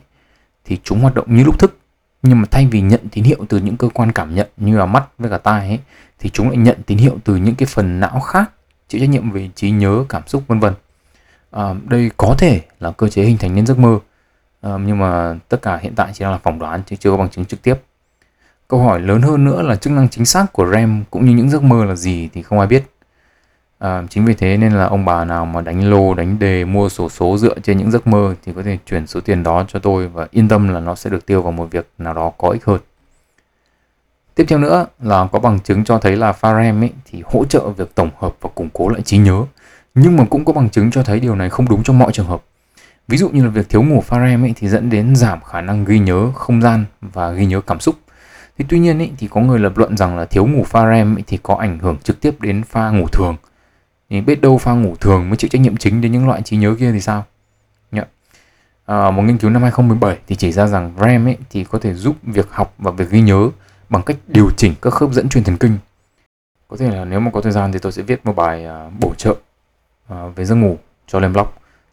thì 0.65 0.77
chúng 0.83 0.99
hoạt 0.99 1.15
động 1.15 1.35
như 1.35 1.43
lúc 1.43 1.59
thức 1.59 1.77
nhưng 2.23 2.41
mà 2.41 2.47
thay 2.51 2.67
vì 2.71 2.81
nhận 2.81 2.99
tín 3.11 3.23
hiệu 3.23 3.45
từ 3.49 3.57
những 3.57 3.77
cơ 3.77 3.89
quan 3.93 4.11
cảm 4.11 4.35
nhận 4.35 4.47
như 4.57 4.77
là 4.77 4.85
mắt 4.85 5.03
với 5.17 5.29
cả 5.29 5.37
tai 5.37 5.67
ấy 5.67 5.79
thì 6.19 6.29
chúng 6.29 6.47
lại 6.47 6.57
nhận 6.57 6.77
tín 6.85 6.97
hiệu 6.97 7.17
từ 7.23 7.35
những 7.35 7.55
cái 7.55 7.65
phần 7.65 7.99
não 7.99 8.19
khác 8.19 8.51
chịu 8.87 9.01
trách 9.01 9.09
nhiệm 9.09 9.31
về 9.31 9.49
trí 9.55 9.71
nhớ 9.71 10.05
cảm 10.09 10.21
xúc 10.27 10.43
vân 10.47 10.59
vân 10.59 10.73
à, 11.51 11.73
đây 11.87 12.11
có 12.17 12.35
thể 12.37 12.61
là 12.79 12.91
cơ 12.91 13.07
chế 13.07 13.23
hình 13.23 13.37
thành 13.37 13.55
nên 13.55 13.65
giấc 13.65 13.79
mơ 13.79 13.99
um, 14.61 14.87
nhưng 14.87 14.99
mà 14.99 15.35
tất 15.49 15.61
cả 15.61 15.77
hiện 15.77 15.95
tại 15.95 16.11
chỉ 16.13 16.23
đang 16.23 16.31
là 16.31 16.37
phỏng 16.37 16.59
đoán 16.59 16.81
chứ 16.85 16.95
chưa 16.95 17.11
có 17.11 17.17
bằng 17.17 17.29
chứng 17.29 17.45
trực 17.45 17.61
tiếp. 17.61 17.75
Câu 18.67 18.79
hỏi 18.79 19.01
lớn 19.01 19.21
hơn 19.21 19.45
nữa 19.45 19.61
là 19.61 19.75
chức 19.75 19.93
năng 19.93 20.09
chính 20.09 20.25
xác 20.25 20.53
của 20.53 20.71
REM 20.71 21.03
cũng 21.11 21.25
như 21.25 21.35
những 21.35 21.49
giấc 21.49 21.63
mơ 21.63 21.85
là 21.85 21.95
gì 21.95 22.29
thì 22.33 22.41
không 22.41 22.59
ai 22.59 22.67
biết. 22.67 22.83
À, 23.79 24.03
chính 24.09 24.25
vì 24.25 24.33
thế 24.33 24.57
nên 24.57 24.73
là 24.73 24.85
ông 24.85 25.05
bà 25.05 25.25
nào 25.25 25.45
mà 25.45 25.61
đánh 25.61 25.89
lô 25.89 26.13
đánh 26.13 26.39
đề 26.39 26.65
mua 26.65 26.89
sổ 26.89 27.09
số 27.09 27.37
dựa 27.37 27.59
trên 27.63 27.77
những 27.77 27.91
giấc 27.91 28.07
mơ 28.07 28.35
thì 28.43 28.53
có 28.55 28.63
thể 28.63 28.77
chuyển 28.85 29.07
số 29.07 29.19
tiền 29.19 29.43
đó 29.43 29.65
cho 29.67 29.79
tôi 29.79 30.07
và 30.07 30.27
yên 30.31 30.47
tâm 30.47 30.67
là 30.67 30.79
nó 30.79 30.95
sẽ 30.95 31.09
được 31.09 31.25
tiêu 31.25 31.41
vào 31.41 31.51
một 31.51 31.71
việc 31.71 31.87
nào 31.97 32.13
đó 32.13 32.31
có 32.37 32.49
ích 32.49 32.65
hơn. 32.65 32.79
Tiếp 34.35 34.45
theo 34.47 34.59
nữa 34.59 34.85
là 34.99 35.27
có 35.31 35.39
bằng 35.39 35.59
chứng 35.59 35.83
cho 35.83 35.97
thấy 35.97 36.15
là 36.15 36.31
pha 36.31 36.61
REM 36.61 36.83
ấy 36.83 36.91
thì 37.05 37.23
hỗ 37.25 37.45
trợ 37.45 37.69
việc 37.69 37.95
tổng 37.95 38.09
hợp 38.19 38.35
và 38.41 38.49
củng 38.55 38.69
cố 38.73 38.89
lại 38.89 39.01
trí 39.01 39.17
nhớ. 39.17 39.43
Nhưng 39.95 40.17
mà 40.17 40.25
cũng 40.29 40.45
có 40.45 40.53
bằng 40.53 40.69
chứng 40.69 40.91
cho 40.91 41.03
thấy 41.03 41.19
điều 41.19 41.35
này 41.35 41.49
không 41.49 41.69
đúng 41.69 41.83
trong 41.83 41.99
mọi 41.99 42.11
trường 42.11 42.27
hợp. 42.27 42.43
Ví 43.07 43.17
dụ 43.17 43.29
như 43.29 43.43
là 43.43 43.49
việc 43.49 43.69
thiếu 43.69 43.83
ngủ 43.83 44.01
pha 44.01 44.19
REM 44.19 44.43
ấy 44.43 44.53
thì 44.55 44.69
dẫn 44.69 44.89
đến 44.89 45.15
giảm 45.15 45.43
khả 45.43 45.61
năng 45.61 45.85
ghi 45.85 45.99
nhớ 45.99 46.31
không 46.35 46.61
gian 46.61 46.85
và 47.01 47.31
ghi 47.31 47.45
nhớ 47.45 47.61
cảm 47.61 47.79
xúc. 47.79 47.95
Thì 48.57 48.65
tuy 48.69 48.79
nhiên 48.79 48.97
ấy, 48.97 49.11
thì 49.17 49.27
có 49.27 49.41
người 49.41 49.59
lập 49.59 49.77
luận 49.77 49.97
rằng 49.97 50.17
là 50.17 50.25
thiếu 50.25 50.45
ngủ 50.45 50.63
pha 50.63 50.91
REM 50.91 51.17
ấy 51.17 51.23
thì 51.27 51.37
có 51.43 51.55
ảnh 51.55 51.79
hưởng 51.79 51.97
trực 52.03 52.21
tiếp 52.21 52.41
đến 52.41 52.63
pha 52.63 52.89
ngủ 52.89 53.07
thường. 53.07 53.35
Thì 54.09 54.21
biết 54.21 54.41
đâu 54.41 54.57
pha 54.57 54.73
ngủ 54.73 54.95
thường 54.95 55.29
mới 55.29 55.37
chịu 55.37 55.49
trách 55.49 55.61
nhiệm 55.61 55.77
chính 55.77 56.01
đến 56.01 56.11
những 56.11 56.27
loại 56.27 56.41
trí 56.41 56.57
nhớ 56.57 56.75
kia 56.79 56.91
thì 56.91 57.01
sao? 57.01 57.25
À, 58.91 59.11
một 59.11 59.21
nghiên 59.21 59.37
cứu 59.37 59.49
năm 59.49 59.61
2017 59.61 60.17
thì 60.27 60.35
chỉ 60.35 60.51
ra 60.51 60.67
rằng 60.67 60.93
REM 61.01 61.27
ấy 61.27 61.37
thì 61.49 61.63
có 61.63 61.79
thể 61.79 61.93
giúp 61.93 62.15
việc 62.23 62.51
học 62.51 62.73
và 62.77 62.91
việc 62.91 63.09
ghi 63.09 63.21
nhớ 63.21 63.49
bằng 63.89 64.01
cách 64.03 64.17
điều 64.27 64.49
chỉnh 64.57 64.73
các 64.81 64.93
khớp 64.93 65.11
dẫn 65.11 65.29
truyền 65.29 65.43
thần 65.43 65.57
kinh. 65.57 65.77
Có 66.67 66.77
thể 66.77 66.91
là 66.91 67.05
nếu 67.05 67.19
mà 67.19 67.31
có 67.33 67.41
thời 67.41 67.51
gian 67.51 67.71
thì 67.71 67.79
tôi 67.79 67.91
sẽ 67.91 68.01
viết 68.01 68.25
một 68.25 68.35
bài 68.35 68.65
uh, 68.65 68.93
bổ 68.99 69.13
trợ 69.17 69.35
uh, 70.13 70.35
về 70.35 70.45
giấc 70.45 70.55
ngủ 70.55 70.77
cho 71.07 71.19
lên 71.19 71.33
blog 71.33 71.47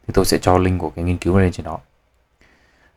thì 0.09 0.13
tôi 0.13 0.25
sẽ 0.25 0.37
cho 0.37 0.57
link 0.57 0.79
của 0.79 0.89
cái 0.89 1.05
nghiên 1.05 1.17
cứu 1.17 1.39
lên 1.39 1.51
trên 1.51 1.65
đó. 1.65 1.79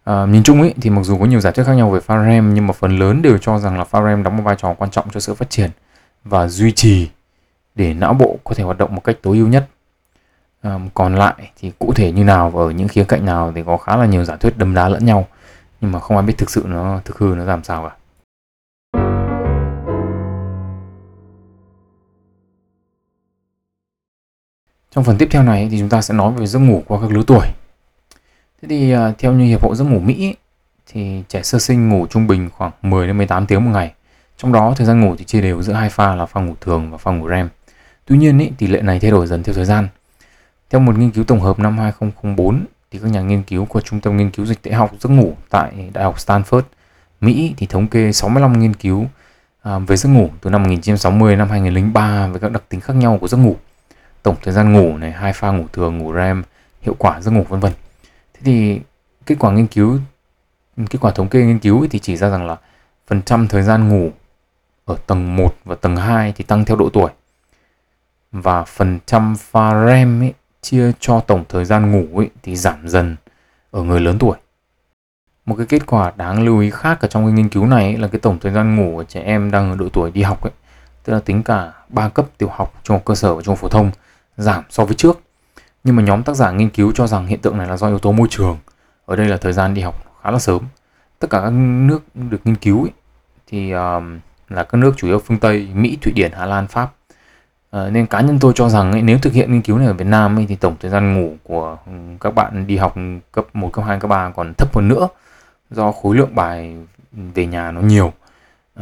À, 0.05 0.27
nhìn 0.27 0.43
chung 0.43 0.61
ấy 0.61 0.75
thì 0.81 0.91
mặc 0.91 1.03
dù 1.03 1.19
có 1.19 1.25
nhiều 1.25 1.41
giả 1.41 1.51
thuyết 1.51 1.65
khác 1.65 1.73
nhau 1.73 1.91
về 1.91 2.01
pha 2.01 2.25
REM 2.25 2.55
nhưng 2.55 2.67
mà 2.67 2.73
phần 2.73 2.99
lớn 2.99 3.23
đều 3.23 3.39
cho 3.39 3.59
rằng 3.59 3.79
là 3.79 3.85
pha 3.85 4.03
REM 4.03 4.23
đóng 4.23 4.37
một 4.37 4.43
vai 4.43 4.57
trò 4.59 4.75
quan 4.75 4.91
trọng 4.91 5.11
cho 5.11 5.21
sự 5.21 5.35
phát 5.35 5.51
triển 5.51 5.71
và 6.25 6.49
duy 6.49 6.73
trì 6.73 7.11
để 7.75 7.95
não 7.95 8.15
bộ 8.15 8.39
có 8.45 8.55
thể 8.55 8.65
hoạt 8.65 8.79
động 8.79 8.95
một 8.95 9.05
cách 9.05 9.17
tối 9.23 9.37
ưu 9.37 9.49
nhất. 9.49 9.69
À, 10.63 10.79
còn 10.95 11.15
lại 11.15 11.35
thì 11.61 11.73
cụ 11.79 11.93
thể 11.97 12.13
như 12.13 12.25
nào 12.25 12.51
và 12.51 12.63
ở 12.63 12.71
những 12.71 12.89
khía 12.89 13.05
cạnh 13.05 13.25
nào 13.25 13.53
thì 13.55 13.63
có 13.67 13.77
khá 13.77 13.97
là 13.97 14.07
nhiều 14.07 14.25
giả 14.25 14.37
thuyết 14.37 14.59
đâm 14.59 14.75
đá 14.75 14.89
lẫn 14.89 15.07
nhau 15.07 15.27
nhưng 15.81 15.93
mà 15.93 16.01
không 16.01 16.17
ai 16.17 16.27
biết 16.27 16.35
thực 16.39 16.51
sự 16.51 16.65
nó 16.67 17.01
thực 17.05 17.19
hư 17.19 17.27
nó 17.27 17.45
làm 17.45 17.65
sao 17.65 17.89
cả. 17.89 17.97
Trong 24.95 25.05
phần 25.05 25.19
tiếp 25.19 25.29
theo 25.31 25.43
này 25.43 25.69
thì 25.71 25.79
chúng 25.79 25.89
ta 25.89 26.03
sẽ 26.03 26.15
nói 26.15 26.33
về 26.33 26.47
giấc 26.47 26.59
ngủ 26.59 26.83
qua 26.87 27.01
các 27.01 27.11
lứa 27.11 27.23
tuổi. 27.27 27.47
Thế 28.63 28.69
thì 28.69 28.93
à, 28.93 29.13
theo 29.19 29.33
như 29.33 29.45
Hiệp 29.45 29.63
hội 29.63 29.77
giấc 29.77 29.85
ngủ 29.85 29.99
Mỹ 29.99 30.35
thì 30.87 31.23
trẻ 31.29 31.43
sơ 31.43 31.59
sinh 31.59 31.89
ngủ 31.89 32.07
trung 32.07 32.27
bình 32.27 32.51
khoảng 32.51 32.73
10 32.83 33.07
đến 33.07 33.17
18 33.17 33.47
tiếng 33.47 33.65
một 33.65 33.71
ngày. 33.71 33.93
Trong 34.37 34.53
đó 34.53 34.75
thời 34.77 34.87
gian 34.87 35.01
ngủ 35.01 35.15
thì 35.19 35.25
chia 35.25 35.41
đều 35.41 35.63
giữa 35.63 35.73
hai 35.73 35.91
pha 35.91 36.15
là 36.15 36.27
pha 36.27 36.41
ngủ 36.41 36.55
thường 36.61 36.91
và 36.91 36.99
pha 36.99 37.11
ngủ 37.11 37.29
REM. 37.29 37.49
Tuy 38.07 38.19
nhiên 38.19 38.39
ý, 38.39 38.51
tỷ 38.59 38.67
lệ 38.67 38.83
này 38.83 39.01
thay 39.01 39.11
đổi 39.11 39.27
dần 39.27 39.43
theo 39.43 39.55
thời 39.55 39.65
gian. 39.65 39.89
Theo 40.71 40.81
một 40.81 40.99
nghiên 40.99 41.11
cứu 41.11 41.25
tổng 41.25 41.41
hợp 41.41 41.59
năm 41.59 41.79
2004 41.79 42.65
thì 42.91 42.99
các 43.03 43.11
nhà 43.11 43.21
nghiên 43.21 43.43
cứu 43.43 43.65
của 43.65 43.81
Trung 43.81 44.01
tâm 44.01 44.17
Nghiên 44.17 44.31
cứu 44.31 44.47
Dịch 44.47 44.63
tễ 44.63 44.71
học 44.73 44.93
giấc 45.01 45.11
ngủ 45.11 45.37
tại 45.51 45.91
Đại 45.93 46.05
học 46.05 46.17
Stanford, 46.19 46.63
Mỹ 47.21 47.55
thì 47.57 47.67
thống 47.67 47.87
kê 47.87 48.13
65 48.13 48.59
nghiên 48.59 48.75
cứu 48.75 49.07
à, 49.63 49.79
về 49.79 49.97
giấc 49.97 50.11
ngủ 50.11 50.31
từ 50.41 50.51
năm 50.51 50.63
1960 50.63 51.37
năm 51.37 51.51
2003 51.51 52.27
với 52.27 52.41
các 52.41 52.53
đặc 52.53 52.63
tính 52.69 52.81
khác 52.81 52.97
nhau 52.97 53.19
của 53.21 53.29
giấc 53.29 53.39
ngủ 53.39 53.57
tổng 54.23 54.37
thời 54.43 54.55
gian 54.55 54.73
ngủ 54.73 54.97
này 54.97 55.13
hai 55.13 55.33
pha 55.33 55.51
ngủ 55.51 55.65
thường 55.73 55.99
ngủ 55.99 56.13
REM 56.15 56.43
hiệu 56.81 56.97
quả 56.99 57.21
giấc 57.21 57.31
ngủ 57.31 57.45
vân 57.49 57.61
vân. 57.61 57.73
Thế 58.35 58.41
thì 58.45 58.81
kết 59.27 59.37
quả 59.39 59.53
nghiên 59.53 59.67
cứu 59.67 59.99
kết 60.91 60.99
quả 61.01 61.11
thống 61.11 61.29
kê 61.29 61.43
nghiên 61.43 61.59
cứu 61.59 61.87
thì 61.91 61.99
chỉ 61.99 62.17
ra 62.17 62.31
rằng 62.31 62.47
là 62.47 62.57
phần 63.07 63.23
trăm 63.23 63.49
thời 63.49 63.63
gian 63.63 63.89
ngủ 63.89 64.11
ở 64.85 64.97
tầng 65.07 65.37
1 65.37 65.57
và 65.65 65.75
tầng 65.75 65.97
2 65.97 66.33
thì 66.37 66.45
tăng 66.45 66.65
theo 66.65 66.77
độ 66.77 66.89
tuổi. 66.93 67.11
Và 68.33 68.65
phần 68.65 68.99
trăm 69.07 69.37
pha 69.37 69.87
REM 69.87 70.23
ấy, 70.23 70.35
chia 70.61 70.93
cho 71.01 71.21
tổng 71.21 71.45
thời 71.49 71.65
gian 71.65 71.93
ngủ 71.93 72.19
ấy, 72.19 72.31
thì 72.43 72.57
giảm 72.57 72.89
dần 72.89 73.17
ở 73.71 73.83
người 73.83 74.01
lớn 74.01 74.19
tuổi. 74.19 74.37
Một 75.47 75.55
cái 75.57 75.67
kết 75.67 75.87
quả 75.87 76.13
đáng 76.17 76.45
lưu 76.45 76.61
ý 76.61 76.71
khác 76.71 77.01
ở 77.01 77.09
trong 77.09 77.25
cái 77.25 77.33
nghiên 77.33 77.49
cứu 77.49 77.67
này 77.67 77.85
ấy, 77.85 77.97
là 77.97 78.09
cái 78.09 78.21
tổng 78.21 78.39
thời 78.41 78.53
gian 78.53 78.77
ngủ 78.77 78.97
của 78.97 79.05
trẻ 79.05 79.21
em 79.21 79.51
đang 79.51 79.71
ở 79.71 79.77
độ 79.77 79.89
tuổi 79.89 80.11
đi 80.11 80.23
học 80.23 80.43
ấy 80.43 80.53
tức 81.05 81.13
là 81.13 81.21
tính 81.21 81.43
cả 81.43 81.73
ba 81.89 82.09
cấp 82.09 82.27
tiểu 82.39 82.49
học 82.53 82.81
trung 82.83 82.97
học 82.97 83.05
cơ 83.05 83.15
sở 83.15 83.35
và 83.35 83.43
trung 83.43 83.53
học 83.53 83.59
phổ 83.59 83.69
thông 83.69 83.91
giảm 84.37 84.65
so 84.71 84.85
với 84.85 84.95
trước. 84.95 85.21
Nhưng 85.85 85.97
mà 85.97 86.03
nhóm 86.03 86.23
tác 86.23 86.37
giả 86.37 86.51
nghiên 86.51 86.71
cứu 86.71 86.93
cho 86.93 87.07
rằng 87.07 87.27
hiện 87.27 87.41
tượng 87.41 87.59
này 87.59 87.69
là 87.69 87.77
do 87.77 87.87
yếu 87.87 87.99
tố 87.99 88.13
môi 88.13 88.29
trường. 88.31 88.59
Ở 89.07 89.17
đây 89.17 89.29
là 89.29 89.37
thời 89.37 89.53
gian 89.53 89.75
đi 89.75 89.83
học 89.83 89.95
khá 90.23 90.31
là 90.31 90.39
sớm. 90.39 90.63
Tất 91.19 91.31
cả 91.31 91.41
các 91.41 91.51
nước 91.51 92.03
được 92.15 92.41
nghiên 92.45 92.57
cứu 92.57 92.83
ấy, 92.83 92.91
thì 93.47 93.75
uh, 93.75 94.03
là 94.49 94.65
các 94.65 94.75
nước 94.79 94.95
chủ 94.97 95.07
yếu 95.07 95.19
phương 95.19 95.39
Tây, 95.39 95.69
Mỹ, 95.75 95.99
Thụy 96.03 96.13
Điển, 96.13 96.33
Hà 96.33 96.47
Lan, 96.47 96.67
Pháp. 96.67 96.95
Uh, 97.77 97.93
nên 97.93 98.07
cá 98.07 98.21
nhân 98.21 98.39
tôi 98.39 98.53
cho 98.55 98.69
rằng 98.69 98.93
ấy, 98.93 99.03
nếu 99.03 99.19
thực 99.19 99.33
hiện 99.33 99.53
nghiên 99.53 99.63
cứu 99.63 99.79
này 99.79 99.87
ở 99.87 99.93
Việt 99.93 100.07
Nam 100.07 100.39
ấy, 100.39 100.47
thì 100.49 100.57
tổng 100.57 100.77
thời 100.81 100.91
gian 100.91 101.15
ngủ 101.15 101.37
của 101.43 101.77
ừ, 101.87 101.93
các 102.21 102.35
bạn 102.35 102.67
đi 102.67 102.77
học 102.77 102.95
cấp 103.33 103.47
1, 103.53 103.71
cấp 103.73 103.85
2, 103.85 104.01
cấp 104.01 104.11
3 104.11 104.31
còn 104.31 104.55
thấp 104.55 104.75
hơn 104.75 104.89
nữa 104.89 105.09
do 105.71 105.93
khối 105.93 106.17
lượng 106.17 106.35
bài 106.35 106.77
về 107.13 107.47
nhà 107.47 107.71
nó 107.71 107.81
nhiều. 107.81 108.13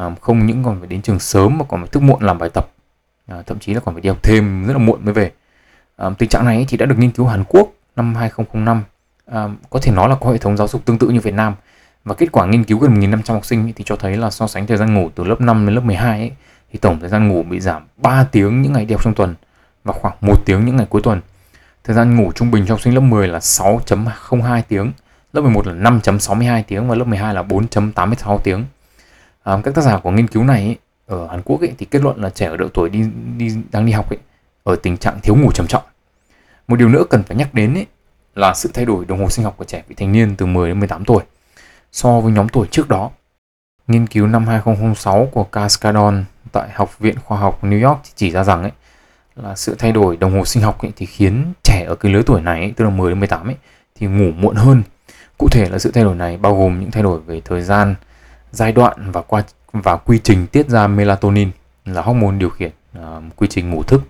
Uh, 0.07 0.21
không 0.21 0.47
những 0.47 0.65
còn 0.65 0.79
phải 0.79 0.89
đến 0.89 1.03
trường 1.03 1.19
sớm 1.19 1.59
mà 1.59 1.65
còn 1.69 1.81
phải 1.81 1.89
thức 1.89 2.03
muộn 2.03 2.23
làm 2.23 2.39
bài 2.39 2.51
tập 2.55 2.71
à, 3.31 3.43
thậm 3.47 3.59
chí 3.59 3.75
là 3.75 3.81
còn 3.81 3.95
phải 3.95 4.03
đi 4.03 4.09
học 4.09 4.23
thêm 4.23 4.67
rất 4.67 4.73
là 4.73 4.79
muộn 4.79 5.05
mới 5.05 5.15
về 5.15 5.31
à, 5.97 6.11
tình 6.19 6.29
trạng 6.29 6.45
này 6.45 6.67
thì 6.69 6.77
đã 6.77 6.87
được 6.87 6.99
nghiên 6.99 7.11
cứu 7.11 7.27
Hàn 7.27 7.45
Quốc 7.49 7.73
năm 7.97 8.15
2005 8.15 8.77
à, 8.77 8.83
ờ, 9.27 9.51
có 9.71 9.81
thể 9.83 9.93
nói 9.93 10.09
là 10.09 10.15
có 10.21 10.31
hệ 10.33 10.39
thống 10.39 10.57
giáo 10.57 10.69
dục 10.69 10.85
tương 10.85 10.99
tự 10.99 11.09
như 11.09 11.21
Việt 11.21 11.35
Nam 11.35 11.55
và 12.05 12.15
kết 12.15 12.33
quả 12.33 12.47
nghiên 12.47 12.65
cứu 12.65 12.79
gần 12.79 13.01
1.500 13.01 13.35
học 13.35 13.45
sinh 13.45 13.73
thì 13.77 13.85
cho 13.85 13.97
thấy 13.97 14.17
là 14.17 14.31
so 14.31 14.47
sánh 14.47 14.67
thời 14.67 14.77
gian 14.77 14.95
ngủ 14.95 15.11
từ 15.15 15.25
lớp 15.25 15.41
5 15.41 15.67
đến 15.67 15.75
lớp 15.75 15.81
12 15.85 16.21
ấy, 16.21 16.33
thì 16.73 16.79
tổng 16.79 17.01
thời 17.01 17.09
gian 17.09 17.29
ngủ 17.29 17.43
bị 17.43 17.61
giảm 17.61 17.83
3 17.97 18.25
tiếng 18.33 18.63
những 18.63 18.73
ngày 18.73 18.85
đi 18.85 18.93
học 18.95 19.05
trong 19.05 19.15
tuần 19.15 19.35
và 19.85 19.93
khoảng 19.93 20.17
1 20.21 20.45
tiếng 20.45 20.67
những 20.67 20.77
ngày 20.77 20.87
cuối 20.91 21.03
tuần. 21.03 21.21
Thời 21.85 21.97
gian 21.97 22.17
ngủ 22.17 22.33
trung 22.33 22.51
bình 22.51 22.65
cho 22.67 22.75
học 22.75 22.81
sinh 22.81 22.95
lớp 22.95 23.01
10 23.01 23.29
là 23.29 23.39
6.02 23.39 24.63
tiếng, 24.69 24.93
lớp 25.33 25.43
11 25.43 25.67
là 25.67 25.91
5.62 25.91 26.63
tiếng 26.67 26.89
và 26.89 26.95
lớp 26.95 27.05
12 27.05 27.35
là 27.35 27.43
4.86 27.43 28.39
tiếng. 28.39 28.65
À, 29.43 29.59
các 29.65 29.75
tác 29.75 29.83
giả 29.83 29.99
của 29.99 30.11
nghiên 30.11 30.29
cứu 30.29 30.45
này 30.45 30.65
ấy, 30.65 30.77
ở 31.11 31.27
Hàn 31.27 31.43
Quốc 31.45 31.61
ấy, 31.61 31.73
thì 31.79 31.87
kết 31.91 32.03
luận 32.03 32.23
là 32.23 32.31
trẻ 32.31 32.47
ở 32.47 32.57
độ 32.57 32.69
tuổi 32.75 32.89
đi 32.89 33.05
đi 33.37 33.51
đang 33.71 33.87
đi 33.87 33.93
học 33.93 34.11
ấy, 34.11 34.19
ở 34.65 34.77
tình 34.77 34.97
trạng 34.97 35.21
thiếu 35.21 35.37
ngủ 35.37 35.53
trầm 35.53 35.67
trọng. 35.67 35.83
Một 36.69 36.77
điều 36.77 36.89
nữa 36.89 37.05
cần 37.11 37.23
phải 37.23 37.37
nhắc 37.37 37.55
đến 37.55 37.75
ấy, 37.75 37.87
là 38.35 38.55
sự 38.55 38.71
thay 38.75 38.85
đổi 38.85 39.05
đồng 39.05 39.19
hồ 39.19 39.29
sinh 39.31 39.45
học 39.45 39.55
của 39.57 39.65
trẻ 39.65 39.83
vị 39.89 39.95
thành 39.99 40.13
niên 40.13 40.37
từ 40.37 40.47
10 40.47 40.69
đến 40.69 40.79
18 40.79 41.05
tuổi 41.05 41.23
so 41.93 42.21
với 42.21 42.33
nhóm 42.33 42.49
tuổi 42.49 42.67
trước 42.71 42.89
đó. 42.89 43.11
Nghiên 43.87 44.07
cứu 44.07 44.27
năm 44.27 44.47
2006 44.47 45.29
của 45.33 45.45
Cascadon 45.45 46.25
tại 46.53 46.69
Học 46.75 46.99
viện 46.99 47.15
Khoa 47.25 47.39
học 47.39 47.65
New 47.65 47.89
York 47.89 48.01
chỉ 48.15 48.31
ra 48.31 48.45
rằng 48.45 48.63
ấy, 48.63 48.73
là 49.37 49.57
sự 49.57 49.75
thay 49.79 49.93
đổi 49.93 50.17
đồng 50.17 50.39
hồ 50.39 50.45
sinh 50.45 50.63
học 50.63 50.83
ấy, 50.83 50.93
thì 50.97 51.07
khiến 51.07 51.53
trẻ 51.63 51.85
ở 51.89 51.95
cái 51.95 52.13
lứa 52.13 52.23
tuổi 52.27 52.41
này 52.41 52.61
ấy, 52.61 52.73
tức 52.77 52.85
là 52.85 52.91
10 52.91 53.11
đến 53.11 53.19
18 53.19 53.49
ấy, 53.49 53.57
thì 53.95 54.07
ngủ 54.07 54.33
muộn 54.37 54.57
hơn. 54.57 54.83
Cụ 55.39 55.49
thể 55.51 55.69
là 55.69 55.79
sự 55.79 55.91
thay 55.91 56.05
đổi 56.05 56.15
này 56.15 56.37
bao 56.37 56.57
gồm 56.57 56.81
những 56.81 56.91
thay 56.91 57.03
đổi 57.03 57.21
về 57.21 57.41
thời 57.45 57.63
gian, 57.63 57.95
giai 58.53 58.73
đoạn 58.73 59.13
và 59.13 59.23
qua 59.23 59.43
và 59.73 59.97
quy 59.97 60.19
trình 60.19 60.47
tiết 60.47 60.69
ra 60.69 60.87
melatonin 60.87 61.51
là 61.85 62.03
hormone 62.03 62.37
điều 62.37 62.51
khiển 62.51 62.71
uh, 62.99 63.05
quy 63.37 63.47
trình 63.51 63.71
ngủ 63.71 63.83
thức. 63.83 64.03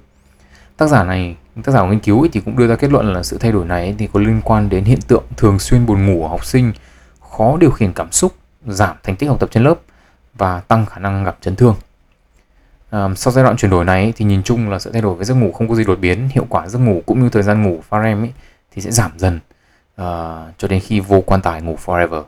Tác 0.76 0.86
giả 0.86 1.04
này, 1.04 1.36
tác 1.62 1.72
giả 1.72 1.80
của 1.80 1.86
nghiên 1.86 2.00
cứu 2.00 2.20
ấy, 2.20 2.28
thì 2.32 2.40
cũng 2.40 2.56
đưa 2.56 2.66
ra 2.66 2.76
kết 2.76 2.90
luận 2.90 3.12
là 3.12 3.22
sự 3.22 3.38
thay 3.38 3.52
đổi 3.52 3.64
này 3.64 3.94
thì 3.98 4.08
có 4.12 4.20
liên 4.20 4.40
quan 4.44 4.68
đến 4.68 4.84
hiện 4.84 5.00
tượng 5.00 5.24
thường 5.36 5.58
xuyên 5.58 5.86
buồn 5.86 6.06
ngủ 6.06 6.20
của 6.20 6.28
học 6.28 6.44
sinh, 6.44 6.72
khó 7.30 7.56
điều 7.60 7.70
khiển 7.70 7.92
cảm 7.92 8.12
xúc, 8.12 8.34
giảm 8.66 8.96
thành 9.02 9.16
tích 9.16 9.28
học 9.28 9.40
tập 9.40 9.48
trên 9.52 9.62
lớp 9.62 9.74
và 10.34 10.60
tăng 10.60 10.86
khả 10.86 10.98
năng 10.98 11.24
gặp 11.24 11.36
chấn 11.40 11.56
thương. 11.56 11.74
À, 12.90 13.08
sau 13.16 13.32
giai 13.32 13.44
đoạn 13.44 13.56
chuyển 13.56 13.70
đổi 13.70 13.84
này 13.84 14.12
thì 14.16 14.24
nhìn 14.24 14.42
chung 14.42 14.70
là 14.70 14.78
sự 14.78 14.92
thay 14.92 15.02
đổi 15.02 15.14
với 15.14 15.24
giấc 15.24 15.34
ngủ 15.34 15.52
không 15.52 15.68
có 15.68 15.74
gì 15.74 15.84
đột 15.84 15.98
biến, 15.98 16.28
hiệu 16.28 16.46
quả 16.48 16.68
giấc 16.68 16.78
ngủ 16.78 17.02
cũng 17.06 17.22
như 17.22 17.28
thời 17.28 17.42
gian 17.42 17.62
ngủ 17.62 17.82
pha 17.88 18.02
REM 18.02 18.22
ấy, 18.22 18.32
thì 18.72 18.82
sẽ 18.82 18.90
giảm 18.90 19.10
dần 19.16 19.36
uh, 19.36 20.04
cho 20.58 20.68
đến 20.68 20.80
khi 20.80 21.00
vô 21.00 21.20
quan 21.20 21.42
tài 21.42 21.62
ngủ 21.62 21.76
forever. 21.84 22.22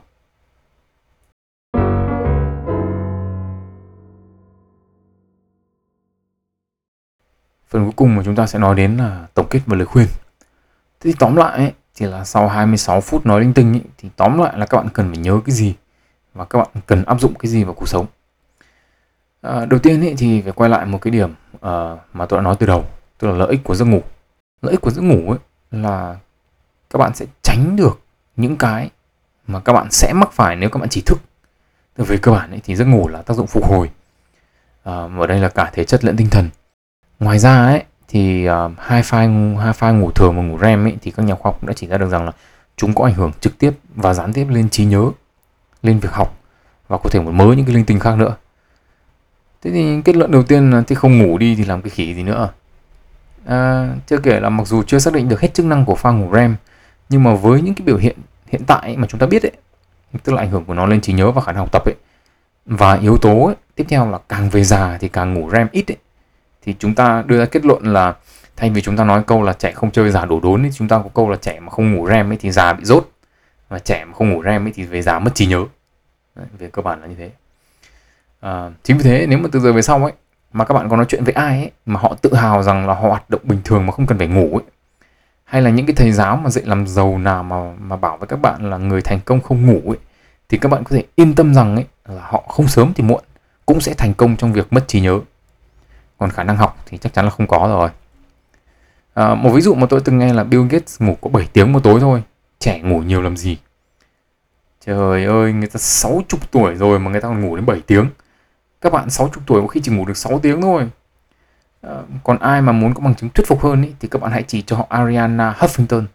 Phần 7.73 7.83
cuối 7.83 7.93
cùng 7.95 8.15
mà 8.15 8.21
chúng 8.25 8.35
ta 8.35 8.47
sẽ 8.47 8.59
nói 8.59 8.75
đến 8.75 8.97
là 8.97 9.27
tổng 9.33 9.47
kết 9.49 9.59
và 9.65 9.75
lời 9.75 9.85
khuyên. 9.85 10.07
Thế 10.99 11.11
thì 11.11 11.13
tóm 11.19 11.35
lại 11.35 11.57
ấy, 11.57 11.73
thì 11.95 12.05
là 12.05 12.25
sau 12.25 12.47
26 12.47 13.01
phút 13.01 13.25
nói 13.25 13.41
linh 13.41 13.53
tinh 13.53 13.73
ấy, 13.73 13.81
thì 13.97 14.09
tóm 14.15 14.39
lại 14.39 14.53
là 14.57 14.65
các 14.65 14.77
bạn 14.77 14.89
cần 14.93 15.09
phải 15.09 15.17
nhớ 15.17 15.39
cái 15.45 15.55
gì 15.55 15.75
và 16.33 16.45
các 16.45 16.59
bạn 16.59 16.67
cần 16.85 17.03
áp 17.03 17.19
dụng 17.19 17.33
cái 17.35 17.51
gì 17.51 17.63
vào 17.63 17.73
cuộc 17.73 17.87
sống. 17.87 18.05
À, 19.41 19.65
đầu 19.65 19.79
tiên 19.79 20.01
ấy, 20.01 20.15
thì 20.17 20.41
phải 20.41 20.51
quay 20.51 20.69
lại 20.69 20.85
một 20.85 21.01
cái 21.01 21.11
điểm 21.11 21.31
uh, 21.55 21.61
mà 22.13 22.25
tôi 22.29 22.39
đã 22.39 22.41
nói 22.41 22.55
từ 22.59 22.65
đầu 22.65 22.85
tức 23.17 23.27
là 23.27 23.33
lợi 23.33 23.51
ích 23.51 23.63
của 23.63 23.75
giấc 23.75 23.85
ngủ 23.85 24.01
lợi 24.61 24.71
ích 24.71 24.81
của 24.81 24.91
giấc 24.91 25.01
ngủ 25.01 25.31
ấy 25.31 25.39
là 25.71 26.17
các 26.89 26.99
bạn 26.99 27.15
sẽ 27.15 27.25
tránh 27.41 27.75
được 27.75 27.99
những 28.35 28.57
cái 28.57 28.89
mà 29.47 29.59
các 29.59 29.73
bạn 29.73 29.91
sẽ 29.91 30.13
mắc 30.13 30.31
phải 30.31 30.55
nếu 30.55 30.69
các 30.69 30.79
bạn 30.79 30.89
chỉ 30.89 31.01
thức 31.05 31.19
về 31.97 32.17
cơ 32.17 32.31
bản 32.31 32.49
ấy, 32.49 32.61
thì 32.63 32.75
giấc 32.75 32.85
ngủ 32.85 33.07
là 33.07 33.21
tác 33.21 33.33
dụng 33.33 33.47
phục 33.47 33.65
hồi 33.65 33.89
à, 34.83 34.93
ở 35.19 35.27
đây 35.27 35.39
là 35.39 35.49
cả 35.49 35.69
thể 35.73 35.83
chất 35.83 36.05
lẫn 36.05 36.17
tinh 36.17 36.29
thần 36.29 36.49
ngoài 37.23 37.39
ra 37.39 37.65
ấy 37.65 37.83
thì 38.07 38.49
uh, 38.49 38.71
hai 38.77 39.03
pha 39.03 39.27
hai 39.63 39.73
pha 39.73 39.91
ngủ 39.91 40.11
thường 40.11 40.35
và 40.35 40.43
ngủ 40.43 40.57
REM 40.59 40.85
ấy 40.85 40.97
thì 41.01 41.11
các 41.11 41.23
nhà 41.23 41.35
khoa 41.35 41.51
học 41.51 41.57
cũng 41.61 41.67
đã 41.67 41.73
chỉ 41.73 41.87
ra 41.87 41.97
được 41.97 42.09
rằng 42.09 42.25
là 42.25 42.31
chúng 42.77 42.93
có 42.93 43.05
ảnh 43.05 43.13
hưởng 43.13 43.31
trực 43.39 43.57
tiếp 43.57 43.71
và 43.95 44.13
gián 44.13 44.33
tiếp 44.33 44.45
lên 44.49 44.69
trí 44.69 44.85
nhớ 44.85 45.11
lên 45.83 45.99
việc 45.99 46.11
học 46.11 46.39
và 46.87 46.97
có 46.97 47.09
thể 47.09 47.19
một 47.19 47.31
mớ 47.31 47.45
những 47.45 47.65
cái 47.65 47.75
linh 47.75 47.85
tinh 47.85 47.99
khác 47.99 48.17
nữa. 48.17 48.35
Thế 49.61 49.71
thì 49.71 50.01
kết 50.05 50.15
luận 50.15 50.31
đầu 50.31 50.43
tiên 50.43 50.71
là 50.71 50.83
thì 50.87 50.95
không 50.95 51.17
ngủ 51.17 51.37
đi 51.37 51.55
thì 51.55 51.65
làm 51.65 51.81
cái 51.81 51.89
khỉ 51.89 52.15
gì 52.15 52.23
nữa 52.23 52.49
à? 52.49 52.51
à, 53.45 53.89
chưa 54.07 54.17
kể 54.17 54.39
là 54.39 54.49
mặc 54.49 54.67
dù 54.67 54.83
chưa 54.83 54.99
xác 54.99 55.13
định 55.13 55.29
được 55.29 55.41
hết 55.41 55.53
chức 55.53 55.65
năng 55.65 55.85
của 55.85 55.95
pha 55.95 56.11
ngủ 56.11 56.33
REM 56.33 56.55
nhưng 57.09 57.23
mà 57.23 57.35
với 57.35 57.61
những 57.61 57.75
cái 57.75 57.85
biểu 57.85 57.97
hiện 57.97 58.17
hiện 58.47 58.61
tại 58.67 58.97
mà 58.97 59.07
chúng 59.07 59.19
ta 59.19 59.25
biết 59.25 59.43
ấy 59.43 59.51
tức 60.23 60.33
là 60.33 60.41
ảnh 60.41 60.49
hưởng 60.49 60.65
của 60.65 60.73
nó 60.73 60.85
lên 60.85 61.01
trí 61.01 61.13
nhớ 61.13 61.31
và 61.31 61.41
khả 61.41 61.51
năng 61.51 61.59
học 61.59 61.71
tập 61.71 61.85
ấy 61.85 61.95
và 62.65 62.93
yếu 62.93 63.17
tố 63.17 63.45
ấy, 63.45 63.55
tiếp 63.75 63.85
theo 63.89 64.11
là 64.11 64.19
càng 64.29 64.49
về 64.49 64.63
già 64.63 64.97
thì 64.97 65.07
càng 65.07 65.33
ngủ 65.33 65.49
REM 65.51 65.67
ít 65.71 65.91
ấy 65.91 65.97
thì 66.65 66.75
chúng 66.79 66.95
ta 66.95 67.23
đưa 67.27 67.39
ra 67.39 67.45
kết 67.45 67.65
luận 67.65 67.93
là 67.93 68.13
thay 68.55 68.69
vì 68.69 68.81
chúng 68.81 68.97
ta 68.97 69.03
nói 69.03 69.23
câu 69.27 69.43
là 69.43 69.53
trẻ 69.53 69.71
không 69.71 69.91
chơi 69.91 70.09
già 70.09 70.25
đổ 70.25 70.39
đốn 70.39 70.63
thì 70.63 70.69
chúng 70.71 70.87
ta 70.87 70.97
có 70.97 71.09
câu 71.13 71.29
là 71.29 71.37
trẻ 71.41 71.59
mà 71.59 71.69
không 71.69 71.93
ngủ 71.93 72.07
REM 72.07 72.31
ấy 72.31 72.37
thì 72.37 72.51
già 72.51 72.73
bị 72.73 72.85
rốt. 72.85 73.09
Và 73.69 73.79
trẻ 73.79 74.05
mà 74.05 74.13
không 74.13 74.29
ngủ 74.29 74.43
REM 74.43 74.65
ấy 74.65 74.71
thì 74.75 74.83
về 74.83 75.01
già 75.01 75.19
mất 75.19 75.35
trí 75.35 75.45
nhớ. 75.45 75.65
Đấy, 76.35 76.45
về 76.59 76.69
cơ 76.71 76.81
bản 76.81 77.01
là 77.01 77.07
như 77.07 77.15
thế. 77.15 77.31
À, 78.39 78.69
chính 78.83 78.97
vì 78.97 79.03
thế 79.03 79.25
nếu 79.29 79.39
mà 79.39 79.49
từ 79.51 79.59
giờ 79.59 79.73
về 79.73 79.81
sau 79.81 80.03
ấy 80.03 80.13
mà 80.53 80.65
các 80.65 80.73
bạn 80.73 80.89
có 80.89 80.95
nói 80.95 81.05
chuyện 81.09 81.23
với 81.23 81.33
ai 81.33 81.57
ấy 81.57 81.71
mà 81.85 81.99
họ 81.99 82.15
tự 82.21 82.33
hào 82.33 82.63
rằng 82.63 82.87
là 82.87 82.93
họ 82.93 83.09
hoạt 83.09 83.29
động 83.29 83.41
bình 83.43 83.59
thường 83.63 83.85
mà 83.85 83.91
không 83.91 84.05
cần 84.05 84.17
phải 84.17 84.27
ngủ 84.27 84.57
ấy 84.57 84.63
hay 85.43 85.61
là 85.61 85.69
những 85.69 85.85
cái 85.85 85.95
thầy 85.95 86.11
giáo 86.11 86.37
mà 86.37 86.49
dạy 86.49 86.65
làm 86.65 86.87
giàu 86.87 87.17
nào 87.17 87.43
mà 87.43 87.73
mà 87.79 87.95
bảo 87.95 88.17
với 88.17 88.27
các 88.27 88.39
bạn 88.39 88.69
là 88.69 88.77
người 88.77 89.01
thành 89.01 89.19
công 89.25 89.41
không 89.41 89.65
ngủ 89.65 89.81
ấy 89.85 89.97
thì 90.49 90.57
các 90.57 90.69
bạn 90.69 90.83
có 90.83 90.95
thể 90.95 91.03
yên 91.15 91.35
tâm 91.35 91.53
rằng 91.53 91.75
ấy 91.75 91.85
là 92.05 92.21
họ 92.27 92.43
không 92.47 92.67
sớm 92.67 92.93
thì 92.93 93.03
muộn 93.03 93.23
cũng 93.65 93.81
sẽ 93.81 93.93
thành 93.93 94.13
công 94.13 94.35
trong 94.35 94.53
việc 94.53 94.73
mất 94.73 94.87
trí 94.87 95.01
nhớ 95.01 95.19
còn 96.23 96.31
khả 96.31 96.43
năng 96.43 96.57
học 96.57 96.77
thì 96.85 96.97
chắc 96.97 97.13
chắn 97.13 97.25
là 97.25 97.31
không 97.31 97.47
có 97.47 97.65
rồi. 97.67 97.89
À, 99.13 99.35
một 99.35 99.49
ví 99.49 99.61
dụ 99.61 99.75
mà 99.75 99.87
tôi 99.89 100.01
từng 100.05 100.19
nghe 100.19 100.33
là 100.33 100.43
Bill 100.43 100.67
Gates 100.69 101.01
ngủ 101.01 101.17
có 101.21 101.29
7 101.29 101.47
tiếng 101.53 101.73
một 101.73 101.79
tối 101.83 101.99
thôi 101.99 102.23
trẻ 102.59 102.79
ngủ 102.79 102.99
nhiều 102.99 103.21
làm 103.21 103.37
gì? 103.37 103.57
Trời 104.85 105.25
ơi 105.25 105.53
người 105.53 105.67
ta 105.67 105.77
60 105.79 106.23
tuổi 106.51 106.75
rồi 106.75 106.99
mà 106.99 107.11
người 107.11 107.21
ta 107.21 107.27
còn 107.27 107.41
ngủ 107.41 107.55
đến 107.55 107.65
7 107.65 107.81
tiếng. 107.87 108.07
Các 108.81 108.93
bạn 108.93 109.09
60 109.09 109.43
tuổi 109.47 109.61
có 109.61 109.67
khi 109.67 109.81
chỉ 109.83 109.91
ngủ 109.91 110.05
được 110.05 110.17
6 110.17 110.39
tiếng 110.39 110.61
thôi. 110.61 110.89
À, 111.81 111.91
còn 112.23 112.39
ai 112.39 112.61
mà 112.61 112.71
muốn 112.71 112.93
có 112.93 113.01
bằng 113.01 113.15
chứng 113.15 113.29
thuyết 113.29 113.47
phục 113.47 113.63
hơn 113.63 113.81
ý, 113.83 113.91
thì 113.99 114.07
các 114.07 114.21
bạn 114.21 114.31
hãy 114.31 114.43
chỉ 114.47 114.61
cho 114.61 114.75
họ 114.77 114.85
Ariana 114.89 115.55
Huffington. 115.59 116.05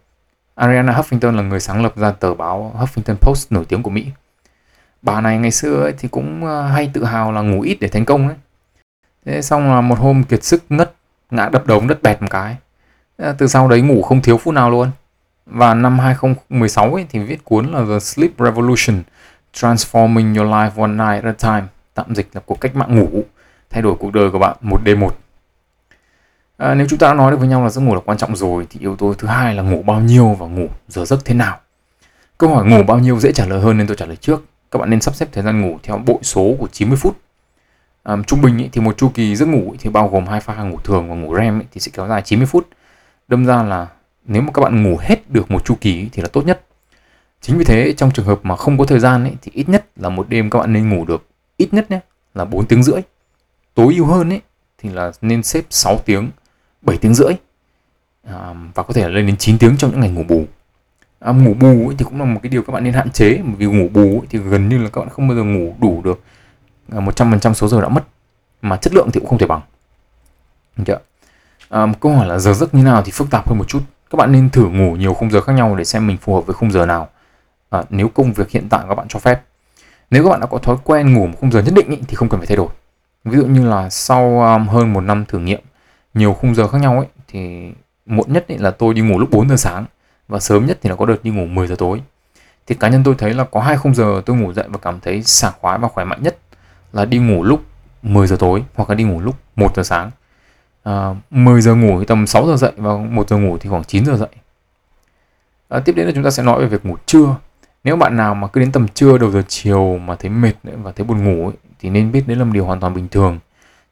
Ariana 0.55 0.93
Huffington 0.93 1.35
là 1.35 1.43
người 1.43 1.59
sáng 1.59 1.83
lập 1.83 1.97
ra 1.97 2.11
tờ 2.11 2.33
báo 2.33 2.75
Huffington 2.79 3.15
Post 3.15 3.51
nổi 3.51 3.65
tiếng 3.65 3.83
của 3.83 3.89
Mỹ. 3.89 4.05
Bà 5.01 5.21
này 5.21 5.37
ngày 5.37 5.51
xưa 5.51 5.83
ấy, 5.83 5.93
thì 5.97 6.07
cũng 6.07 6.45
à, 6.45 6.61
hay 6.61 6.91
tự 6.93 7.03
hào 7.03 7.31
là 7.31 7.41
ngủ 7.41 7.61
ít 7.61 7.77
để 7.81 7.87
thành 7.87 8.05
công 8.05 8.27
đấy 8.27 8.37
thế 9.29 9.41
xong 9.41 9.73
là 9.73 9.81
một 9.81 9.99
hôm 9.99 10.23
kiệt 10.23 10.43
sức 10.43 10.63
ngất 10.69 10.93
ngã 11.31 11.49
đập 11.49 11.67
đầu 11.67 11.83
đất 11.87 12.03
bẹt 12.03 12.21
một 12.21 12.27
cái. 12.29 12.55
Từ 13.37 13.47
sau 13.47 13.67
đấy 13.67 13.81
ngủ 13.81 14.01
không 14.01 14.21
thiếu 14.21 14.37
phút 14.37 14.53
nào 14.53 14.71
luôn. 14.71 14.91
Và 15.45 15.73
năm 15.73 15.99
2016 15.99 16.93
ấy, 16.93 17.05
thì 17.09 17.19
viết 17.19 17.43
cuốn 17.43 17.71
là 17.71 17.85
The 17.89 17.99
Sleep 17.99 18.31
Revolution 18.39 19.03
Transforming 19.53 20.37
Your 20.37 20.49
Life 20.49 20.69
One 20.75 20.87
Night 20.87 21.23
at 21.23 21.35
a 21.39 21.49
Time 21.49 21.67
tạm 21.93 22.15
dịch 22.15 22.29
là 22.33 22.41
cuộc 22.45 22.61
cách 22.61 22.75
mạng 22.75 22.99
ngủ 22.99 23.23
thay 23.69 23.81
đổi 23.81 23.95
cuộc 23.99 24.13
đời 24.13 24.31
của 24.31 24.39
bạn 24.39 24.57
một 24.61 24.81
đêm 24.83 24.99
một. 24.99 25.19
À, 26.57 26.75
nếu 26.75 26.87
chúng 26.89 26.99
ta 26.99 27.07
đã 27.07 27.13
nói 27.13 27.31
được 27.31 27.37
với 27.37 27.47
nhau 27.47 27.63
là 27.63 27.69
giấc 27.69 27.81
ngủ 27.81 27.95
là 27.95 28.01
quan 28.05 28.17
trọng 28.17 28.35
rồi 28.35 28.67
thì 28.69 28.79
yếu 28.79 28.95
tố 28.95 29.13
thứ 29.13 29.27
hai 29.27 29.55
là 29.55 29.63
ngủ 29.63 29.83
bao 29.83 29.99
nhiêu 29.99 30.27
và 30.39 30.47
ngủ 30.47 30.67
giờ 30.87 31.05
giấc 31.05 31.25
thế 31.25 31.33
nào? 31.33 31.59
Câu 32.37 32.55
hỏi 32.55 32.65
ngủ 32.65 32.83
bao 32.83 32.99
nhiêu 32.99 33.19
dễ 33.19 33.31
trả 33.31 33.45
lời 33.45 33.61
hơn 33.61 33.77
nên 33.77 33.87
tôi 33.87 33.95
trả 33.95 34.05
lời 34.05 34.15
trước. 34.15 34.43
Các 34.71 34.79
bạn 34.79 34.89
nên 34.89 35.01
sắp 35.01 35.15
xếp 35.15 35.29
thời 35.31 35.43
gian 35.43 35.61
ngủ 35.61 35.77
theo 35.83 35.97
bội 35.97 36.17
số 36.21 36.55
của 36.59 36.67
90 36.71 36.97
phút 36.97 37.17
um, 38.13 38.23
trung 38.23 38.41
bình 38.41 38.57
ý, 38.57 38.69
thì 38.71 38.81
một 38.81 38.97
chu 38.97 39.09
kỳ 39.09 39.35
giấc 39.35 39.45
ngủ 39.45 39.71
ý, 39.71 39.77
thì 39.81 39.89
bao 39.89 40.09
gồm 40.09 40.25
hai 40.25 40.39
pha 40.39 40.63
ngủ 40.63 40.77
thường 40.83 41.09
và 41.09 41.15
ngủ 41.15 41.35
REM 41.35 41.59
ý, 41.59 41.65
thì 41.71 41.81
sẽ 41.81 41.91
kéo 41.95 42.07
dài 42.07 42.21
90 42.21 42.47
phút. 42.47 42.67
Đâm 43.27 43.45
ra 43.45 43.63
là 43.63 43.87
nếu 44.25 44.41
mà 44.41 44.51
các 44.53 44.61
bạn 44.61 44.83
ngủ 44.83 44.97
hết 45.01 45.31
được 45.31 45.51
một 45.51 45.65
chu 45.65 45.75
kỳ 45.81 45.93
ý, 45.93 46.09
thì 46.11 46.21
là 46.21 46.27
tốt 46.27 46.45
nhất. 46.45 46.61
Chính 47.41 47.57
vì 47.57 47.65
thế 47.65 47.93
trong 47.97 48.11
trường 48.11 48.25
hợp 48.25 48.39
mà 48.43 48.55
không 48.55 48.77
có 48.77 48.85
thời 48.85 48.99
gian 48.99 49.25
ý, 49.25 49.31
thì 49.41 49.51
ít 49.55 49.69
nhất 49.69 49.85
là 49.95 50.09
một 50.09 50.29
đêm 50.29 50.49
các 50.49 50.59
bạn 50.59 50.73
nên 50.73 50.89
ngủ 50.89 51.05
được 51.05 51.27
ít 51.57 51.73
nhất 51.73 51.91
nhé 51.91 51.99
là 52.35 52.45
4 52.45 52.65
tiếng 52.65 52.83
rưỡi. 52.83 53.01
Tối 53.73 53.93
ưu 53.95 54.05
hơn 54.05 54.29
ấy 54.29 54.41
thì 54.77 54.89
là 54.89 55.11
nên 55.21 55.43
xếp 55.43 55.63
6 55.69 55.97
tiếng 56.05 56.29
7 56.81 56.97
tiếng 56.97 57.13
rưỡi. 57.13 57.33
À, 58.23 58.53
và 58.73 58.83
có 58.83 58.93
thể 58.93 59.01
là 59.01 59.07
lên 59.07 59.27
đến 59.27 59.37
9 59.37 59.57
tiếng 59.57 59.77
trong 59.77 59.91
những 59.91 59.99
ngày 59.99 60.09
ngủ 60.09 60.23
bù. 60.23 60.45
À, 61.19 61.31
ngủ 61.31 61.53
bù 61.53 61.87
ấy 61.87 61.95
thì 61.97 62.05
cũng 62.05 62.19
là 62.19 62.25
một 62.25 62.39
cái 62.43 62.49
điều 62.49 62.63
các 62.63 62.73
bạn 62.73 62.83
nên 62.83 62.93
hạn 62.93 63.11
chế 63.11 63.41
vì 63.57 63.65
ngủ 63.65 63.87
bù 63.93 64.01
ấy 64.01 64.27
thì 64.29 64.39
gần 64.39 64.69
như 64.69 64.77
là 64.77 64.89
các 64.89 65.01
bạn 65.01 65.09
không 65.09 65.27
bao 65.27 65.37
giờ 65.37 65.43
ngủ 65.43 65.75
đủ 65.81 66.01
được 66.01 66.21
à, 66.91 66.99
một 66.99 67.15
trăm 67.15 67.31
phần 67.31 67.39
trăm 67.39 67.53
số 67.53 67.67
giờ 67.67 67.81
đã 67.81 67.89
mất 67.89 68.03
mà 68.61 68.77
chất 68.77 68.93
lượng 68.93 69.09
thì 69.13 69.19
cũng 69.19 69.29
không 69.29 69.39
thể 69.39 69.47
bằng. 69.47 69.61
Được 70.77 70.83
chưa? 70.87 70.99
À, 71.69 71.87
câu 71.99 72.11
hỏi 72.11 72.27
là 72.27 72.39
giờ 72.39 72.53
giấc 72.53 72.75
như 72.75 72.83
nào 72.83 73.01
thì 73.01 73.11
phức 73.11 73.29
tạp 73.31 73.49
hơn 73.49 73.57
một 73.57 73.67
chút? 73.67 73.81
Các 74.09 74.15
bạn 74.15 74.31
nên 74.31 74.49
thử 74.49 74.67
ngủ 74.67 74.95
nhiều 74.95 75.13
khung 75.13 75.31
giờ 75.31 75.41
khác 75.41 75.53
nhau 75.53 75.75
để 75.75 75.83
xem 75.83 76.07
mình 76.07 76.17
phù 76.17 76.35
hợp 76.35 76.45
với 76.45 76.53
khung 76.53 76.71
giờ 76.71 76.85
nào. 76.85 77.09
À, 77.69 77.83
nếu 77.89 78.07
công 78.09 78.33
việc 78.33 78.49
hiện 78.49 78.69
tại 78.69 78.81
các 78.89 78.95
bạn 78.95 79.07
cho 79.09 79.19
phép. 79.19 79.41
Nếu 80.09 80.23
các 80.23 80.29
bạn 80.29 80.39
đã 80.39 80.47
có 80.47 80.57
thói 80.57 80.75
quen 80.83 81.13
ngủ 81.13 81.27
một 81.27 81.33
khung 81.39 81.51
giờ 81.51 81.61
nhất 81.61 81.73
định 81.75 81.89
ý, 81.89 81.97
thì 82.07 82.15
không 82.15 82.29
cần 82.29 82.39
phải 82.39 82.47
thay 82.47 82.57
đổi. 82.57 82.67
Ví 83.23 83.37
dụ 83.37 83.45
như 83.45 83.69
là 83.69 83.89
sau 83.89 84.41
um, 84.41 84.67
hơn 84.67 84.93
một 84.93 85.01
năm 85.01 85.25
thử 85.25 85.39
nghiệm 85.39 85.59
nhiều 86.13 86.33
khung 86.33 86.55
giờ 86.55 86.67
khác 86.67 86.81
nhau 86.81 86.97
ấy 86.97 87.07
thì 87.27 87.71
muộn 88.05 88.33
nhất 88.33 88.47
ý 88.47 88.57
là 88.57 88.71
tôi 88.71 88.93
đi 88.93 89.01
ngủ 89.01 89.19
lúc 89.19 89.29
4 89.31 89.49
giờ 89.49 89.55
sáng 89.55 89.85
và 90.27 90.39
sớm 90.39 90.65
nhất 90.65 90.79
thì 90.81 90.89
là 90.89 90.95
có 90.95 91.05
đợt 91.05 91.23
đi 91.23 91.31
ngủ 91.31 91.45
10 91.45 91.67
giờ 91.67 91.75
tối. 91.77 92.01
Thì 92.67 92.75
cá 92.75 92.87
nhân 92.89 93.03
tôi 93.03 93.15
thấy 93.17 93.33
là 93.33 93.43
có 93.43 93.61
hai 93.61 93.77
khung 93.77 93.95
giờ 93.95 94.21
tôi 94.25 94.37
ngủ 94.37 94.53
dậy 94.53 94.65
và 94.69 94.77
cảm 94.81 94.99
thấy 94.99 95.23
sảng 95.23 95.53
khoái 95.59 95.79
và 95.79 95.87
khỏe 95.87 96.05
mạnh 96.05 96.23
nhất 96.23 96.37
là 96.93 97.05
đi 97.05 97.17
ngủ 97.17 97.43
lúc 97.43 97.63
10 98.03 98.27
giờ 98.27 98.35
tối 98.39 98.63
hoặc 98.75 98.89
là 98.89 98.95
đi 98.95 99.03
ngủ 99.03 99.21
lúc 99.21 99.35
1 99.55 99.75
giờ 99.75 99.83
sáng. 99.83 100.11
À, 100.83 101.15
10 101.29 101.61
giờ 101.61 101.75
ngủ 101.75 101.99
thì 101.99 102.05
tầm 102.05 102.27
6 102.27 102.47
giờ 102.47 102.57
dậy 102.57 102.71
và 102.77 102.97
1 102.97 103.29
giờ 103.29 103.37
ngủ 103.37 103.57
thì 103.57 103.69
khoảng 103.69 103.83
9 103.83 104.05
giờ 104.05 104.17
dậy. 104.17 104.29
À, 105.69 105.79
tiếp 105.79 105.93
đến 105.95 106.05
là 106.05 106.11
chúng 106.15 106.23
ta 106.23 106.29
sẽ 106.29 106.43
nói 106.43 106.61
về 106.61 106.67
việc 106.67 106.85
ngủ 106.85 106.97
trưa. 107.05 107.35
Nếu 107.83 107.95
bạn 107.95 108.17
nào 108.17 108.35
mà 108.35 108.47
cứ 108.47 108.61
đến 108.61 108.71
tầm 108.71 108.87
trưa 108.87 109.17
đầu 109.17 109.31
giờ 109.31 109.41
chiều 109.47 109.97
mà 109.97 110.15
thấy 110.15 110.29
mệt 110.29 110.53
và 110.63 110.91
thấy 110.91 111.05
buồn 111.05 111.23
ngủ 111.23 111.47
ấy, 111.47 111.55
thì 111.79 111.89
nên 111.89 112.11
biết 112.11 112.23
đấy 112.27 112.37
là 112.37 112.43
một 112.43 112.51
điều 112.53 112.65
hoàn 112.65 112.79
toàn 112.79 112.93
bình 112.93 113.07
thường. 113.07 113.39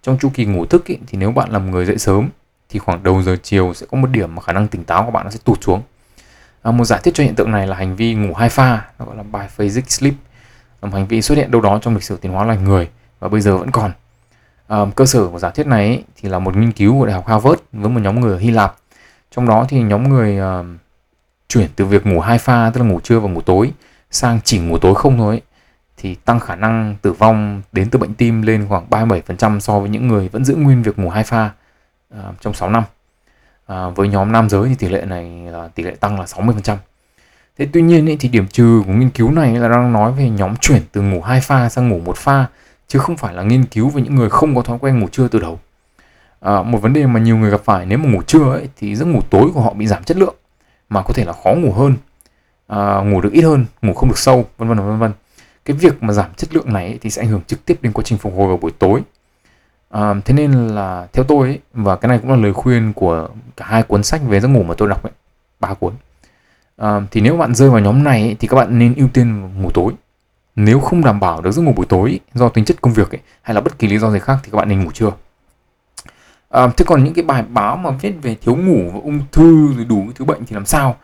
Trong 0.02 0.18
chu 0.20 0.30
kỳ 0.34 0.46
ngủ 0.46 0.66
thức 0.66 0.92
ấy, 0.92 1.00
thì 1.08 1.18
nếu 1.18 1.32
bạn 1.32 1.52
là 1.52 1.60
một 1.60 1.72
người 1.72 1.86
dậy 1.86 1.98
sớm 1.98 2.30
thì 2.70 2.80
khoảng 2.80 3.04
đầu 3.04 3.22
giờ 3.22 3.38
chiều 3.44 3.74
sẽ 3.74 3.86
có 3.92 3.98
một 3.98 4.08
điểm 4.08 4.36
mà 4.36 4.42
khả 4.42 4.54
năng 4.54 4.68
tỉnh 4.68 4.84
táo 4.84 5.06
của 5.06 5.12
bạn 5.12 5.26
nó 5.26 5.32
sẽ 5.32 5.40
tụt 5.44 5.64
xuống. 5.64 5.82
À, 6.62 6.72
một 6.72 6.86
giả 6.86 6.98
thiết 6.98 7.14
cho 7.14 7.24
hiện 7.24 7.36
tượng 7.36 7.52
này 7.52 7.68
là 7.68 7.76
hành 7.76 7.96
vi 7.96 8.14
ngủ 8.14 8.34
hai 8.34 8.50
pha 8.50 8.86
nó 9.00 9.06
gọi 9.06 9.16
là 9.16 9.24
biphasic 9.24 9.92
sleep 9.92 10.14
một 10.82 10.94
hành 10.94 11.08
vi 11.08 11.22
xuất 11.22 11.36
hiện 11.38 11.52
đâu 11.52 11.62
đó 11.62 11.80
trong 11.82 11.94
lịch 11.94 12.04
sử 12.04 12.18
tiến 12.18 12.32
hóa 12.32 12.46
loài 12.46 12.58
người 12.58 12.90
và 13.20 13.28
bây 13.28 13.42
giờ 13.42 13.58
vẫn 13.58 13.72
còn 13.72 13.92
um, 14.68 14.92
cơ 14.92 15.06
sở 15.06 15.28
của 15.28 15.40
giả 15.40 15.50
thuyết 15.50 15.68
này 15.68 15.86
ấy, 15.86 16.04
thì 16.16 16.30
là 16.30 16.40
một 16.40 16.56
nghiên 16.56 16.72
cứu 16.72 17.00
của 17.00 17.06
đại 17.06 17.16
học 17.16 17.28
Harvard 17.28 17.62
với 17.72 17.90
một 17.90 18.00
nhóm 18.04 18.20
người 18.20 18.32
ở 18.32 18.38
Hy 18.38 18.52
Lạp 18.52 18.76
trong 19.32 19.48
đó 19.48 19.66
thì 19.70 19.82
nhóm 19.82 20.10
người 20.10 20.38
um, 20.38 20.78
chuyển 21.48 21.70
từ 21.76 21.86
việc 21.86 22.06
ngủ 22.06 22.20
hai 22.20 22.38
pha 22.38 22.72
tức 22.74 22.82
là 22.82 22.88
ngủ 22.88 23.00
trưa 23.00 23.20
và 23.20 23.30
ngủ 23.30 23.42
tối 23.42 23.72
sang 24.12 24.40
chỉ 24.44 24.60
ngủ 24.60 24.78
tối 24.78 24.96
không 24.96 25.18
thôi 25.18 25.36
ấy, 25.36 25.42
thì 25.98 26.16
tăng 26.16 26.40
khả 26.40 26.56
năng 26.56 26.96
tử 27.02 27.14
vong 27.14 27.62
đến 27.72 27.90
từ 27.90 28.00
bệnh 28.00 28.14
tim 28.14 28.42
lên 28.42 28.66
khoảng 28.70 28.90
37% 28.90 29.60
so 29.60 29.80
với 29.80 29.90
những 29.90 30.08
người 30.08 30.30
vẫn 30.30 30.46
giữ 30.46 30.56
nguyên 30.56 30.84
việc 30.84 31.00
ngủ 31.00 31.10
hai 31.10 31.24
pha 31.24 31.50
uh, 32.14 32.42
trong 32.42 32.54
6 32.54 32.70
năm. 32.70 32.84
Uh, 33.72 33.96
với 33.96 34.08
nhóm 34.08 34.32
nam 34.32 34.50
giới 34.50 34.70
thì 34.70 34.76
tỷ 34.76 34.90
lệ 34.90 35.06
này 35.06 35.30
là 35.46 35.68
tỷ 35.68 35.84
lệ 35.84 35.96
tăng 36.00 36.20
là 36.20 36.26
60%. 36.26 36.78
Thế 37.58 37.68
tuy 37.74 37.82
nhiên 37.82 38.10
ấy, 38.10 38.18
thì 38.20 38.30
điểm 38.30 38.48
trừ 38.48 38.82
của 38.86 38.94
nghiên 38.94 39.10
cứu 39.10 39.32
này 39.32 39.56
là 39.56 39.68
đang 39.68 39.94
nói 39.94 40.12
về 40.12 40.30
nhóm 40.30 40.56
chuyển 40.56 40.82
từ 40.92 41.02
ngủ 41.02 41.22
hai 41.22 41.42
pha 41.42 41.70
sang 41.70 41.90
ngủ 41.90 42.00
một 42.00 42.18
pha 42.18 42.46
chứ 42.88 43.00
không 43.00 43.18
phải 43.18 43.34
là 43.34 43.44
nghiên 43.44 43.66
cứu 43.66 43.90
về 43.90 44.02
những 44.02 44.16
người 44.16 44.30
không 44.30 44.56
có 44.56 44.62
thói 44.62 44.80
quen 44.80 45.00
ngủ 45.00 45.08
trưa 45.08 45.28
từ 45.28 45.40
đầu. 45.40 45.60
À, 46.40 46.62
một 46.62 46.78
vấn 46.78 46.94
đề 46.94 47.06
mà 47.06 47.20
nhiều 47.20 47.38
người 47.38 47.52
gặp 47.52 47.62
phải 47.64 47.86
nếu 47.86 47.98
mà 47.98 48.10
ngủ 48.10 48.22
trưa 48.22 48.52
ấy, 48.52 48.70
thì 48.78 48.96
giấc 48.96 49.06
ngủ 49.06 49.22
tối 49.30 49.50
của 49.54 49.62
họ 49.62 49.74
bị 49.74 49.88
giảm 49.88 50.04
chất 50.04 50.18
lượng 50.18 50.36
mà 50.90 51.02
có 51.02 51.14
thể 51.14 51.26
là 51.26 51.34
khó 51.34 51.52
ngủ 51.52 51.74
hơn, 51.74 51.94
à, 52.68 53.02
ngủ 53.02 53.22
được 53.22 53.34
ít 53.34 53.42
hơn, 53.42 53.66
ngủ 53.82 53.94
không 53.94 54.10
được 54.10 54.18
sâu, 54.18 54.46
vân 54.58 54.70
vân 54.70 54.78
vân 54.78 55.00
vân. 55.00 55.12
Cái 55.66 55.78
việc 55.78 56.04
mà 56.04 56.14
giảm 56.14 56.34
chất 56.38 56.56
lượng 56.56 56.74
này 56.74 56.98
thì 57.02 57.10
sẽ 57.10 57.22
ảnh 57.22 57.30
hưởng 57.30 57.42
trực 57.48 57.66
tiếp 57.66 57.78
đến 57.82 57.94
quá 57.94 58.04
trình 58.06 58.18
phục 58.18 58.34
hồi 58.38 58.48
vào 58.48 58.58
buổi 58.58 58.72
tối. 58.80 59.02
À, 59.90 60.14
thế 60.26 60.34
nên 60.34 60.68
là 60.68 61.08
theo 61.14 61.26
tôi 61.28 61.48
ấy, 61.48 61.60
và 61.74 61.96
cái 61.96 62.10
này 62.10 62.20
cũng 62.20 62.30
là 62.30 62.36
lời 62.36 62.54
khuyên 62.54 62.94
của 62.94 63.30
cả 63.58 63.66
hai 63.68 63.84
cuốn 63.84 64.04
sách 64.04 64.22
về 64.28 64.40
giấc 64.40 64.48
ngủ 64.48 64.64
mà 64.64 64.74
tôi 64.78 64.90
đọc 64.90 65.04
ấy, 65.04 65.12
ba 65.60 65.74
cuốn 65.74 65.94
à, 66.78 67.02
thì 67.12 67.22
nếu 67.22 67.38
bạn 67.38 67.56
rơi 67.56 67.70
vào 67.70 67.80
nhóm 67.80 68.04
này 68.04 68.22
ấy, 68.22 68.36
thì 68.40 68.48
các 68.48 68.56
bạn 68.56 68.80
nên 68.80 68.94
ưu 68.96 69.08
tiên 69.08 69.42
ngủ 69.62 69.70
tối. 69.74 69.94
Nếu 70.56 70.80
không 70.80 71.04
đảm 71.04 71.20
bảo 71.20 71.42
được 71.42 71.52
giấc 71.52 71.62
ngủ 71.62 71.74
buổi 71.74 71.86
tối 71.86 72.20
do 72.34 72.50
tính 72.50 72.66
chất 72.66 72.82
công 72.82 72.94
việc 72.94 73.12
ấy, 73.12 73.20
hay 73.42 73.56
là 73.56 73.62
bất 73.62 73.80
kỳ 73.80 73.88
lý 73.88 73.98
do 73.98 74.12
gì 74.12 74.20
khác 74.20 74.38
thì 74.44 74.50
các 74.52 74.58
bạn 74.58 74.70
nên 74.70 74.84
ngủ 74.84 74.92
trưa. 74.92 75.12
À, 76.50 76.68
thế 76.78 76.86
còn 76.88 77.04
những 77.04 77.14
cái 77.14 77.26
bài 77.26 77.44
báo 77.50 77.78
mà 77.78 77.90
viết 77.90 78.14
về 78.22 78.36
thiếu 78.36 78.56
ngủ 78.56 78.92
và 78.94 79.00
ung 79.04 79.20
thư 79.32 79.74
rồi 79.76 79.86
đủ 79.86 80.08
thứ 80.16 80.26
bệnh 80.26 80.46
thì 80.46 80.54
làm 80.54 80.66
sao? 80.66 80.96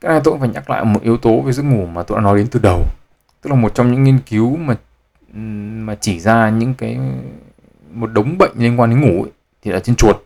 Cái 0.00 0.12
này 0.12 0.20
tôi 0.24 0.32
cũng 0.32 0.40
phải 0.40 0.48
nhắc 0.48 0.70
lại 0.70 0.84
một 0.84 1.02
yếu 1.02 1.16
tố 1.16 1.40
về 1.40 1.52
giấc 1.52 1.62
ngủ 1.62 1.86
mà 1.86 2.02
tôi 2.02 2.18
đã 2.18 2.22
nói 2.22 2.38
đến 2.38 2.46
từ 2.50 2.60
đầu. 2.60 2.84
Tức 3.42 3.50
là 3.50 3.56
một 3.56 3.74
trong 3.74 3.92
những 3.92 4.04
nghiên 4.04 4.18
cứu 4.18 4.56
mà 4.56 4.76
mà 5.84 5.94
chỉ 6.00 6.20
ra 6.20 6.50
những 6.50 6.74
cái 6.74 6.98
một 7.92 8.06
đống 8.06 8.38
bệnh 8.38 8.52
liên 8.56 8.80
quan 8.80 8.90
đến 8.90 9.00
ngủ 9.00 9.22
ấy, 9.22 9.30
thì 9.62 9.70
là 9.70 9.80
trên 9.80 9.96
chuột 9.96 10.16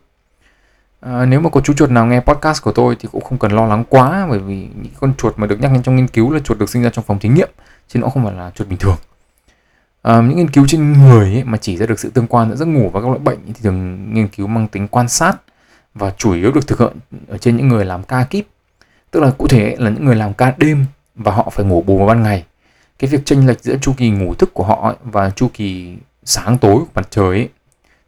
à, 1.05 1.27
nếu 1.27 1.40
mà 1.40 1.51
có 1.51 1.61
chú 1.61 1.73
chuột 1.75 1.90
nào 1.90 2.07
nghe 2.07 2.21
podcast 2.21 2.62
của 2.62 2.73
tôi 2.73 2.97
thì 3.01 3.09
cũng 3.12 3.25
không 3.25 3.38
cần 3.38 3.53
lo 3.53 3.67
lắng 3.67 3.85
quá 3.88 4.27
bởi 4.31 4.38
vì 4.38 4.55
những 4.55 4.93
con 5.01 5.14
chuột 5.14 5.38
mà 5.38 5.47
được 5.47 5.61
nhắc 5.61 5.73
đến 5.73 5.83
trong 5.83 5.97
nghiên 5.97 6.09
cứu 6.09 6.31
là 6.31 6.40
chuột 6.40 6.59
được 6.59 6.71
sinh 6.71 6.83
ra 6.83 6.90
trong 6.90 7.05
phòng 7.05 7.19
thí 7.19 7.29
nghiệm 7.29 7.49
chứ 7.88 7.99
nó 7.99 8.09
không 8.09 8.25
phải 8.25 8.35
là 8.35 8.51
chuột 8.55 8.69
bình 8.69 8.79
thường. 8.79 8.97
À, 10.03 10.21
những 10.21 10.37
nghiên 10.37 10.51
cứu 10.51 10.67
trên 10.69 10.93
người 10.93 11.35
ấy, 11.35 11.45
mà 11.45 11.59
chỉ 11.59 11.77
ra 11.77 11.87
được 11.87 11.99
sự 11.99 12.11
tương 12.11 12.27
quan 12.27 12.51
giữa 12.51 12.57
giấc 12.57 12.67
ngủ 12.67 12.90
và 12.93 13.01
các 13.01 13.07
loại 13.07 13.19
bệnh 13.19 13.38
thì 13.47 13.53
thường 13.62 14.09
nghiên 14.14 14.29
cứu 14.29 14.47
mang 14.47 14.69
tính 14.69 14.88
quan 14.88 15.09
sát 15.09 15.37
và 15.95 16.12
chủ 16.17 16.33
yếu 16.33 16.53
được 16.53 16.67
thực 16.67 16.79
hiện 16.79 16.93
ở 17.29 17.38
trên 17.38 17.57
những 17.57 17.69
người 17.69 17.85
làm 17.85 18.03
ca 18.03 18.25
kíp. 18.25 18.47
Tức 19.11 19.21
là 19.21 19.31
cụ 19.31 19.49
thể 19.49 19.77
là 19.79 19.90
những 19.90 20.05
người 20.05 20.17
làm 20.17 20.35
ca 20.35 20.55
đêm 20.59 20.87
và 21.14 21.33
họ 21.33 21.51
phải 21.51 21.67
ngủ 21.67 21.83
bù 21.83 21.99
vào 21.99 22.07
ban 22.07 22.23
ngày. 22.23 22.45
Cái 22.99 23.11
việc 23.11 23.21
chênh 23.25 23.47
lệch 23.47 23.61
giữa 23.62 23.77
chu 23.77 23.93
kỳ 23.97 24.11
ngủ 24.11 24.35
thức 24.35 24.55
của 24.55 24.64
họ 24.64 24.88
ấy, 24.88 24.95
và 25.05 25.31
chu 25.31 25.51
kỳ 25.55 25.97
sáng 26.25 26.59
tối 26.59 26.77
của 26.79 26.87
mặt 26.95 27.07
trời 27.11 27.29
ấy, 27.29 27.49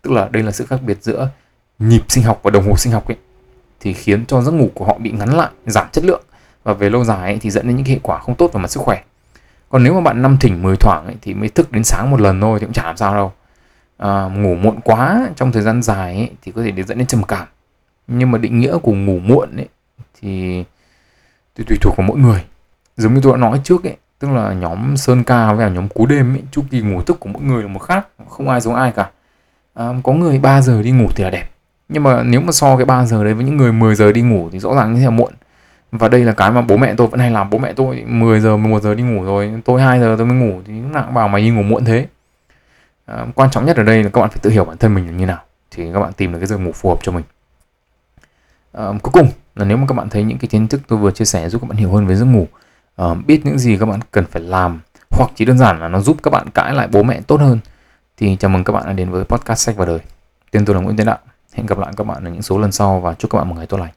tức 0.02 0.10
là 0.10 0.28
đây 0.30 0.42
là 0.42 0.52
sự 0.52 0.66
khác 0.66 0.82
biệt 0.82 0.98
giữa 1.00 1.30
nhịp 1.78 2.02
sinh 2.08 2.24
học 2.24 2.40
và 2.42 2.50
đồng 2.50 2.70
hồ 2.70 2.76
sinh 2.76 2.92
học 2.92 3.08
ấy 3.08 3.16
thì 3.80 3.92
khiến 3.92 4.26
cho 4.26 4.42
giấc 4.42 4.52
ngủ 4.52 4.70
của 4.74 4.84
họ 4.84 4.98
bị 4.98 5.10
ngắn 5.10 5.36
lại 5.36 5.50
giảm 5.66 5.86
chất 5.92 6.04
lượng. 6.04 6.22
Và 6.64 6.72
về 6.72 6.90
lâu 6.90 7.04
dài 7.04 7.18
ấy, 7.18 7.38
thì 7.38 7.50
dẫn 7.50 7.66
đến 7.66 7.76
những 7.76 7.86
hệ 7.86 7.98
quả 8.02 8.18
không 8.18 8.34
tốt 8.34 8.50
về 8.52 8.60
mặt 8.60 8.70
sức 8.70 8.80
khỏe. 8.80 9.02
Còn 9.68 9.84
nếu 9.84 9.94
mà 9.94 10.00
bạn 10.00 10.22
năm 10.22 10.36
thỉnh 10.40 10.62
10 10.62 10.76
thoảng 10.76 11.04
ấy, 11.06 11.14
thì 11.22 11.34
mới 11.34 11.48
thức 11.48 11.72
đến 11.72 11.84
sáng 11.84 12.10
một 12.10 12.20
lần 12.20 12.40
thôi 12.40 12.58
thì 12.60 12.66
cũng 12.66 12.72
chả 12.72 12.84
làm 12.84 12.96
sao 12.96 13.14
đâu. 13.14 13.32
À, 13.96 14.24
ngủ 14.24 14.54
muộn 14.54 14.80
quá 14.80 15.28
trong 15.36 15.52
thời 15.52 15.62
gian 15.62 15.82
dài 15.82 16.14
ấy, 16.14 16.30
thì 16.42 16.52
có 16.52 16.62
thể 16.62 16.82
dẫn 16.82 16.98
đến 16.98 17.06
trầm 17.06 17.22
cảm. 17.22 17.46
Nhưng 18.06 18.30
mà 18.30 18.38
định 18.38 18.60
nghĩa 18.60 18.78
của 18.78 18.92
ngủ 18.92 19.18
muộn 19.18 19.56
ấy 19.56 19.68
thì 20.20 20.64
tùy 21.54 21.78
thuộc 21.80 21.96
vào 21.96 22.06
mỗi 22.06 22.18
người. 22.18 22.44
Giống 22.96 23.14
như 23.14 23.20
tôi 23.22 23.32
đã 23.32 23.38
nói 23.38 23.60
trước 23.64 23.84
ấy 23.84 23.96
tức 24.18 24.30
là 24.30 24.52
nhóm 24.52 24.96
sơn 24.96 25.24
ca 25.24 25.52
với 25.52 25.70
nhóm 25.70 25.88
cú 25.88 26.06
đêm 26.06 26.34
ấy, 26.34 26.42
chu 26.50 26.62
kỳ 26.70 26.80
ngủ 26.80 27.02
thức 27.02 27.20
của 27.20 27.28
mỗi 27.28 27.42
người 27.42 27.62
là 27.62 27.68
một 27.68 27.78
khác 27.78 28.08
không 28.28 28.48
ai 28.48 28.60
giống 28.60 28.74
ai 28.74 28.92
cả. 28.92 29.10
À, 29.74 29.92
có 30.02 30.12
người 30.12 30.38
3 30.38 30.62
giờ 30.62 30.82
đi 30.82 30.90
ngủ 30.90 31.08
thì 31.16 31.24
là 31.24 31.30
đẹp 31.30 31.48
nhưng 31.88 32.02
mà 32.02 32.22
nếu 32.22 32.40
mà 32.40 32.52
so 32.52 32.76
cái 32.76 32.84
3 32.84 33.04
giờ 33.04 33.24
đấy 33.24 33.34
với 33.34 33.44
những 33.44 33.56
người 33.56 33.72
10 33.72 33.94
giờ 33.94 34.12
đi 34.12 34.22
ngủ 34.22 34.48
thì 34.52 34.58
rõ 34.58 34.74
ràng 34.74 34.92
như 34.92 34.98
thế 34.98 35.04
là 35.04 35.10
muộn. 35.10 35.32
Và 35.92 36.08
đây 36.08 36.24
là 36.24 36.32
cái 36.32 36.50
mà 36.50 36.60
bố 36.60 36.76
mẹ 36.76 36.94
tôi 36.94 37.06
vẫn 37.06 37.20
hay 37.20 37.30
làm 37.30 37.50
bố 37.50 37.58
mẹ 37.58 37.72
tôi 37.72 38.04
10 38.06 38.40
giờ 38.40 38.56
11 38.56 38.82
giờ 38.82 38.94
đi 38.94 39.02
ngủ 39.02 39.24
rồi 39.24 39.52
tôi 39.64 39.82
2 39.82 40.00
giờ 40.00 40.14
tôi 40.18 40.26
mới 40.26 40.36
ngủ 40.36 40.60
thì 40.66 40.80
lúc 40.80 40.92
nào 40.92 41.04
cũng 41.04 41.14
bảo 41.14 41.28
mày 41.28 41.42
đi 41.42 41.50
ngủ 41.50 41.62
muộn 41.62 41.84
thế. 41.84 42.06
À, 43.06 43.26
quan 43.34 43.50
trọng 43.50 43.66
nhất 43.66 43.76
ở 43.76 43.82
đây 43.82 44.02
là 44.02 44.10
các 44.12 44.20
bạn 44.20 44.30
phải 44.30 44.38
tự 44.42 44.50
hiểu 44.50 44.64
bản 44.64 44.76
thân 44.76 44.94
mình 44.94 45.06
là 45.06 45.12
như 45.12 45.26
nào 45.26 45.42
thì 45.70 45.92
các 45.92 46.00
bạn 46.00 46.12
tìm 46.12 46.32
được 46.32 46.38
cái 46.38 46.46
giờ 46.46 46.58
ngủ 46.58 46.72
phù 46.72 46.88
hợp 46.88 46.98
cho 47.02 47.12
mình. 47.12 47.24
À, 48.72 48.84
cuối 49.02 49.12
cùng 49.12 49.28
là 49.56 49.64
nếu 49.64 49.76
mà 49.76 49.86
các 49.88 49.94
bạn 49.94 50.08
thấy 50.08 50.22
những 50.22 50.38
cái 50.38 50.48
kiến 50.48 50.68
thức 50.68 50.80
tôi 50.88 50.98
vừa 50.98 51.10
chia 51.10 51.24
sẻ 51.24 51.48
giúp 51.48 51.62
các 51.62 51.68
bạn 51.68 51.78
hiểu 51.78 51.92
hơn 51.92 52.06
về 52.06 52.14
giấc 52.14 52.24
ngủ 52.24 52.46
à, 52.96 53.14
biết 53.26 53.40
những 53.44 53.58
gì 53.58 53.76
các 53.80 53.86
bạn 53.86 54.00
cần 54.10 54.24
phải 54.30 54.42
làm 54.42 54.80
hoặc 55.10 55.30
chỉ 55.34 55.44
đơn 55.44 55.58
giản 55.58 55.80
là 55.80 55.88
nó 55.88 56.00
giúp 56.00 56.16
các 56.22 56.30
bạn 56.30 56.50
cãi 56.50 56.74
lại 56.74 56.88
bố 56.92 57.02
mẹ 57.02 57.20
tốt 57.26 57.40
hơn 57.40 57.58
thì 58.16 58.36
chào 58.36 58.48
mừng 58.48 58.64
các 58.64 58.72
bạn 58.72 58.86
đã 58.86 58.92
đến 58.92 59.10
với 59.10 59.24
podcast 59.24 59.60
sách 59.60 59.76
và 59.76 59.84
đời. 59.84 59.98
Tên 60.50 60.64
tôi 60.64 60.76
là 60.76 60.82
Nguyễn 60.82 60.96
Tiến 60.96 61.06
Đạo 61.06 61.18
hẹn 61.56 61.66
gặp 61.66 61.78
lại 61.78 61.92
các 61.96 62.04
bạn 62.04 62.24
ở 62.24 62.30
những 62.30 62.42
số 62.42 62.58
lần 62.58 62.72
sau 62.72 63.00
và 63.00 63.14
chúc 63.14 63.30
các 63.30 63.38
bạn 63.38 63.48
một 63.48 63.54
ngày 63.56 63.66
tốt 63.66 63.76
lành. 63.76 63.92